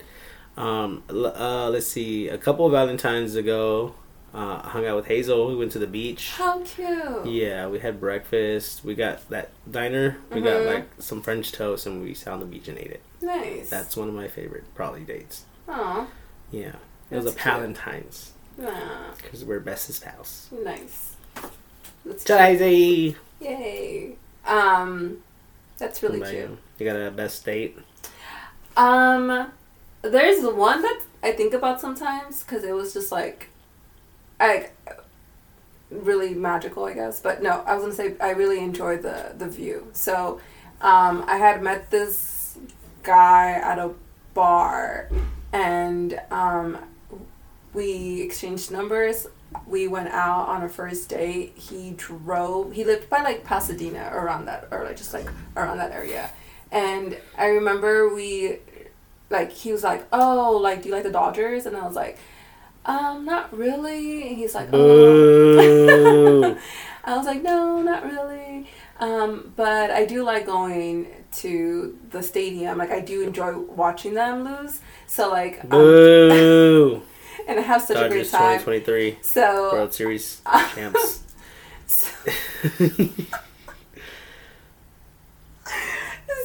Um, 0.56 1.02
uh, 1.08 1.68
let's 1.68 1.88
see. 1.88 2.28
A 2.28 2.38
couple 2.38 2.64
of 2.64 2.72
Valentines 2.72 3.34
ago, 3.34 3.94
uh, 4.32 4.60
hung 4.60 4.86
out 4.86 4.96
with 4.96 5.06
Hazel. 5.06 5.48
We 5.48 5.56
went 5.56 5.72
to 5.72 5.78
the 5.78 5.86
beach. 5.86 6.30
How 6.36 6.60
cute! 6.60 7.26
Yeah, 7.26 7.68
we 7.68 7.80
had 7.80 8.00
breakfast. 8.00 8.84
We 8.84 8.94
got 8.94 9.28
that 9.30 9.50
diner. 9.70 10.18
We 10.30 10.36
mm-hmm. 10.36 10.44
got 10.44 10.74
like 10.74 10.88
some 10.98 11.22
French 11.22 11.52
toast, 11.52 11.86
and 11.86 12.02
we 12.02 12.14
sat 12.14 12.32
on 12.32 12.40
the 12.40 12.46
beach 12.46 12.68
and 12.68 12.78
ate 12.78 12.90
it. 12.90 13.02
Nice. 13.20 13.70
That's 13.70 13.96
one 13.96 14.08
of 14.08 14.14
my 14.14 14.28
favorite 14.28 14.64
probably 14.74 15.02
dates. 15.02 15.44
Aw. 15.68 16.06
Yeah. 16.50 16.68
It 16.68 16.74
That's 17.10 17.24
was 17.24 17.34
a 17.34 17.38
Palentine's. 17.38 18.32
Because 18.56 19.44
we're 19.44 19.60
bestest 19.60 20.04
pals. 20.04 20.48
Nice. 20.64 21.16
That's! 22.04 23.16
Yay. 23.40 24.16
Um, 24.46 25.18
that's 25.78 26.02
really 26.02 26.20
cute. 26.20 26.32
You? 26.32 26.58
you 26.78 26.86
got 26.86 26.96
a 26.96 27.10
best 27.10 27.44
date? 27.44 27.78
Um, 28.76 29.50
there's 30.02 30.42
one 30.44 30.82
that 30.82 31.00
I 31.22 31.32
think 31.32 31.54
about 31.54 31.80
sometimes 31.80 32.42
because 32.42 32.64
it 32.64 32.72
was 32.72 32.92
just 32.92 33.10
like, 33.10 33.48
I 34.38 34.70
really 35.90 36.34
magical, 36.34 36.84
I 36.84 36.94
guess. 36.94 37.20
But 37.20 37.42
no, 37.42 37.62
I 37.66 37.74
was 37.74 37.82
gonna 37.84 37.94
say 37.94 38.16
I 38.20 38.30
really 38.30 38.58
enjoyed 38.58 39.02
the 39.02 39.32
the 39.36 39.48
view. 39.48 39.88
So, 39.92 40.40
um, 40.80 41.24
I 41.26 41.36
had 41.36 41.62
met 41.62 41.90
this 41.90 42.58
guy 43.02 43.52
at 43.52 43.78
a 43.78 43.90
bar 44.34 45.08
and 45.54 46.20
um, 46.32 46.76
we 47.72 48.20
exchanged 48.20 48.72
numbers. 48.72 49.28
We 49.66 49.86
went 49.86 50.08
out 50.08 50.48
on 50.48 50.64
a 50.64 50.68
first 50.68 51.08
date. 51.08 51.56
He 51.56 51.94
drove. 51.96 52.72
He 52.72 52.84
lived 52.84 53.08
by 53.08 53.22
like 53.22 53.44
Pasadena, 53.44 54.10
around 54.12 54.46
that, 54.46 54.66
or 54.72 54.84
like 54.84 54.96
just 54.96 55.14
like 55.14 55.28
around 55.56 55.78
that 55.78 55.92
area. 55.92 56.28
And 56.72 57.16
I 57.38 57.46
remember 57.46 58.12
we 58.12 58.58
like 59.30 59.52
he 59.52 59.70
was 59.70 59.84
like, 59.84 60.04
"Oh, 60.12 60.58
like 60.60 60.82
do 60.82 60.88
you 60.88 60.94
like 60.94 61.04
the 61.04 61.12
Dodgers?" 61.12 61.66
And 61.66 61.76
I 61.76 61.86
was 61.86 61.94
like, 61.94 62.18
"Um, 62.84 63.24
not 63.24 63.56
really." 63.56 64.26
And 64.26 64.36
he's 64.36 64.56
like, 64.56 64.70
"Oh." 64.72 66.58
I 67.04 67.16
was 67.16 67.26
like, 67.26 67.42
"No, 67.42 67.80
not 67.80 68.04
really." 68.04 68.66
Um, 69.00 69.52
but 69.56 69.90
I 69.90 70.04
do 70.06 70.22
like 70.22 70.46
going 70.46 71.08
to 71.38 71.98
the 72.10 72.22
stadium. 72.22 72.78
Like 72.78 72.90
I 72.90 73.00
do 73.00 73.22
enjoy 73.22 73.58
watching 73.58 74.14
them 74.14 74.44
lose. 74.44 74.80
So 75.06 75.30
like, 75.30 75.64
um, 75.72 75.72
and 77.48 77.58
I 77.58 77.62
have 77.62 77.82
such 77.82 77.96
Dodgers 77.96 78.28
a 78.28 78.38
great 78.38 78.40
time. 78.40 78.58
2023. 78.60 79.18
So 79.22 79.72
World 79.72 79.92
Series 79.94 80.40
champs. 80.74 81.22
So, 81.86 82.08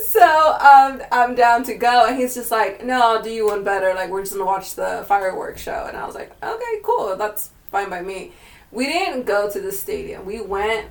so 0.08 0.54
um, 0.54 1.02
I'm 1.12 1.36
down 1.36 1.64
to 1.64 1.76
go, 1.76 2.08
and 2.08 2.18
he's 2.18 2.36
just 2.36 2.52
like, 2.52 2.84
"No, 2.84 3.02
I'll 3.02 3.22
do 3.22 3.30
you 3.30 3.48
one 3.48 3.64
better. 3.64 3.94
Like 3.94 4.10
we're 4.10 4.22
just 4.22 4.34
gonna 4.34 4.46
watch 4.46 4.76
the 4.76 5.06
fireworks 5.08 5.62
show." 5.62 5.86
And 5.88 5.96
I 5.96 6.06
was 6.06 6.16
like, 6.16 6.32
"Okay, 6.44 6.80
cool. 6.84 7.16
That's 7.16 7.52
fine 7.72 7.90
by 7.90 8.02
me." 8.02 8.34
We 8.72 8.86
didn't 8.86 9.26
go 9.26 9.50
to 9.50 9.60
the 9.60 9.72
stadium. 9.72 10.26
We 10.26 10.42
went 10.42 10.90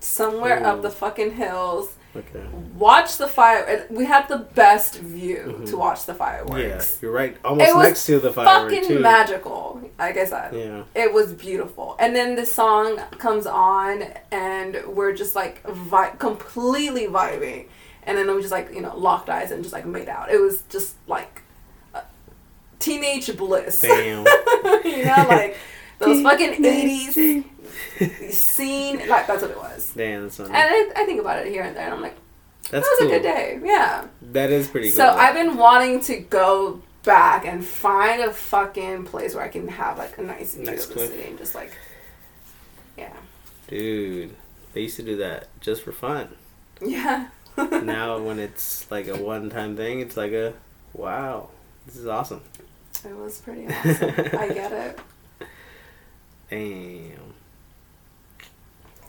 somewhere 0.00 0.64
up 0.64 0.82
the 0.82 0.90
fucking 0.90 1.32
hills. 1.32 1.94
Okay. 2.16 2.44
Watch 2.74 3.18
the 3.18 3.28
fire. 3.28 3.86
We 3.90 4.04
had 4.04 4.28
the 4.28 4.38
best 4.38 4.98
view 4.98 5.36
mm-hmm. 5.36 5.64
to 5.66 5.76
watch 5.76 6.06
the 6.06 6.14
fireworks. 6.14 6.94
Yeah, 6.94 6.98
you're 7.02 7.12
right. 7.12 7.36
Almost 7.44 7.76
next 7.76 8.06
to 8.06 8.18
the 8.18 8.32
fireworks. 8.32 8.74
Fucking 8.74 8.88
too. 8.88 9.00
magical. 9.00 9.90
Like 9.98 10.16
I 10.16 10.24
said. 10.24 10.54
Yeah. 10.54 10.84
It 10.94 11.12
was 11.12 11.34
beautiful. 11.34 11.96
And 11.98 12.16
then 12.16 12.34
the 12.34 12.46
song 12.46 12.98
comes 13.18 13.46
on, 13.46 14.04
and 14.32 14.82
we're 14.86 15.14
just 15.14 15.34
like 15.34 15.64
vi- 15.68 16.14
completely 16.18 17.06
vibing. 17.06 17.66
And 18.04 18.16
then 18.16 18.34
we 18.34 18.40
just 18.40 18.52
like 18.52 18.72
you 18.72 18.80
know 18.80 18.96
locked 18.96 19.28
eyes 19.28 19.50
and 19.50 19.62
just 19.62 19.74
like 19.74 19.86
made 19.86 20.08
out. 20.08 20.30
It 20.30 20.40
was 20.40 20.62
just 20.70 20.96
like 21.06 21.42
teenage 22.78 23.36
bliss. 23.36 23.80
Damn. 23.80 24.24
you 24.84 25.04
know, 25.04 25.26
like 25.28 25.56
those 25.98 26.22
fucking 26.22 26.64
eighties 26.64 27.44
scene. 28.30 29.08
Like 29.08 29.26
that's 29.26 29.42
what 29.42 29.50
it 29.50 29.56
was. 29.56 29.92
Damn, 29.96 30.22
that's 30.22 30.36
funny. 30.36 30.50
And 30.50 30.56
I, 30.56 31.02
I 31.02 31.04
think 31.04 31.20
about 31.20 31.44
it 31.44 31.50
here 31.50 31.62
and 31.62 31.76
there, 31.76 31.84
and 31.84 31.94
I'm 31.94 32.02
like, 32.02 32.16
that's 32.70 32.86
that 32.86 32.90
was 32.90 32.98
cool. 33.00 33.08
a 33.08 33.10
good 33.10 33.22
day. 33.22 33.60
Yeah. 33.62 34.06
That 34.32 34.50
is 34.50 34.68
pretty 34.68 34.90
cool. 34.90 34.96
So 34.96 35.08
I've 35.08 35.34
been 35.34 35.56
wanting 35.56 36.00
to 36.02 36.18
go 36.18 36.82
back 37.02 37.46
and 37.46 37.64
find 37.64 38.22
a 38.22 38.32
fucking 38.32 39.04
place 39.04 39.34
where 39.34 39.44
I 39.44 39.48
can 39.48 39.68
have 39.68 39.96
like 39.96 40.18
a 40.18 40.22
nice 40.22 40.54
view 40.54 40.66
nice 40.66 40.88
of 40.88 40.94
the 40.94 41.06
city 41.06 41.28
and 41.28 41.38
just 41.38 41.54
like, 41.54 41.72
yeah. 42.98 43.16
Dude, 43.68 44.34
they 44.72 44.82
used 44.82 44.96
to 44.96 45.02
do 45.02 45.16
that 45.16 45.48
just 45.60 45.82
for 45.82 45.92
fun. 45.92 46.28
Yeah. 46.82 47.28
now 47.56 48.18
when 48.18 48.38
it's 48.38 48.90
like 48.90 49.08
a 49.08 49.16
one-time 49.16 49.76
thing, 49.76 50.00
it's 50.00 50.16
like 50.16 50.32
a 50.32 50.52
wow, 50.92 51.48
this 51.86 51.96
is 51.96 52.06
awesome. 52.06 52.42
It 53.04 53.16
was 53.16 53.40
pretty 53.40 53.66
awesome. 53.72 54.10
I 54.38 54.50
get 54.52 54.72
it. 54.72 54.98
Damn. 56.50 57.34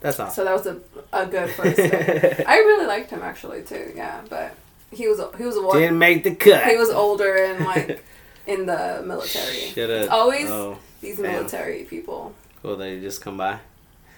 That's 0.01 0.19
awesome. 0.19 0.33
So 0.33 0.43
that 0.45 0.53
was 0.53 0.65
a, 0.65 0.79
a 1.11 1.25
good 1.25 1.49
first. 1.49 1.79
I 1.79 2.57
really 2.57 2.85
liked 2.85 3.09
him 3.09 3.21
actually 3.21 3.63
too. 3.63 3.91
Yeah, 3.95 4.21
but 4.29 4.55
he 4.91 5.07
was 5.07 5.21
he 5.37 5.43
was 5.43 5.57
a 5.57 5.71
didn't 5.73 5.97
make 5.97 6.23
the 6.23 6.35
cut. 6.35 6.65
He 6.65 6.77
was 6.77 6.89
older 6.89 7.35
and 7.35 7.65
like 7.65 8.03
in 8.47 8.65
the 8.65 9.03
military. 9.05 9.71
Should 9.71 10.09
always 10.09 10.49
oh, 10.49 10.77
these 11.01 11.17
damn. 11.17 11.31
military 11.31 11.83
people. 11.83 12.33
Well, 12.63 12.75
they 12.75 12.99
just 12.99 13.21
come 13.21 13.37
by. 13.37 13.59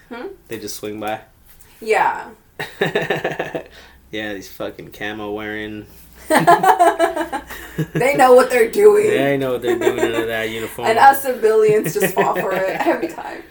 Hmm. 0.08 0.28
They 0.48 0.58
just 0.58 0.76
swing 0.76 1.00
by. 1.00 1.20
Yeah. 1.80 2.30
yeah, 2.80 4.34
these 4.34 4.50
fucking 4.50 4.92
camo 4.92 5.32
wearing. 5.32 5.86
they 6.28 8.14
know 8.16 8.34
what 8.34 8.50
they're 8.50 8.70
doing. 8.70 9.08
They 9.08 9.36
know 9.36 9.52
what 9.52 9.62
they're 9.62 9.78
doing 9.78 9.98
under 9.98 10.26
that 10.26 10.50
uniform. 10.50 10.88
And 10.88 10.98
us 10.98 11.22
civilians 11.22 11.94
just 11.94 12.14
fall 12.14 12.34
for 12.34 12.52
it 12.52 12.86
every 12.86 13.08
time. 13.08 13.42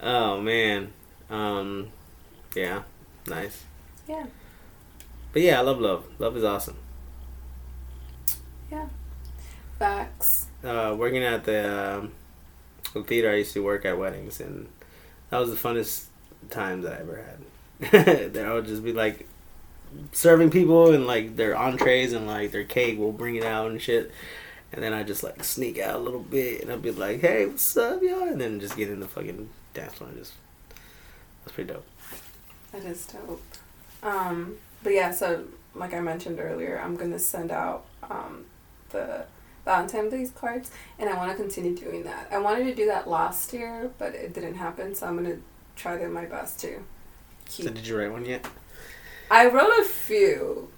Oh 0.00 0.40
man. 0.40 0.92
Um, 1.30 1.88
yeah, 2.54 2.82
nice. 3.26 3.64
Yeah. 4.08 4.26
But 5.32 5.42
yeah, 5.42 5.58
I 5.58 5.62
love 5.62 5.80
love. 5.80 6.04
Love 6.18 6.36
is 6.36 6.44
awesome. 6.44 6.76
Yeah. 8.70 8.86
Facts. 9.78 10.46
Uh, 10.64 10.94
working 10.98 11.22
at 11.22 11.44
the, 11.44 11.98
um, 11.98 12.12
the 12.94 13.02
theater, 13.02 13.30
I 13.30 13.36
used 13.36 13.52
to 13.52 13.62
work 13.62 13.84
at 13.84 13.98
weddings, 13.98 14.40
and 14.40 14.68
that 15.30 15.38
was 15.38 15.50
the 15.50 15.56
funnest 15.56 16.06
time 16.50 16.82
that 16.82 16.94
I 16.94 17.00
ever 17.00 17.24
had. 17.80 18.32
there, 18.32 18.50
I 18.50 18.54
would 18.54 18.66
just 18.66 18.82
be 18.82 18.92
like 18.92 19.28
serving 20.12 20.50
people 20.50 20.92
and 20.92 21.06
like 21.06 21.36
their 21.36 21.56
entrees 21.56 22.12
and 22.12 22.26
like 22.26 22.52
their 22.52 22.64
cake. 22.64 22.98
We'll 22.98 23.12
bring 23.12 23.36
it 23.36 23.44
out 23.44 23.70
and 23.70 23.80
shit. 23.80 24.10
And 24.72 24.82
then 24.82 24.92
I 24.92 25.02
just 25.02 25.22
like 25.22 25.44
sneak 25.44 25.78
out 25.78 25.96
a 25.96 25.98
little 25.98 26.20
bit, 26.20 26.62
and 26.62 26.72
I'd 26.72 26.82
be 26.82 26.90
like, 26.90 27.20
"Hey, 27.20 27.46
what's 27.46 27.76
up, 27.76 28.02
y'all?" 28.02 28.22
And 28.22 28.40
then 28.40 28.58
just 28.58 28.76
get 28.76 28.90
in 28.90 29.00
the 29.00 29.08
fucking 29.08 29.48
dance 29.74 29.94
floor 29.94 30.10
and 30.10 30.18
just 30.18 30.32
that's 31.46 31.54
pretty 31.54 31.72
dope. 31.72 31.86
That 32.72 32.82
is 32.82 33.06
dope. 33.06 33.40
Um, 34.02 34.56
but 34.82 34.92
yeah, 34.92 35.12
so 35.12 35.44
like 35.76 35.94
I 35.94 36.00
mentioned 36.00 36.40
earlier, 36.40 36.80
I'm 36.82 36.96
gonna 36.96 37.20
send 37.20 37.52
out 37.52 37.84
um, 38.02 38.46
the 38.90 39.26
Valentine's 39.64 40.10
Day 40.10 40.28
cards, 40.34 40.72
and 40.98 41.08
I 41.08 41.16
want 41.16 41.30
to 41.30 41.36
continue 41.36 41.76
doing 41.76 42.02
that. 42.02 42.28
I 42.32 42.38
wanted 42.38 42.64
to 42.64 42.74
do 42.74 42.86
that 42.86 43.08
last 43.08 43.52
year, 43.52 43.92
but 43.96 44.14
it 44.16 44.34
didn't 44.34 44.56
happen, 44.56 44.94
so 44.96 45.06
I'm 45.06 45.14
gonna 45.14 45.38
try 45.76 45.96
to 45.96 46.08
my 46.08 46.24
best 46.24 46.58
to 46.60 46.82
keep. 47.44 47.66
So 47.66 47.72
did 47.72 47.86
you 47.86 47.96
write 47.96 48.10
one 48.10 48.24
yet? 48.24 48.44
I 49.30 49.46
wrote 49.46 49.78
a 49.78 49.84
few. 49.84 50.68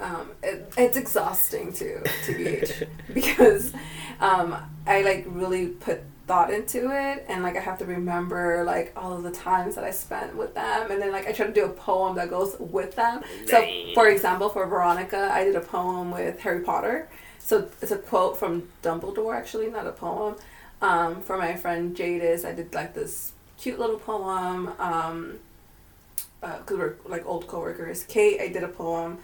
Um, 0.00 0.30
it, 0.42 0.72
it's 0.76 0.96
exhausting 0.96 1.72
to 1.74 2.02
too, 2.02 2.32
TBH, 2.32 2.88
because 3.14 3.72
um, 4.20 4.56
I 4.84 5.02
like 5.02 5.26
really 5.28 5.68
put 5.68 6.02
thought 6.28 6.52
into 6.52 6.90
it 6.94 7.24
and 7.26 7.42
like 7.42 7.56
I 7.56 7.60
have 7.60 7.78
to 7.78 7.86
remember 7.86 8.62
like 8.62 8.92
all 8.94 9.14
of 9.14 9.22
the 9.22 9.30
times 9.30 9.74
that 9.76 9.82
I 9.82 9.90
spent 9.90 10.36
with 10.36 10.54
them 10.54 10.90
and 10.90 11.00
then 11.00 11.10
like 11.10 11.26
I 11.26 11.32
try 11.32 11.46
to 11.46 11.52
do 11.52 11.64
a 11.64 11.70
poem 11.70 12.16
that 12.16 12.28
goes 12.28 12.54
with 12.60 12.94
them. 12.94 13.22
So 13.46 13.66
for 13.94 14.08
example 14.08 14.50
for 14.50 14.66
Veronica 14.66 15.30
I 15.32 15.44
did 15.44 15.56
a 15.56 15.60
poem 15.60 16.10
with 16.10 16.38
Harry 16.40 16.60
Potter. 16.60 17.08
So 17.38 17.70
it's 17.80 17.92
a 17.92 17.96
quote 17.96 18.36
from 18.36 18.68
Dumbledore 18.82 19.34
actually, 19.34 19.68
not 19.70 19.86
a 19.86 19.92
poem. 19.92 20.36
Um, 20.82 21.22
for 21.22 21.38
my 21.38 21.56
friend 21.56 21.96
Jadis 21.96 22.44
I 22.44 22.52
did 22.52 22.74
like 22.74 22.92
this 22.92 23.32
cute 23.56 23.78
little 23.78 23.98
poem 23.98 24.74
um, 24.78 25.38
because 26.42 26.76
uh, 26.76 26.78
we're 26.78 26.94
like 27.06 27.26
old 27.26 27.46
coworkers. 27.46 28.04
Kate 28.04 28.38
I 28.38 28.48
did 28.48 28.62
a 28.62 28.68
poem. 28.68 29.18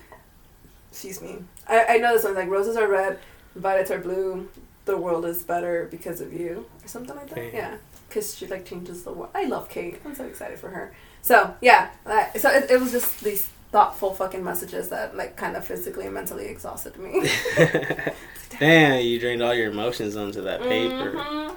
Excuse 0.91 1.21
me. 1.21 1.45
I, 1.69 1.85
I 1.85 1.97
know 1.99 2.15
this 2.15 2.25
one 2.25 2.35
like 2.35 2.49
roses 2.49 2.79
are 2.79 2.89
red, 2.89 3.19
violets 3.55 3.91
are 3.91 3.99
blue, 3.99 4.49
the 4.85 4.97
world 4.97 5.25
is 5.25 5.43
better 5.43 5.89
because 5.91 6.21
of 6.21 6.33
you 6.33 6.67
or 6.83 6.89
something 6.89 7.17
like 7.17 7.29
that. 7.29 7.37
Kate. 7.37 7.55
Yeah, 7.55 7.77
because 8.09 8.37
she 8.37 8.47
like 8.47 8.65
changes 8.65 9.05
the 9.05 9.13
world. 9.13 9.31
I 9.35 9.45
love 9.45 9.69
Kate. 9.69 10.01
I'm 10.05 10.15
so 10.15 10.25
excited 10.25 10.59
for 10.59 10.71
her. 10.71 10.95
So 11.23 11.55
yeah, 11.61 11.91
that, 12.05 12.39
so 12.41 12.51
it, 12.51 12.71
it 12.71 12.81
was 12.81 12.93
just 12.93 13.23
these 13.23 13.49
thoughtful 13.73 14.15
fucking 14.15 14.45
messages 14.45 14.89
that 14.91 15.17
like 15.17 15.37
kind 15.37 15.57
of 15.57 15.65
physically 15.65 16.05
and 16.05 16.15
mentally 16.15 16.47
exhausted 16.47 16.97
me. 16.99 17.29
Damn, 18.59 19.01
you 19.05 19.19
drained 19.19 19.43
all 19.43 19.55
your 19.55 19.71
emotions 19.71 20.17
onto 20.17 20.43
that 20.43 20.63
paper. 20.63 21.13
Mm-hmm. 21.13 21.55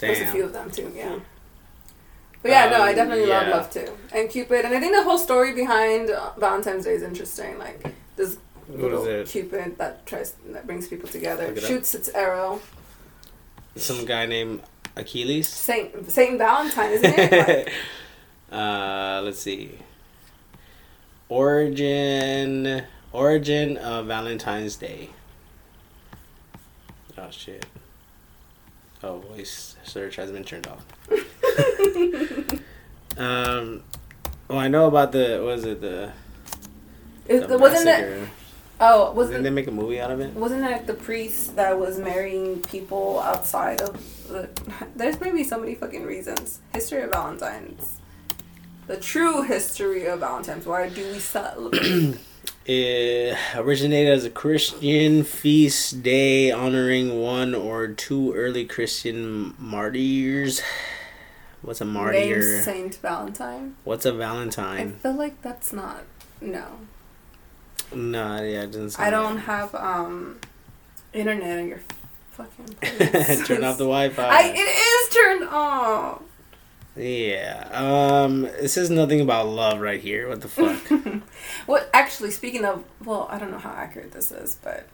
There's 0.00 0.20
a 0.20 0.26
few 0.26 0.44
of 0.44 0.52
them 0.52 0.70
too. 0.70 0.92
Yeah. 0.94 1.20
But 2.42 2.50
yeah, 2.50 2.64
um, 2.64 2.70
no, 2.72 2.82
I 2.82 2.90
um, 2.90 2.96
definitely 2.96 3.28
yeah. 3.28 3.42
love 3.42 3.48
love 3.48 3.70
too, 3.70 3.96
and 4.12 4.28
Cupid, 4.28 4.64
and 4.64 4.74
I 4.74 4.80
think 4.80 4.94
the 4.94 5.04
whole 5.04 5.18
story 5.18 5.54
behind 5.54 6.10
Valentine's 6.36 6.84
Day 6.84 6.94
is 6.94 7.02
interesting. 7.02 7.56
Like 7.56 7.86
this 8.16 8.36
little 8.76 9.24
Cupid 9.24 9.78
that 9.78 10.06
tries 10.06 10.32
that 10.46 10.66
brings 10.66 10.88
people 10.88 11.08
together. 11.08 11.54
Shoots 11.60 11.94
up. 11.94 12.00
its 12.00 12.08
arrow. 12.10 12.60
Some 13.76 14.04
guy 14.04 14.26
named 14.26 14.62
Achilles. 14.96 15.48
Saint 15.48 16.10
Saint 16.10 16.38
Valentine, 16.38 16.90
isn't 16.92 17.14
it? 17.18 17.68
uh, 18.52 19.20
let's 19.24 19.38
see. 19.40 19.78
Origin 21.28 22.84
origin 23.12 23.76
of 23.78 24.06
Valentine's 24.06 24.76
Day. 24.76 25.10
Oh 27.16 27.30
shit. 27.30 27.66
Oh, 29.02 29.18
voice 29.18 29.76
search 29.82 30.16
has 30.16 30.30
been 30.30 30.44
turned 30.44 30.68
off. 30.68 30.84
um, 33.18 33.82
well, 34.48 34.58
I 34.58 34.68
know 34.68 34.86
about 34.86 35.12
the 35.12 35.42
was 35.44 35.64
it 35.64 35.80
the. 35.80 36.12
It, 37.26 37.48
the 37.48 37.58
wasn't 37.58 37.88
it 37.88 38.28
Oh, 38.84 39.12
was 39.12 39.28
Didn't 39.28 39.44
they 39.44 39.50
make 39.50 39.68
a 39.68 39.70
movie 39.70 40.00
out 40.00 40.10
of 40.10 40.18
it? 40.18 40.34
Wasn't 40.34 40.60
that 40.62 40.88
the 40.88 40.94
priest 40.94 41.54
that 41.54 41.78
was 41.78 42.00
marrying 42.00 42.60
people 42.62 43.20
outside 43.20 43.80
of 43.80 44.26
the? 44.26 44.48
There's 44.96 45.20
maybe 45.20 45.44
so 45.44 45.60
many 45.60 45.76
fucking 45.76 46.02
reasons. 46.04 46.58
History 46.74 47.02
of 47.02 47.12
Valentine's. 47.12 48.00
The 48.88 48.96
true 48.96 49.42
history 49.42 50.06
of 50.06 50.18
Valentine's. 50.18 50.66
Why 50.66 50.88
do 50.88 51.12
we 51.12 51.20
celebrate? 51.20 52.18
it 52.66 53.38
originated 53.54 54.12
as 54.12 54.24
a 54.24 54.30
Christian 54.30 55.22
feast 55.22 56.02
day 56.02 56.50
honoring 56.50 57.20
one 57.22 57.54
or 57.54 57.86
two 57.86 58.34
early 58.34 58.64
Christian 58.64 59.54
martyrs. 59.58 60.60
What's 61.62 61.80
a 61.80 61.84
martyr? 61.84 62.62
Saint 62.64 62.96
Valentine. 62.96 63.76
What's 63.84 64.04
a 64.04 64.12
Valentine? 64.12 64.96
I 64.98 65.02
feel 65.02 65.14
like 65.14 65.40
that's 65.40 65.72
not 65.72 66.02
no. 66.40 66.78
No, 67.94 68.42
yeah, 68.42 68.62
it 68.62 68.72
doesn't. 68.72 69.00
I 69.00 69.10
don't 69.10 69.38
have 69.38 69.74
um, 69.74 70.38
Internet 71.12 71.58
on 71.58 71.68
your 71.68 71.80
fucking 72.30 72.66
Turn 73.44 73.64
off 73.64 73.78
the 73.78 73.84
Wi-Fi. 73.84 74.22
I, 74.22 74.52
it 74.54 74.58
is 74.58 75.14
turned 75.14 75.48
off. 75.48 76.22
Yeah. 76.96 77.68
Um. 77.72 78.42
This 78.42 78.76
is 78.76 78.90
nothing 78.90 79.20
about 79.20 79.46
love 79.48 79.80
right 79.80 80.00
here. 80.00 80.28
What 80.28 80.42
the 80.42 80.48
fuck? 80.48 81.22
well, 81.66 81.86
actually, 81.94 82.30
speaking 82.30 82.64
of, 82.64 82.84
well, 83.04 83.26
I 83.30 83.38
don't 83.38 83.50
know 83.50 83.58
how 83.58 83.70
accurate 83.70 84.12
this 84.12 84.30
is, 84.30 84.58
but 84.62 84.86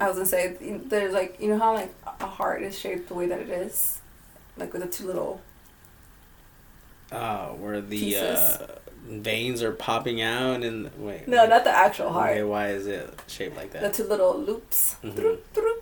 I 0.00 0.08
was 0.08 0.16
gonna 0.16 0.26
say 0.26 0.56
there's 0.86 1.12
like 1.12 1.40
you 1.40 1.48
know 1.48 1.58
how 1.58 1.74
like 1.74 1.94
a 2.20 2.26
heart 2.26 2.62
is 2.62 2.78
shaped 2.78 3.08
the 3.08 3.14
way 3.14 3.26
that 3.26 3.38
it 3.40 3.50
is, 3.50 4.00
like 4.56 4.72
with 4.72 4.82
the 4.82 4.88
two 4.88 5.06
little. 5.06 5.42
Oh, 7.12 7.54
where 7.60 7.80
the 7.80 8.16
uh, 8.16 8.66
veins 9.04 9.62
are 9.62 9.72
popping 9.72 10.22
out 10.22 10.62
and 10.62 10.90
wait. 10.98 11.28
No, 11.28 11.46
not 11.46 11.64
the 11.64 11.70
actual 11.70 12.12
heart. 12.12 12.30
Okay, 12.30 12.42
why 12.42 12.68
is 12.68 12.86
it 12.86 13.22
shaped 13.26 13.56
like 13.56 13.72
that? 13.72 13.82
The 13.82 14.02
two 14.02 14.08
little 14.08 14.38
loops. 14.38 14.96
Mm-hmm. 15.02 15.80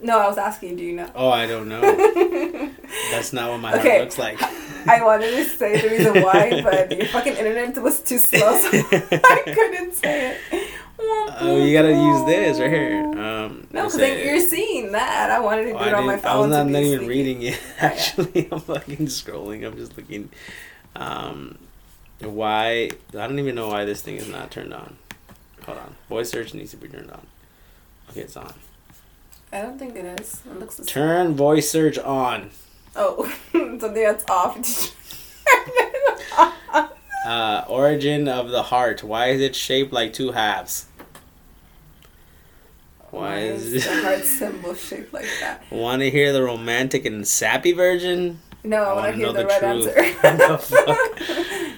No, 0.00 0.18
I 0.18 0.28
was 0.28 0.36
asking, 0.36 0.76
do 0.76 0.82
you 0.82 0.96
know? 0.96 1.10
Oh, 1.14 1.30
I 1.30 1.46
don't 1.46 1.68
know. 1.68 1.80
That's 3.10 3.32
not 3.32 3.50
what 3.50 3.58
my 3.58 3.74
okay. 3.74 3.88
heart 3.88 4.00
looks 4.02 4.18
like. 4.18 4.42
I 4.86 5.02
wanted 5.02 5.30
to 5.30 5.44
say 5.44 5.80
the 5.80 5.88
reason 5.88 6.22
why, 6.22 6.60
but 6.62 6.94
your 6.94 7.06
fucking 7.06 7.36
internet 7.36 7.82
was 7.82 8.02
too 8.02 8.18
slow, 8.18 8.58
so 8.58 8.68
I 8.72 9.42
couldn't 9.46 9.94
say 9.94 10.36
it. 10.50 10.70
Oh, 10.98 11.64
you 11.64 11.72
gotta 11.72 11.92
use 11.92 12.26
this 12.26 12.60
right 12.60 12.70
here. 12.70 13.02
Um, 13.18 13.66
no, 13.72 13.86
because 13.86 14.24
you're 14.24 14.40
seeing 14.40 14.92
that. 14.92 15.30
I 15.30 15.40
wanted 15.40 15.64
to 15.64 15.72
do 15.72 15.78
oh, 15.78 15.84
it 15.84 15.94
on 15.94 16.06
my 16.06 16.16
phone. 16.18 16.30
I 16.30 16.38
was 16.38 16.50
not, 16.50 16.66
not 16.66 16.82
even 16.82 17.06
reading 17.06 17.42
it. 17.42 17.60
Actually, 17.78 18.48
I'm 18.52 18.60
fucking 18.60 19.06
scrolling. 19.06 19.66
I'm 19.66 19.76
just 19.76 19.96
looking. 19.96 20.28
Um, 20.96 21.58
why? 22.26 22.90
I 23.10 23.26
don't 23.26 23.38
even 23.38 23.54
know 23.54 23.68
why 23.68 23.84
this 23.84 24.02
thing 24.02 24.16
is 24.16 24.28
not 24.28 24.50
turned 24.50 24.72
on. 24.74 24.96
Hold 25.66 25.78
on. 25.78 25.94
Voice 26.08 26.30
search 26.30 26.54
needs 26.54 26.70
to 26.72 26.76
be 26.76 26.88
turned 26.88 27.10
on. 27.10 27.26
Okay, 28.10 28.20
it's 28.20 28.36
on. 28.36 28.52
I 29.52 29.62
don't 29.62 29.78
think 29.78 29.96
it 29.96 30.20
is. 30.20 30.42
It 30.46 30.58
looks 30.58 30.76
the 30.76 30.84
Turn 30.84 31.28
same. 31.28 31.36
voice 31.36 31.70
search 31.70 31.98
on. 31.98 32.50
Oh, 32.96 33.24
something 33.52 33.94
that's 33.94 34.24
off. 34.28 34.56
uh, 37.26 37.64
origin 37.68 38.28
of 38.28 38.50
the 38.50 38.64
heart. 38.64 39.02
Why 39.02 39.28
is 39.28 39.40
it 39.40 39.54
shaped 39.56 39.92
like 39.92 40.12
two 40.12 40.32
halves? 40.32 40.86
Why, 43.10 43.38
is, 43.38 43.72
is 43.72 43.84
the 43.84 44.02
heart 44.02 44.24
symbol 44.24 44.74
shaped 44.74 45.12
like 45.14 45.26
that? 45.40 45.62
Want 45.70 46.02
to 46.02 46.10
hear 46.10 46.32
the 46.32 46.42
romantic 46.42 47.04
and 47.04 47.26
sappy 47.26 47.72
version? 47.72 48.40
No, 48.64 48.82
I, 48.82 48.88
I 48.88 48.94
want 48.94 49.06
to 49.06 49.12
hear 49.12 49.32
the, 49.32 49.46
right 49.46 49.60
truth. 49.60 50.24
answer. 50.24 50.76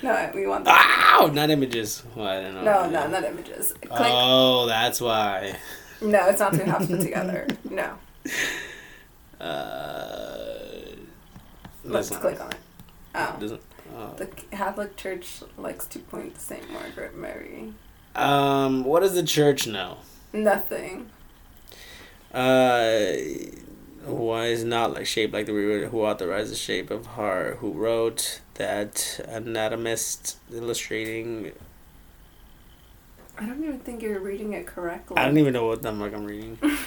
no, 0.02 0.30
we 0.34 0.46
want. 0.46 0.64
The 0.64 0.70
Ow! 0.70 1.30
Not 1.32 1.50
images. 1.50 2.04
Well, 2.14 2.26
I 2.28 2.40
don't 2.40 2.54
know. 2.54 2.62
No, 2.62 2.88
no, 2.88 3.08
not 3.08 3.24
images. 3.24 3.72
Click. 3.72 3.90
Oh, 3.90 4.66
that's 4.66 5.00
why. 5.00 5.56
No, 6.00 6.28
it's 6.28 6.38
not 6.38 6.52
two 6.54 6.62
halves 6.62 6.86
put 6.86 7.00
together. 7.00 7.48
No. 7.68 7.94
Uh, 9.40 10.46
Let's 11.84 12.10
click 12.10 12.40
on 12.40 12.50
it. 12.50 12.58
Oh. 13.14 13.36
Doesn't. 13.40 13.60
Oh. 13.96 14.14
The 14.16 14.26
Catholic 14.26 14.96
Church 14.96 15.42
likes 15.56 15.86
to 15.86 15.98
point 15.98 16.34
to 16.34 16.40
Saint 16.40 16.70
Margaret 16.70 17.16
Mary. 17.16 17.72
Um, 18.14 18.84
what 18.84 19.00
does 19.00 19.14
the 19.14 19.22
church 19.22 19.66
know? 19.66 19.98
Nothing. 20.32 21.10
Uh, 22.32 23.12
why 24.06 24.46
is 24.46 24.64
not 24.64 24.94
like 24.94 25.06
shaped 25.06 25.32
like 25.32 25.46
the 25.46 25.52
reader 25.52 25.88
who 25.88 26.02
authorized 26.02 26.52
the 26.52 26.56
shape 26.56 26.90
of 26.90 27.06
heart? 27.06 27.58
Who 27.58 27.72
wrote 27.72 28.40
that 28.54 29.20
anatomist 29.28 30.36
illustrating? 30.52 31.52
I 33.38 33.46
don't 33.46 33.62
even 33.62 33.80
think 33.80 34.02
you're 34.02 34.20
reading 34.20 34.52
it 34.52 34.66
correctly. 34.66 35.16
I 35.16 35.26
don't 35.26 35.38
even 35.38 35.52
know 35.52 35.66
what 35.66 35.82
the 35.82 35.92
fuck 35.92 36.14
I'm 36.14 36.24
reading. 36.24 36.58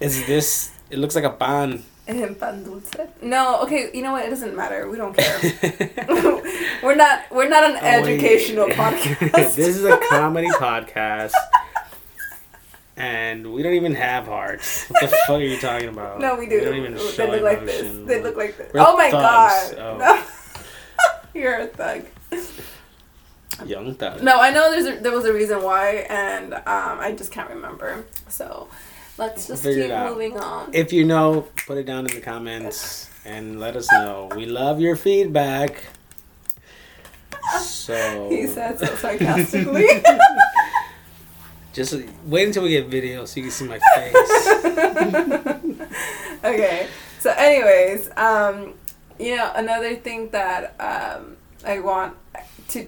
is 0.00 0.26
this? 0.26 0.72
It 0.90 0.98
looks 0.98 1.14
like 1.14 1.24
a 1.24 1.30
pan. 1.30 1.84
Pan 2.06 2.64
dulce. 2.64 2.90
No, 3.22 3.62
okay. 3.62 3.90
You 3.94 4.02
know 4.02 4.12
what? 4.12 4.26
It 4.26 4.30
doesn't 4.30 4.56
matter. 4.56 4.90
We 4.90 4.96
don't 4.96 5.16
care. 5.16 5.38
we're 6.82 6.96
not. 6.96 7.30
We're 7.30 7.48
not 7.48 7.62
an 7.62 7.78
oh, 7.80 7.86
educational 7.86 8.66
podcast. 8.66 9.54
this 9.54 9.76
is 9.76 9.84
a 9.84 9.98
comedy 10.10 10.48
podcast 10.48 11.32
and 13.02 13.52
we 13.52 13.64
don't 13.64 13.74
even 13.74 13.94
have 13.94 14.26
hearts. 14.26 14.86
What 14.90 15.10
the 15.10 15.16
fuck 15.26 15.30
are 15.30 15.40
you 15.40 15.58
talking 15.58 15.88
about? 15.88 16.20
No, 16.20 16.36
we 16.36 16.46
do. 16.46 16.60
We 16.60 16.64
don't 16.64 16.76
even 16.76 16.94
they 16.94 17.30
look 17.30 17.42
like 17.42 17.66
this. 17.66 18.06
They 18.06 18.22
look 18.22 18.36
like 18.36 18.56
this. 18.56 18.72
We're 18.72 18.80
oh 18.80 18.96
my 18.96 19.10
thugs. 19.10 19.74
god! 19.74 19.78
Oh. 19.78 19.96
No. 19.98 20.22
You're 21.40 21.58
a 21.58 21.66
thug. 21.66 22.06
Young 23.66 23.94
thug. 23.94 24.22
No, 24.22 24.38
I 24.40 24.50
know 24.50 24.70
there's 24.70 24.86
a, 24.86 25.00
there 25.00 25.12
was 25.12 25.24
a 25.24 25.32
reason 25.32 25.62
why, 25.62 26.06
and 26.08 26.54
um, 26.54 27.00
I 27.00 27.14
just 27.16 27.32
can't 27.32 27.50
remember. 27.50 28.04
So 28.28 28.68
let's 29.18 29.48
just 29.48 29.64
keep 29.64 29.90
moving 29.90 30.38
on. 30.38 30.72
If 30.72 30.92
you 30.92 31.04
know, 31.04 31.48
put 31.66 31.78
it 31.78 31.84
down 31.84 32.06
in 32.06 32.14
the 32.14 32.20
comments 32.20 33.10
and 33.24 33.58
let 33.58 33.74
us 33.74 33.90
know. 33.90 34.30
We 34.36 34.46
love 34.46 34.80
your 34.80 34.96
feedback. 34.96 35.82
So 37.60 38.30
he 38.30 38.46
said 38.46 38.78
so 38.78 38.86
sarcastically. 38.94 39.88
Just 41.72 41.94
wait 42.26 42.46
until 42.46 42.64
we 42.64 42.70
get 42.70 42.86
video 42.86 43.24
so 43.24 43.40
you 43.40 43.44
can 43.44 43.50
see 43.50 43.66
my 43.66 43.80
face. 43.94 44.48
okay. 46.44 46.88
So, 47.18 47.32
anyways, 47.36 48.10
um, 48.16 48.74
you 49.18 49.36
know, 49.36 49.50
another 49.54 49.96
thing 49.96 50.28
that 50.30 50.74
um, 50.78 51.36
I 51.64 51.78
want 51.80 52.16
to 52.68 52.86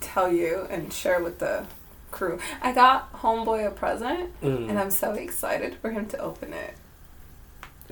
tell 0.00 0.32
you 0.32 0.66
and 0.70 0.92
share 0.92 1.22
with 1.22 1.38
the 1.38 1.66
crew. 2.10 2.38
I 2.62 2.72
got 2.72 3.12
Homeboy 3.12 3.66
a 3.66 3.70
present, 3.70 4.40
mm. 4.40 4.68
and 4.68 4.78
I'm 4.78 4.90
so 4.90 5.12
excited 5.12 5.76
for 5.76 5.90
him 5.90 6.06
to 6.06 6.18
open 6.18 6.52
it. 6.52 6.74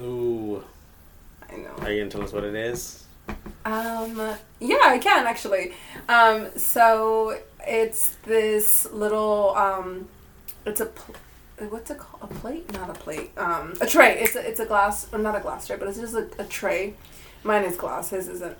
Ooh. 0.01 0.65
I 1.51 1.57
know. 1.57 1.75
Are 1.81 1.93
you 1.93 2.01
gonna 2.01 2.11
tell 2.11 2.23
us 2.23 2.33
what 2.33 2.45
it 2.45 2.55
is? 2.55 3.05
Um. 3.65 4.35
Yeah, 4.59 4.79
I 4.83 4.99
can 4.99 5.27
actually. 5.27 5.73
Um. 6.09 6.57
So 6.57 7.39
it's 7.67 8.17
this 8.25 8.91
little 8.91 9.55
um 9.57 10.09
it's 10.65 10.81
a 10.81 10.87
pl- 10.87 11.15
what's 11.69 11.91
it 11.91 11.99
called? 11.99 12.31
A 12.31 12.35
plate? 12.35 12.73
Not 12.73 12.91
a 12.91 12.95
plate. 12.95 13.37
Um, 13.37 13.75
a 13.81 13.87
tray. 13.87 14.21
It's 14.21 14.35
a 14.35 14.49
it's 14.49 14.61
a 14.61 14.67
glass. 14.67 15.07
Or 15.13 15.19
not 15.19 15.37
a 15.37 15.41
glass 15.41 15.67
tray, 15.67 15.77
but 15.77 15.89
it's 15.89 15.99
just 15.99 16.15
a, 16.15 16.29
a 16.39 16.45
tray. 16.45 16.95
Mine 17.45 17.65
is 17.65 17.77
glass. 17.77 18.11
His 18.11 18.29
isn't. 18.29 18.57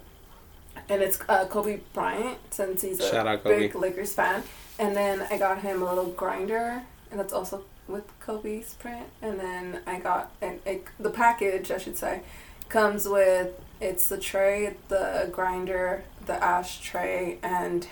And 0.89 1.03
it's 1.03 1.21
uh, 1.29 1.47
Kobe 1.47 1.81
Bryant 1.93 2.39
since 2.51 2.83
he's 2.83 3.01
a 3.01 3.27
out, 3.27 3.45
big 3.45 3.75
Lakers 3.75 4.15
fan. 4.15 4.43
And 4.79 4.97
then 4.97 5.27
I 5.31 5.39
got 5.39 5.61
him 5.61 5.83
a 5.83 5.85
little 5.85 6.11
grinder, 6.11 6.83
and 7.11 7.21
that's 7.21 7.33
also 7.33 7.65
with 7.87 8.05
Kobe's 8.21 8.75
print. 8.75 9.07
And 9.21 9.39
then 9.39 9.81
I 9.87 9.99
got 9.99 10.33
and 10.41 10.61
it, 10.67 10.87
the 10.99 11.11
package, 11.11 11.71
I 11.71 11.79
should 11.79 11.97
say, 11.97 12.23
comes 12.69 13.09
with 13.09 13.53
it's 13.81 14.07
the 14.07 14.19
tray, 14.19 14.77
the 14.89 15.29
grinder, 15.31 16.05
the 16.27 16.43
ashtray, 16.43 17.39
and 17.43 17.87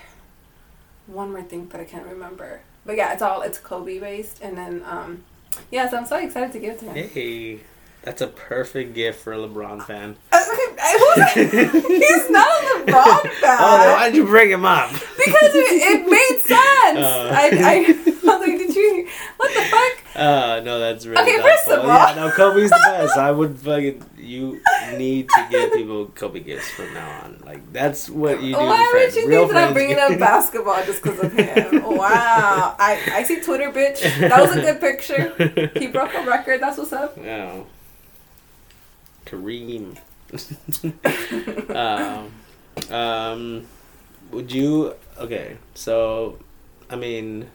one 1.06 1.32
more 1.32 1.42
thing, 1.42 1.68
that 1.68 1.80
I 1.80 1.84
can't 1.84 2.06
remember 2.06 2.60
but 2.84 2.96
yeah, 2.96 3.12
it's 3.12 3.22
all 3.22 3.42
it's 3.42 3.58
Kobe 3.58 3.98
based, 3.98 4.40
and 4.42 4.56
then 4.56 4.82
um, 4.86 5.24
yeah, 5.70 5.88
so 5.88 5.96
I'm 5.98 6.06
so 6.06 6.16
excited 6.16 6.52
to 6.52 6.58
give 6.58 6.74
it 6.74 6.78
to 6.80 6.92
him. 6.92 7.08
Hey. 7.08 7.60
That's 8.02 8.22
a 8.22 8.28
perfect 8.28 8.94
gift 8.94 9.20
for 9.20 9.34
a 9.34 9.36
LeBron 9.36 9.84
fan. 9.86 10.16
Uh, 10.32 10.38
he's 11.34 12.30
not 12.30 12.48
a 12.48 12.80
LeBron 12.80 13.30
fan. 13.40 13.58
Oh, 13.60 13.92
why 13.94 14.06
did 14.08 14.16
you 14.16 14.24
bring 14.24 14.50
him 14.50 14.64
up? 14.64 14.90
Because 14.90 15.54
it, 15.54 15.82
it 15.82 16.08
made 16.08 16.40
sense. 16.40 16.98
Uh, 16.98 17.30
I, 17.30 17.50
I, 17.52 17.84
I 17.86 18.38
was 18.38 18.40
like, 18.40 18.56
did 18.58 18.74
you? 18.74 19.06
What 19.36 19.52
the 19.52 19.60
fuck? 19.66 19.99
Uh, 20.20 20.60
no, 20.62 20.78
that's 20.78 21.06
really 21.06 21.22
okay. 21.22 21.40
First 21.40 21.68
of 21.68 21.78
all, 21.80 21.86
yeah, 21.86 22.14
no, 22.14 22.30
Kobe's 22.30 22.68
the 22.68 22.76
best. 22.76 23.16
I 23.16 23.30
would 23.30 23.58
fucking 23.64 24.04
you 24.18 24.60
need 24.92 25.30
to 25.30 25.48
give 25.50 25.72
people 25.72 26.06
Kobe 26.08 26.40
gifts 26.40 26.70
from 26.70 26.92
now 26.92 27.22
on. 27.22 27.40
Like 27.42 27.72
that's 27.72 28.10
what 28.10 28.42
you 28.42 28.52
do. 28.52 28.58
Why 28.58 28.90
would 28.92 29.14
you 29.14 29.26
Real 29.26 29.40
think 29.44 29.52
that 29.54 29.68
I'm 29.68 29.72
bringing 29.72 29.98
up 29.98 30.18
basketball 30.18 30.84
just 30.84 31.02
because 31.02 31.20
of 31.20 31.32
him? 31.32 31.82
wow, 31.84 32.76
I 32.78 33.00
I 33.14 33.22
see 33.22 33.40
Twitter, 33.40 33.72
bitch. 33.72 34.02
That 34.20 34.42
was 34.42 34.54
a 34.56 34.60
good 34.60 34.78
picture. 34.78 35.70
He 35.78 35.86
broke 35.86 36.12
a 36.12 36.26
record. 36.26 36.60
That's 36.60 36.76
what's 36.76 36.92
up. 36.92 37.16
Yeah. 37.30 37.62
Kareem. 39.24 39.96
um, 41.74 42.94
um, 42.94 43.66
would 44.32 44.52
you? 44.52 44.94
Okay, 45.18 45.56
so, 45.74 46.38
I 46.90 46.96
mean, 46.96 47.48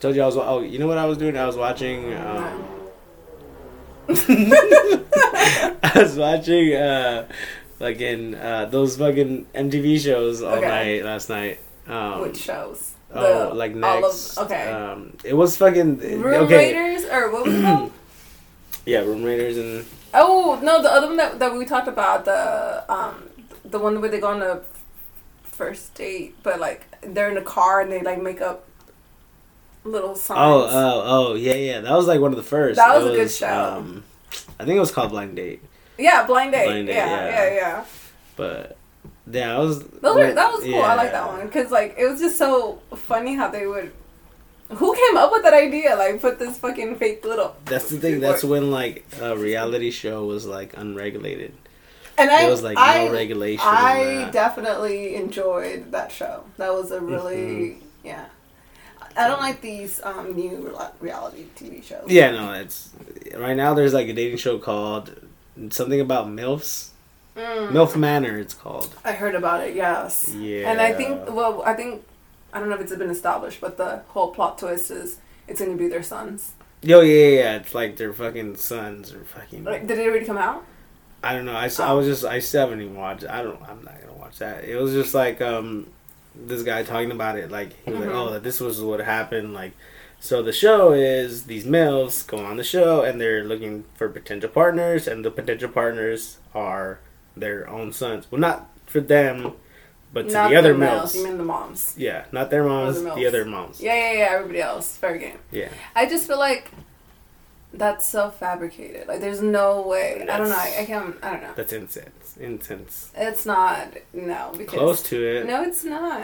told 0.00 0.16
you 0.16 0.22
I 0.22 0.26
was. 0.26 0.36
Oh, 0.36 0.60
you 0.60 0.78
know 0.78 0.86
what 0.86 0.98
I 0.98 1.06
was 1.06 1.18
doing? 1.18 1.36
I 1.36 1.46
was 1.46 1.56
watching. 1.56 2.12
Um, 2.14 2.64
I 5.82 5.92
was 5.94 6.16
watching, 6.16 6.74
uh, 6.74 7.28
like 7.78 8.00
in 8.00 8.34
uh, 8.34 8.66
those 8.66 8.96
fucking 8.96 9.46
MTV 9.54 10.00
shows 10.00 10.42
all 10.42 10.54
okay. 10.54 10.68
night 10.68 11.04
last 11.04 11.28
night. 11.28 11.60
Um, 11.86 12.22
Which 12.22 12.38
shows? 12.38 12.94
Oh, 13.12 13.48
the, 13.48 13.54
like 13.54 13.74
next. 13.74 14.36
Of, 14.36 14.46
okay. 14.46 14.70
Um, 14.70 15.16
it 15.24 15.34
was 15.34 15.56
fucking. 15.56 15.98
Room 15.98 16.44
okay. 16.44 16.74
Raiders 16.74 17.04
or 17.10 17.30
what 17.30 17.46
was 17.46 17.54
it 17.54 17.62
called? 17.62 17.92
yeah, 18.86 19.00
Room 19.00 19.22
Raiders 19.22 19.56
and 19.56 19.84
Oh 20.12 20.58
no, 20.62 20.82
the 20.82 20.92
other 20.92 21.06
one 21.06 21.16
that, 21.16 21.38
that 21.38 21.54
we 21.54 21.64
talked 21.64 21.88
about 21.88 22.24
the 22.24 22.84
um 22.92 23.28
the 23.64 23.78
one 23.78 24.00
where 24.00 24.10
they 24.10 24.20
go 24.20 24.28
on 24.28 24.42
a 24.42 24.62
first 25.44 25.94
date, 25.94 26.34
but 26.42 26.58
like 26.58 26.86
they're 27.02 27.30
in 27.30 27.36
a 27.36 27.42
car 27.42 27.80
and 27.80 27.92
they 27.92 28.02
like 28.02 28.22
make 28.22 28.40
up. 28.40 28.66
Little 29.84 30.14
songs. 30.14 30.38
Oh, 30.40 30.66
oh, 30.68 31.02
oh, 31.04 31.34
yeah, 31.34 31.54
yeah. 31.54 31.80
That 31.80 31.92
was 31.92 32.06
like 32.06 32.20
one 32.20 32.32
of 32.32 32.36
the 32.36 32.42
first. 32.42 32.76
That 32.76 32.96
was, 32.96 33.06
a 33.06 33.16
good 33.16 33.30
show. 33.30 33.76
Um, 33.76 34.04
I 34.58 34.64
think 34.64 34.76
it 34.76 34.80
was 34.80 34.92
called 34.92 35.10
Blind 35.10 35.36
Date. 35.36 35.62
Yeah, 35.98 36.26
Blind 36.26 36.52
Date. 36.52 36.66
Blind 36.66 36.86
Date 36.86 36.94
yeah, 36.94 37.06
yeah, 37.06 37.28
yeah, 37.28 37.54
yeah. 37.54 37.84
But 38.36 38.76
yeah, 39.30 39.56
I 39.56 39.58
was. 39.58 39.82
Those 39.82 40.16
were, 40.16 40.32
that 40.32 40.52
was 40.52 40.62
cool. 40.62 40.70
Yeah. 40.70 40.80
I 40.80 40.94
like 40.94 41.12
that 41.12 41.26
one 41.26 41.46
because 41.46 41.70
like 41.70 41.94
it 41.98 42.06
was 42.06 42.20
just 42.20 42.38
so 42.38 42.80
funny 42.94 43.34
how 43.34 43.50
they 43.50 43.66
would. 43.66 43.92
Who 44.70 44.94
came 44.94 45.16
up 45.16 45.32
with 45.32 45.42
that 45.42 45.54
idea? 45.54 45.96
Like 45.96 46.20
put 46.20 46.38
this 46.38 46.58
fucking 46.58 46.96
fake 46.96 47.24
little. 47.24 47.56
That's 47.64 47.90
the 47.90 47.98
thing. 47.98 48.20
That's 48.20 48.44
when 48.44 48.70
like 48.70 49.04
a 49.20 49.36
reality 49.36 49.90
show 49.90 50.24
was 50.24 50.46
like 50.46 50.76
unregulated. 50.76 51.54
And 52.16 52.30
I 52.30 52.50
was 52.50 52.62
like 52.62 52.76
I, 52.78 53.06
no 53.06 53.12
regulation. 53.12 53.66
I 53.66 54.28
definitely 54.30 55.16
enjoyed 55.16 55.90
that 55.92 56.12
show. 56.12 56.44
That 56.58 56.72
was 56.72 56.90
a 56.90 57.00
really 57.00 57.36
mm-hmm. 57.36 58.06
yeah. 58.06 58.26
I 59.16 59.28
don't 59.28 59.40
like 59.40 59.60
these 59.60 60.00
um, 60.02 60.34
new 60.34 60.76
reality 61.00 61.46
TV 61.56 61.82
shows. 61.82 62.04
Yeah, 62.08 62.30
no, 62.30 62.52
it's 62.52 62.90
right 63.36 63.56
now. 63.56 63.74
There's 63.74 63.92
like 63.92 64.08
a 64.08 64.12
dating 64.12 64.38
show 64.38 64.58
called 64.58 65.14
something 65.70 66.00
about 66.00 66.28
milfs. 66.28 66.88
Mm. 67.36 67.70
Milf 67.70 67.96
Manor, 67.96 68.38
it's 68.38 68.54
called. 68.54 68.94
I 69.04 69.12
heard 69.12 69.34
about 69.34 69.66
it. 69.66 69.74
Yes. 69.74 70.32
Yeah. 70.34 70.70
And 70.70 70.80
I 70.80 70.92
think, 70.92 71.30
well, 71.30 71.62
I 71.62 71.74
think, 71.74 72.04
I 72.52 72.58
don't 72.58 72.68
know 72.68 72.74
if 72.74 72.80
it's 72.80 72.94
been 72.94 73.10
established, 73.10 73.60
but 73.60 73.76
the 73.76 74.02
whole 74.08 74.32
plot 74.32 74.58
twist 74.58 74.90
is 74.90 75.18
it's 75.46 75.60
going 75.60 75.72
to 75.72 75.78
be 75.78 75.88
their 75.88 76.02
sons. 76.02 76.52
Yo, 76.82 77.00
yeah, 77.00 77.14
yeah, 77.14 77.28
yeah. 77.28 77.56
It's 77.56 77.74
like 77.74 77.96
their 77.96 78.12
fucking 78.12 78.56
sons 78.56 79.12
or 79.12 79.20
fucking. 79.24 79.64
Like, 79.64 79.86
did 79.86 79.98
it 79.98 80.06
already 80.06 80.24
come 80.24 80.38
out? 80.38 80.64
I 81.22 81.34
don't 81.34 81.44
know. 81.44 81.54
I, 81.54 81.68
oh. 81.78 81.84
I 81.84 81.92
was 81.92 82.06
just 82.06 82.24
I 82.24 82.38
still 82.38 82.62
haven't 82.62 82.80
even 82.80 82.96
watched. 82.96 83.24
I 83.24 83.42
don't. 83.42 83.60
I'm 83.62 83.84
not 83.84 84.00
gonna 84.00 84.14
watch 84.14 84.38
that. 84.38 84.64
It 84.64 84.76
was 84.80 84.92
just 84.92 85.14
like 85.14 85.42
um, 85.42 85.88
this 86.46 86.62
guy 86.62 86.82
talking 86.82 87.10
about 87.10 87.38
it. 87.38 87.50
Like 87.50 87.72
he 87.84 87.90
was 87.90 88.00
mm-hmm. 88.00 88.08
like, 88.10 88.16
oh, 88.16 88.38
this 88.38 88.60
was 88.60 88.80
what 88.80 89.00
happened. 89.00 89.54
Like 89.54 89.72
so 90.20 90.42
the 90.42 90.52
show 90.52 90.92
is 90.92 91.44
these 91.44 91.64
males 91.64 92.22
go 92.22 92.38
on 92.38 92.58
the 92.58 92.64
show 92.64 93.02
and 93.02 93.18
they're 93.20 93.42
looking 93.42 93.84
for 93.94 94.08
potential 94.08 94.50
partners, 94.50 95.08
and 95.08 95.24
the 95.24 95.30
potential 95.30 95.70
partners 95.70 96.38
are 96.54 97.00
their 97.36 97.68
own 97.68 97.92
sons. 97.92 98.26
Well, 98.30 98.40
not 98.40 98.68
for 98.86 99.00
them, 99.00 99.54
but 100.12 100.28
to 100.28 100.34
not 100.34 100.50
the 100.50 100.56
other 100.56 100.76
males. 100.76 101.16
You 101.16 101.24
mean 101.24 101.38
the 101.38 101.44
moms? 101.44 101.94
Yeah, 101.96 102.26
not 102.32 102.50
their 102.50 102.64
moms, 102.64 103.02
the 103.02 103.26
other 103.26 103.44
moms. 103.44 103.80
Yeah, 103.80 103.94
yeah, 103.94 104.12
yeah. 104.12 104.28
Everybody 104.32 104.60
else, 104.60 104.96
fair 104.96 105.16
game. 105.16 105.38
Yeah. 105.50 105.70
I 105.96 106.06
just 106.06 106.26
feel 106.26 106.38
like 106.38 106.70
that's 107.72 108.06
so 108.06 108.30
fabricated. 108.30 109.08
Like, 109.08 109.20
there's 109.20 109.40
no 109.40 109.82
way. 109.82 110.16
That's, 110.18 110.30
I 110.30 110.36
don't 110.38 110.48
know. 110.48 110.56
I, 110.56 110.76
I, 110.80 110.84
can't. 110.84 111.16
I 111.22 111.30
don't 111.30 111.42
know. 111.42 111.52
That's 111.54 111.72
intense. 112.36 113.10
Intense. 113.12 113.12
It's 113.16 113.46
not. 113.46 113.88
No. 114.12 114.52
Because, 114.56 114.78
Close 114.78 115.02
to 115.04 115.22
it. 115.22 115.46
No, 115.46 115.62
it's 115.62 115.84
not. 115.84 116.22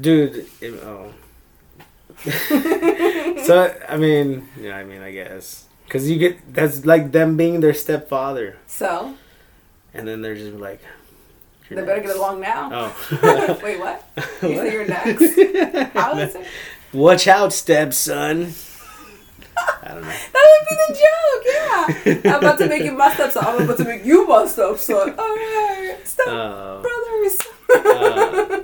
Dude. 0.00 0.46
It, 0.60 0.74
oh. 0.82 1.12
so 3.44 3.76
I 3.88 3.96
mean, 3.96 4.48
yeah, 4.60 4.76
I 4.76 4.84
mean, 4.84 5.02
I 5.02 5.12
guess 5.12 5.66
because 5.84 6.10
you 6.10 6.18
get 6.18 6.52
that's 6.52 6.84
like 6.84 7.12
them 7.12 7.36
being 7.36 7.60
their 7.60 7.74
stepfather. 7.74 8.56
So. 8.66 9.14
And 9.94 10.06
then 10.06 10.22
they're 10.22 10.34
just 10.34 10.56
like. 10.56 10.80
They 11.68 11.76
next. 11.76 11.86
better 11.86 12.00
get 12.00 12.16
along 12.16 12.40
now. 12.40 12.70
Oh. 12.72 13.60
Wait, 13.62 13.78
what? 13.78 14.02
You 14.42 14.54
what? 14.54 14.66
say 14.66 14.72
you're 14.72 14.86
next? 14.86 15.92
How 15.92 16.16
is 16.18 16.34
it? 16.34 16.46
Watch 16.92 17.28
out, 17.28 17.52
stepson. 17.52 18.54
I 19.82 19.88
don't 19.94 20.02
know. 20.02 20.08
That 20.08 20.44
would 20.50 20.64
be 20.68 20.74
the 20.84 20.92
joke, 21.04 21.44
yeah. 21.46 22.32
I'm 22.32 22.38
about 22.38 22.58
to 22.58 22.66
make 22.68 22.82
you 22.82 22.92
my 22.92 23.14
so 23.14 23.40
I'm 23.40 23.62
about 23.62 23.76
to 23.78 23.84
make 23.84 24.04
you 24.04 24.26
my 24.26 24.46
so 24.46 24.70
Alright. 24.74 26.06
stop, 26.06 26.28
uh, 26.28 26.80
brothers. 26.82 27.38
Uh, 27.70 28.58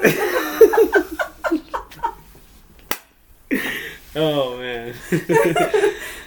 oh 4.16 4.56
man. 4.58 4.94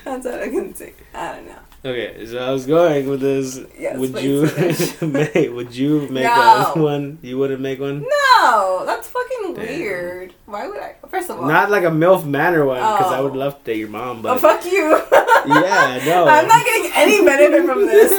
That's 0.04 0.26
what 0.26 0.42
I 0.42 0.50
can 0.50 0.74
say. 0.76 0.94
I 1.14 1.36
don't 1.36 1.48
know. 1.48 1.67
Okay, 1.88 2.26
so 2.26 2.38
I 2.38 2.52
was 2.52 2.66
going 2.66 3.08
with 3.08 3.22
this. 3.22 3.62
Yes, 3.80 3.98
would 3.98 4.20
you 4.20 4.44
make? 5.08 5.54
Would 5.54 5.74
you 5.74 6.02
make 6.10 6.26
no. 6.26 6.74
one? 6.76 7.18
You 7.22 7.38
wouldn't 7.38 7.62
make 7.62 7.80
one? 7.80 8.02
No, 8.02 8.84
that's 8.86 9.08
fucking 9.08 9.54
Damn. 9.54 9.66
weird. 9.66 10.34
Why 10.48 10.68
would 10.68 10.82
I? 10.82 10.96
First 11.08 11.30
of 11.30 11.40
all, 11.40 11.48
not 11.48 11.72
like 11.72 11.86
a 11.86 11.90
milf 11.90 12.26
manor 12.26 12.66
one 12.66 12.76
because 12.76 13.14
oh. 13.14 13.16
I 13.16 13.22
would 13.22 13.38
love 13.38 13.60
to 13.60 13.64
date 13.64 13.78
your 13.78 13.88
mom. 13.88 14.22
But 14.22 14.36
oh, 14.36 14.38
fuck 14.38 14.66
you. 14.66 15.02
yeah, 15.48 16.04
no. 16.04 16.28
I'm 16.28 16.50
not 16.50 16.66
getting 16.66 16.92
any 16.94 17.24
benefit 17.24 17.66
from 17.66 17.86
this. 17.86 18.12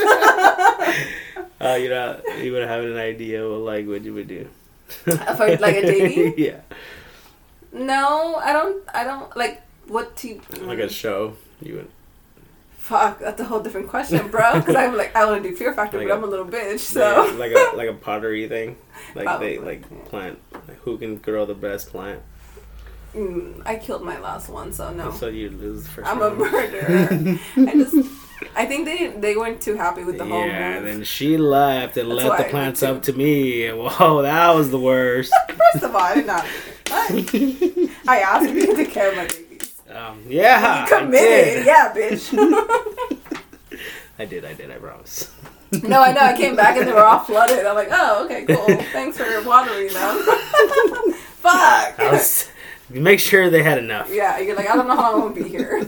uh, 1.60 1.74
you 1.74 1.90
know, 1.90 2.22
you 2.40 2.52
would 2.52 2.66
have 2.66 2.84
an 2.84 2.96
idea 2.96 3.46
what 3.46 3.60
like 3.60 3.86
what 3.86 4.02
you 4.02 4.14
would 4.14 4.28
do. 4.28 4.48
For 4.86 5.56
like 5.60 5.76
a 5.76 5.82
dating? 5.82 6.34
yeah. 6.38 6.60
No, 7.70 8.36
I 8.36 8.54
don't. 8.54 8.82
I 8.94 9.04
don't 9.04 9.36
like 9.36 9.60
what 9.88 10.16
to. 10.24 10.40
Like 10.62 10.78
a 10.78 10.88
show, 10.88 11.36
you 11.60 11.74
would. 11.74 11.97
Fuck, 12.88 13.18
that's 13.18 13.38
a 13.38 13.44
whole 13.44 13.60
different 13.60 13.88
question, 13.88 14.28
bro. 14.28 14.54
Because 14.54 14.74
I'm 14.74 14.96
like, 14.96 15.14
I 15.14 15.26
want 15.26 15.42
to 15.42 15.50
do 15.50 15.54
Fear 15.54 15.74
Factor, 15.74 15.98
like 15.98 16.08
but 16.08 16.14
i 16.14 16.16
am 16.16 16.24
a 16.24 16.26
little 16.26 16.46
bitch. 16.46 16.78
So 16.78 17.34
like, 17.36 17.52
like 17.52 17.52
a 17.52 17.76
like 17.76 17.88
a 17.90 17.92
pottery 17.92 18.48
thing, 18.48 18.78
like 19.14 19.26
Probably. 19.26 19.58
they 19.58 19.62
like 19.62 20.06
plant, 20.06 20.38
like 20.66 20.78
who 20.78 20.96
can 20.96 21.18
grow 21.18 21.44
the 21.44 21.52
best 21.52 21.90
plant. 21.90 22.22
Mm, 23.14 23.60
I 23.66 23.76
killed 23.76 24.02
my 24.02 24.18
last 24.18 24.48
one, 24.48 24.72
so 24.72 24.90
no. 24.94 25.12
So 25.12 25.28
you 25.28 25.50
lose 25.50 25.86
for. 25.86 26.02
I'm 26.02 26.22
a 26.22 26.30
murderer. 26.30 27.38
I 27.56 27.72
just. 27.74 28.10
I 28.56 28.64
think 28.64 28.86
they 28.86 29.08
they 29.08 29.36
weren't 29.36 29.60
too 29.60 29.76
happy 29.76 30.04
with 30.04 30.16
the 30.16 30.24
whole 30.24 30.46
yeah, 30.46 30.76
move. 30.76 30.84
then 30.84 31.04
she 31.04 31.36
left 31.36 31.98
and 31.98 32.10
That's 32.10 32.24
left 32.24 32.42
the 32.42 32.48
plants 32.48 32.82
up 32.82 33.02
to 33.02 33.12
me. 33.12 33.68
Whoa, 33.68 34.22
that 34.22 34.54
was 34.54 34.70
the 34.70 34.80
worst. 34.80 35.30
First 35.72 35.84
of 35.84 35.94
all, 35.94 36.00
I 36.00 36.14
did 36.14 36.26
not. 36.26 36.46
I 38.08 38.20
asked 38.20 38.48
you 38.48 38.66
to 38.66 38.76
take 38.76 38.92
care 38.92 39.10
of 39.10 39.16
my 39.18 39.26
babies. 39.26 39.47
Um, 39.98 40.22
yeah, 40.28 40.82
you 40.82 40.96
committed. 40.96 41.66
Yeah, 41.66 41.92
bitch. 41.94 42.32
I 44.18 44.24
did. 44.24 44.44
I 44.44 44.54
did. 44.54 44.70
I 44.70 44.76
promise. 44.76 45.32
no, 45.82 46.00
I 46.00 46.12
know. 46.12 46.20
I 46.20 46.36
came 46.36 46.56
back 46.56 46.76
and 46.76 46.86
they 46.86 46.92
were 46.92 47.04
all 47.04 47.20
flooded. 47.20 47.66
I'm 47.66 47.74
like, 47.74 47.88
oh, 47.90 48.24
okay, 48.24 48.44
cool. 48.46 48.64
Thanks 48.92 49.18
for 49.18 49.42
watering 49.42 49.92
them. 49.92 50.22
Fuck. 51.36 51.98
Was, 51.98 52.48
make 52.88 53.20
sure 53.20 53.50
they 53.50 53.62
had 53.62 53.78
enough. 53.78 54.08
Yeah, 54.10 54.38
you're 54.38 54.56
like, 54.56 54.68
I 54.68 54.76
don't 54.76 54.88
know 54.88 54.96
how 54.96 55.18
long 55.18 55.28
I'm 55.28 55.34
gonna 55.34 55.44
be 55.44 55.50
here. 55.50 55.84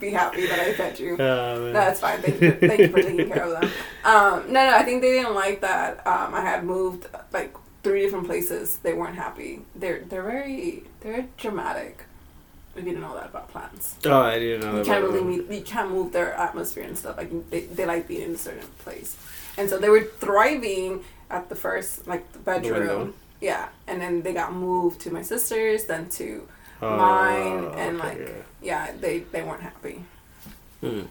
be 0.00 0.10
happy 0.10 0.46
that 0.46 0.58
I 0.58 0.72
fed 0.74 0.98
you. 0.98 1.16
Oh, 1.18 1.70
no, 1.72 1.80
it's 1.82 2.00
fine. 2.00 2.20
Thank 2.20 2.40
you, 2.40 2.52
for, 2.52 2.66
thank 2.66 2.80
you 2.80 2.88
for 2.88 3.02
taking 3.02 3.30
care 3.30 3.44
of 3.44 3.60
them. 3.60 3.70
Um, 4.04 4.52
no, 4.52 4.66
no, 4.66 4.76
I 4.76 4.82
think 4.82 5.02
they 5.02 5.12
didn't 5.12 5.34
like 5.34 5.60
that. 5.60 6.06
Um, 6.06 6.34
I 6.34 6.40
had 6.40 6.64
moved 6.64 7.06
like 7.32 7.54
three 7.82 8.02
different 8.02 8.26
places. 8.26 8.78
They 8.78 8.92
weren't 8.94 9.16
happy. 9.16 9.62
They're 9.74 10.00
they're 10.00 10.22
very 10.22 10.84
they're 11.00 11.26
dramatic. 11.36 12.06
If 12.74 12.84
you 12.84 12.92
didn't 12.92 13.00
know 13.00 13.14
that 13.14 13.26
about 13.26 13.48
plants. 13.48 13.96
Oh, 14.04 14.20
I 14.20 14.38
didn't 14.38 14.60
know. 14.60 14.78
You 14.78 14.84
can't 14.84 15.04
really 15.04 15.24
meet, 15.24 15.50
you 15.50 15.62
can't 15.62 15.90
move 15.90 16.12
their 16.12 16.34
atmosphere 16.34 16.84
and 16.84 16.96
stuff. 16.96 17.16
Like 17.16 17.50
they, 17.50 17.62
they 17.62 17.84
like 17.84 18.06
being 18.06 18.22
in 18.22 18.34
a 18.34 18.38
certain 18.38 18.68
place, 18.78 19.16
and 19.58 19.68
so 19.68 19.76
they 19.76 19.88
were 19.88 20.04
thriving 20.04 21.02
at 21.30 21.48
the 21.48 21.56
first 21.56 22.06
like 22.06 22.30
the 22.32 22.38
bedroom. 22.38 23.14
The 23.40 23.46
yeah, 23.46 23.68
and 23.88 24.00
then 24.00 24.22
they 24.22 24.32
got 24.32 24.52
moved 24.52 25.00
to 25.00 25.10
my 25.10 25.22
sister's, 25.22 25.86
then 25.86 26.08
to 26.10 26.46
uh, 26.80 26.96
mine, 26.96 27.64
and 27.76 28.00
okay, 28.00 28.08
like 28.08 28.18
yeah. 28.62 28.86
yeah, 28.86 28.96
they 29.00 29.18
they 29.20 29.42
weren't 29.42 29.62
happy. 29.62 30.04
Hmm. 30.80 31.02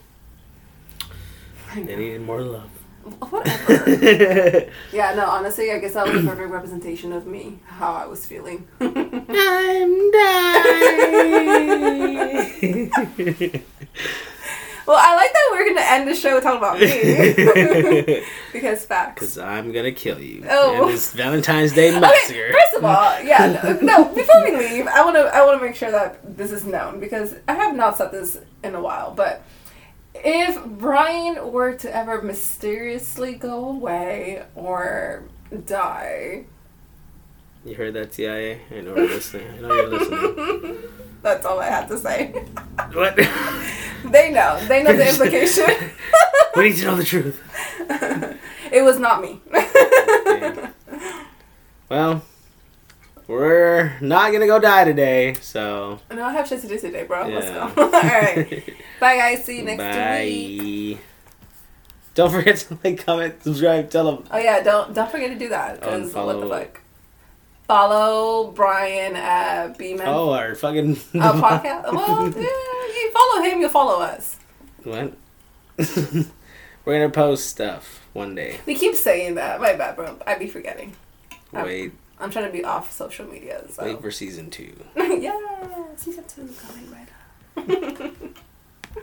They 1.76 1.96
needed 1.96 2.22
more 2.22 2.42
love. 2.42 2.72
Whatever. 3.04 4.70
yeah, 4.94 5.14
no, 5.16 5.26
honestly, 5.26 5.72
I 5.72 5.80
guess 5.80 5.94
that 5.94 6.08
was 6.08 6.24
a 6.24 6.28
perfect 6.28 6.50
representation 6.50 7.14
of 7.14 7.26
me, 7.26 7.60
how 7.66 7.94
I 7.94 8.06
was 8.06 8.26
feeling. 8.26 8.68
I'm 8.80 10.12
dying. 10.12 10.50
well, 14.86 14.98
I 14.98 15.16
like 15.16 15.34
that 15.34 15.50
we're 15.52 15.68
gonna 15.68 15.86
end 15.86 16.08
the 16.08 16.16
show 16.16 16.40
talking 16.40 16.58
about 16.58 16.80
me 16.80 18.24
because 18.54 18.86
facts. 18.86 19.22
Because 19.22 19.38
I'm 19.38 19.72
gonna 19.72 19.92
kill 19.92 20.20
you. 20.20 20.46
Oh, 20.50 20.84
and 20.84 20.94
this 20.94 21.14
Valentine's 21.14 21.74
Day 21.74 21.98
massacre. 22.00 22.40
Okay, 22.40 22.52
first 22.52 22.76
of 22.78 22.84
all, 22.86 23.22
yeah, 23.22 23.62
no, 23.64 23.80
no. 23.82 24.06
Before 24.14 24.44
we 24.44 24.56
leave, 24.56 24.88
I 24.88 25.04
wanna 25.04 25.22
I 25.22 25.46
wanna 25.46 25.62
make 25.62 25.76
sure 25.76 25.92
that 25.92 26.38
this 26.38 26.52
is 26.52 26.66
known 26.66 27.00
because 27.00 27.36
I 27.48 27.54
have 27.54 27.76
not 27.76 27.98
said 27.98 28.12
this 28.12 28.40
in 28.64 28.76
a 28.76 28.82
while, 28.82 29.14
but 29.14 29.44
if 30.24 30.64
Brian 30.66 31.52
were 31.52 31.74
to 31.74 31.96
ever 31.96 32.22
mysteriously 32.22 33.34
go 33.34 33.70
away 33.70 34.44
or 34.56 35.24
die. 35.66 36.46
You 37.66 37.76
heard 37.76 37.94
that, 37.96 38.14
TIA? 38.14 38.60
I 38.72 38.82
know 38.82 38.96
you're 38.96 39.08
listening. 39.08 39.48
I 39.58 39.62
know 39.62 39.74
you're 39.74 39.88
listening. 39.88 40.78
That's 41.22 41.46
all 41.46 41.60
I 41.60 41.66
had 41.66 41.88
to 41.90 41.98
say. 41.98 42.32
What? 42.94 43.16
they 44.06 44.32
know. 44.32 44.60
They 44.68 44.84
know 44.84 44.96
the 44.96 45.10
implication. 45.10 45.66
we 46.56 46.70
need 46.70 46.78
to 46.78 46.86
know 46.86 46.96
the 46.96 47.04
truth. 47.04 47.42
it 48.72 48.82
was 48.84 49.00
not 49.00 49.22
me. 49.22 49.42
Well, 51.90 52.22
we're 53.30 53.96
not 54.02 54.32
gonna 54.32 54.48
go 54.48 54.60
die 54.60 54.86
today, 54.86 55.36
so. 55.40 56.00
No, 56.12 56.24
I 56.24 56.34
have 56.34 56.48
shit 56.48 56.62
to 56.62 56.68
do 56.68 56.80
today, 56.80 57.04
bro. 57.04 57.28
Yeah. 57.28 57.36
Let's 57.36 57.76
go. 57.76 57.84
All 57.84 57.92
right. 57.92 58.74
Bye, 59.00 59.18
guys. 59.18 59.46
See 59.46 59.58
you 59.58 59.64
next 59.66 59.84
Bye. 59.84 60.24
week. 60.26 61.00
Don't 62.16 62.32
forget 62.32 62.58
to 62.58 62.78
like, 62.84 63.06
comment, 63.06 63.44
subscribe, 63.44 63.92
tell 63.92 64.12
them. 64.12 64.28
Oh 64.32 64.38
yeah, 64.40 64.64
don't 64.64 64.96
don't 64.96 65.12
forget 65.12 65.30
to 65.30 65.38
do 65.38 65.50
that 65.50 65.80
because 65.80 66.12
what 66.14 66.40
the 66.40 66.50
fuck. 66.50 66.82
Follow 67.68 68.50
Brian 68.50 69.16
at 69.16 69.78
B-Man. 69.78 70.08
Oh, 70.08 70.32
our 70.32 70.56
fucking 70.56 70.94
uh, 70.94 71.34
podcast. 71.34 71.94
Well, 71.94 72.28
yeah, 72.36 72.42
you 72.42 73.12
follow 73.14 73.44
him, 73.44 73.60
you'll 73.62 73.70
follow 73.70 74.02
us. 74.02 74.38
What? 74.84 75.14
We're 76.84 77.00
gonna 77.00 77.12
post 77.12 77.46
stuff 77.46 78.08
one 78.14 78.34
day. 78.34 78.58
We 78.66 78.74
keep 78.74 78.96
saying 78.96 79.36
that. 79.36 79.62
My 79.62 79.76
bad, 79.76 79.96
bro. 79.96 80.18
I'd 80.26 80.40
be 80.40 80.48
forgetting. 80.48 80.96
Wait. 81.52 81.92
I'm, 81.92 81.98
I'm 82.20 82.30
trying 82.32 82.46
to 82.46 82.52
be 82.52 82.64
off 82.64 82.92
social 82.92 83.26
media. 83.26 83.64
So. 83.70 83.84
Wait 83.84 84.02
for 84.02 84.12
season 84.12 84.50
two. 84.50 84.74
yeah, 84.96 85.38
season 85.96 86.24
two 86.28 86.42
is 86.44 86.60
coming 86.60 86.92
right 86.92 87.08
up. 88.02 88.12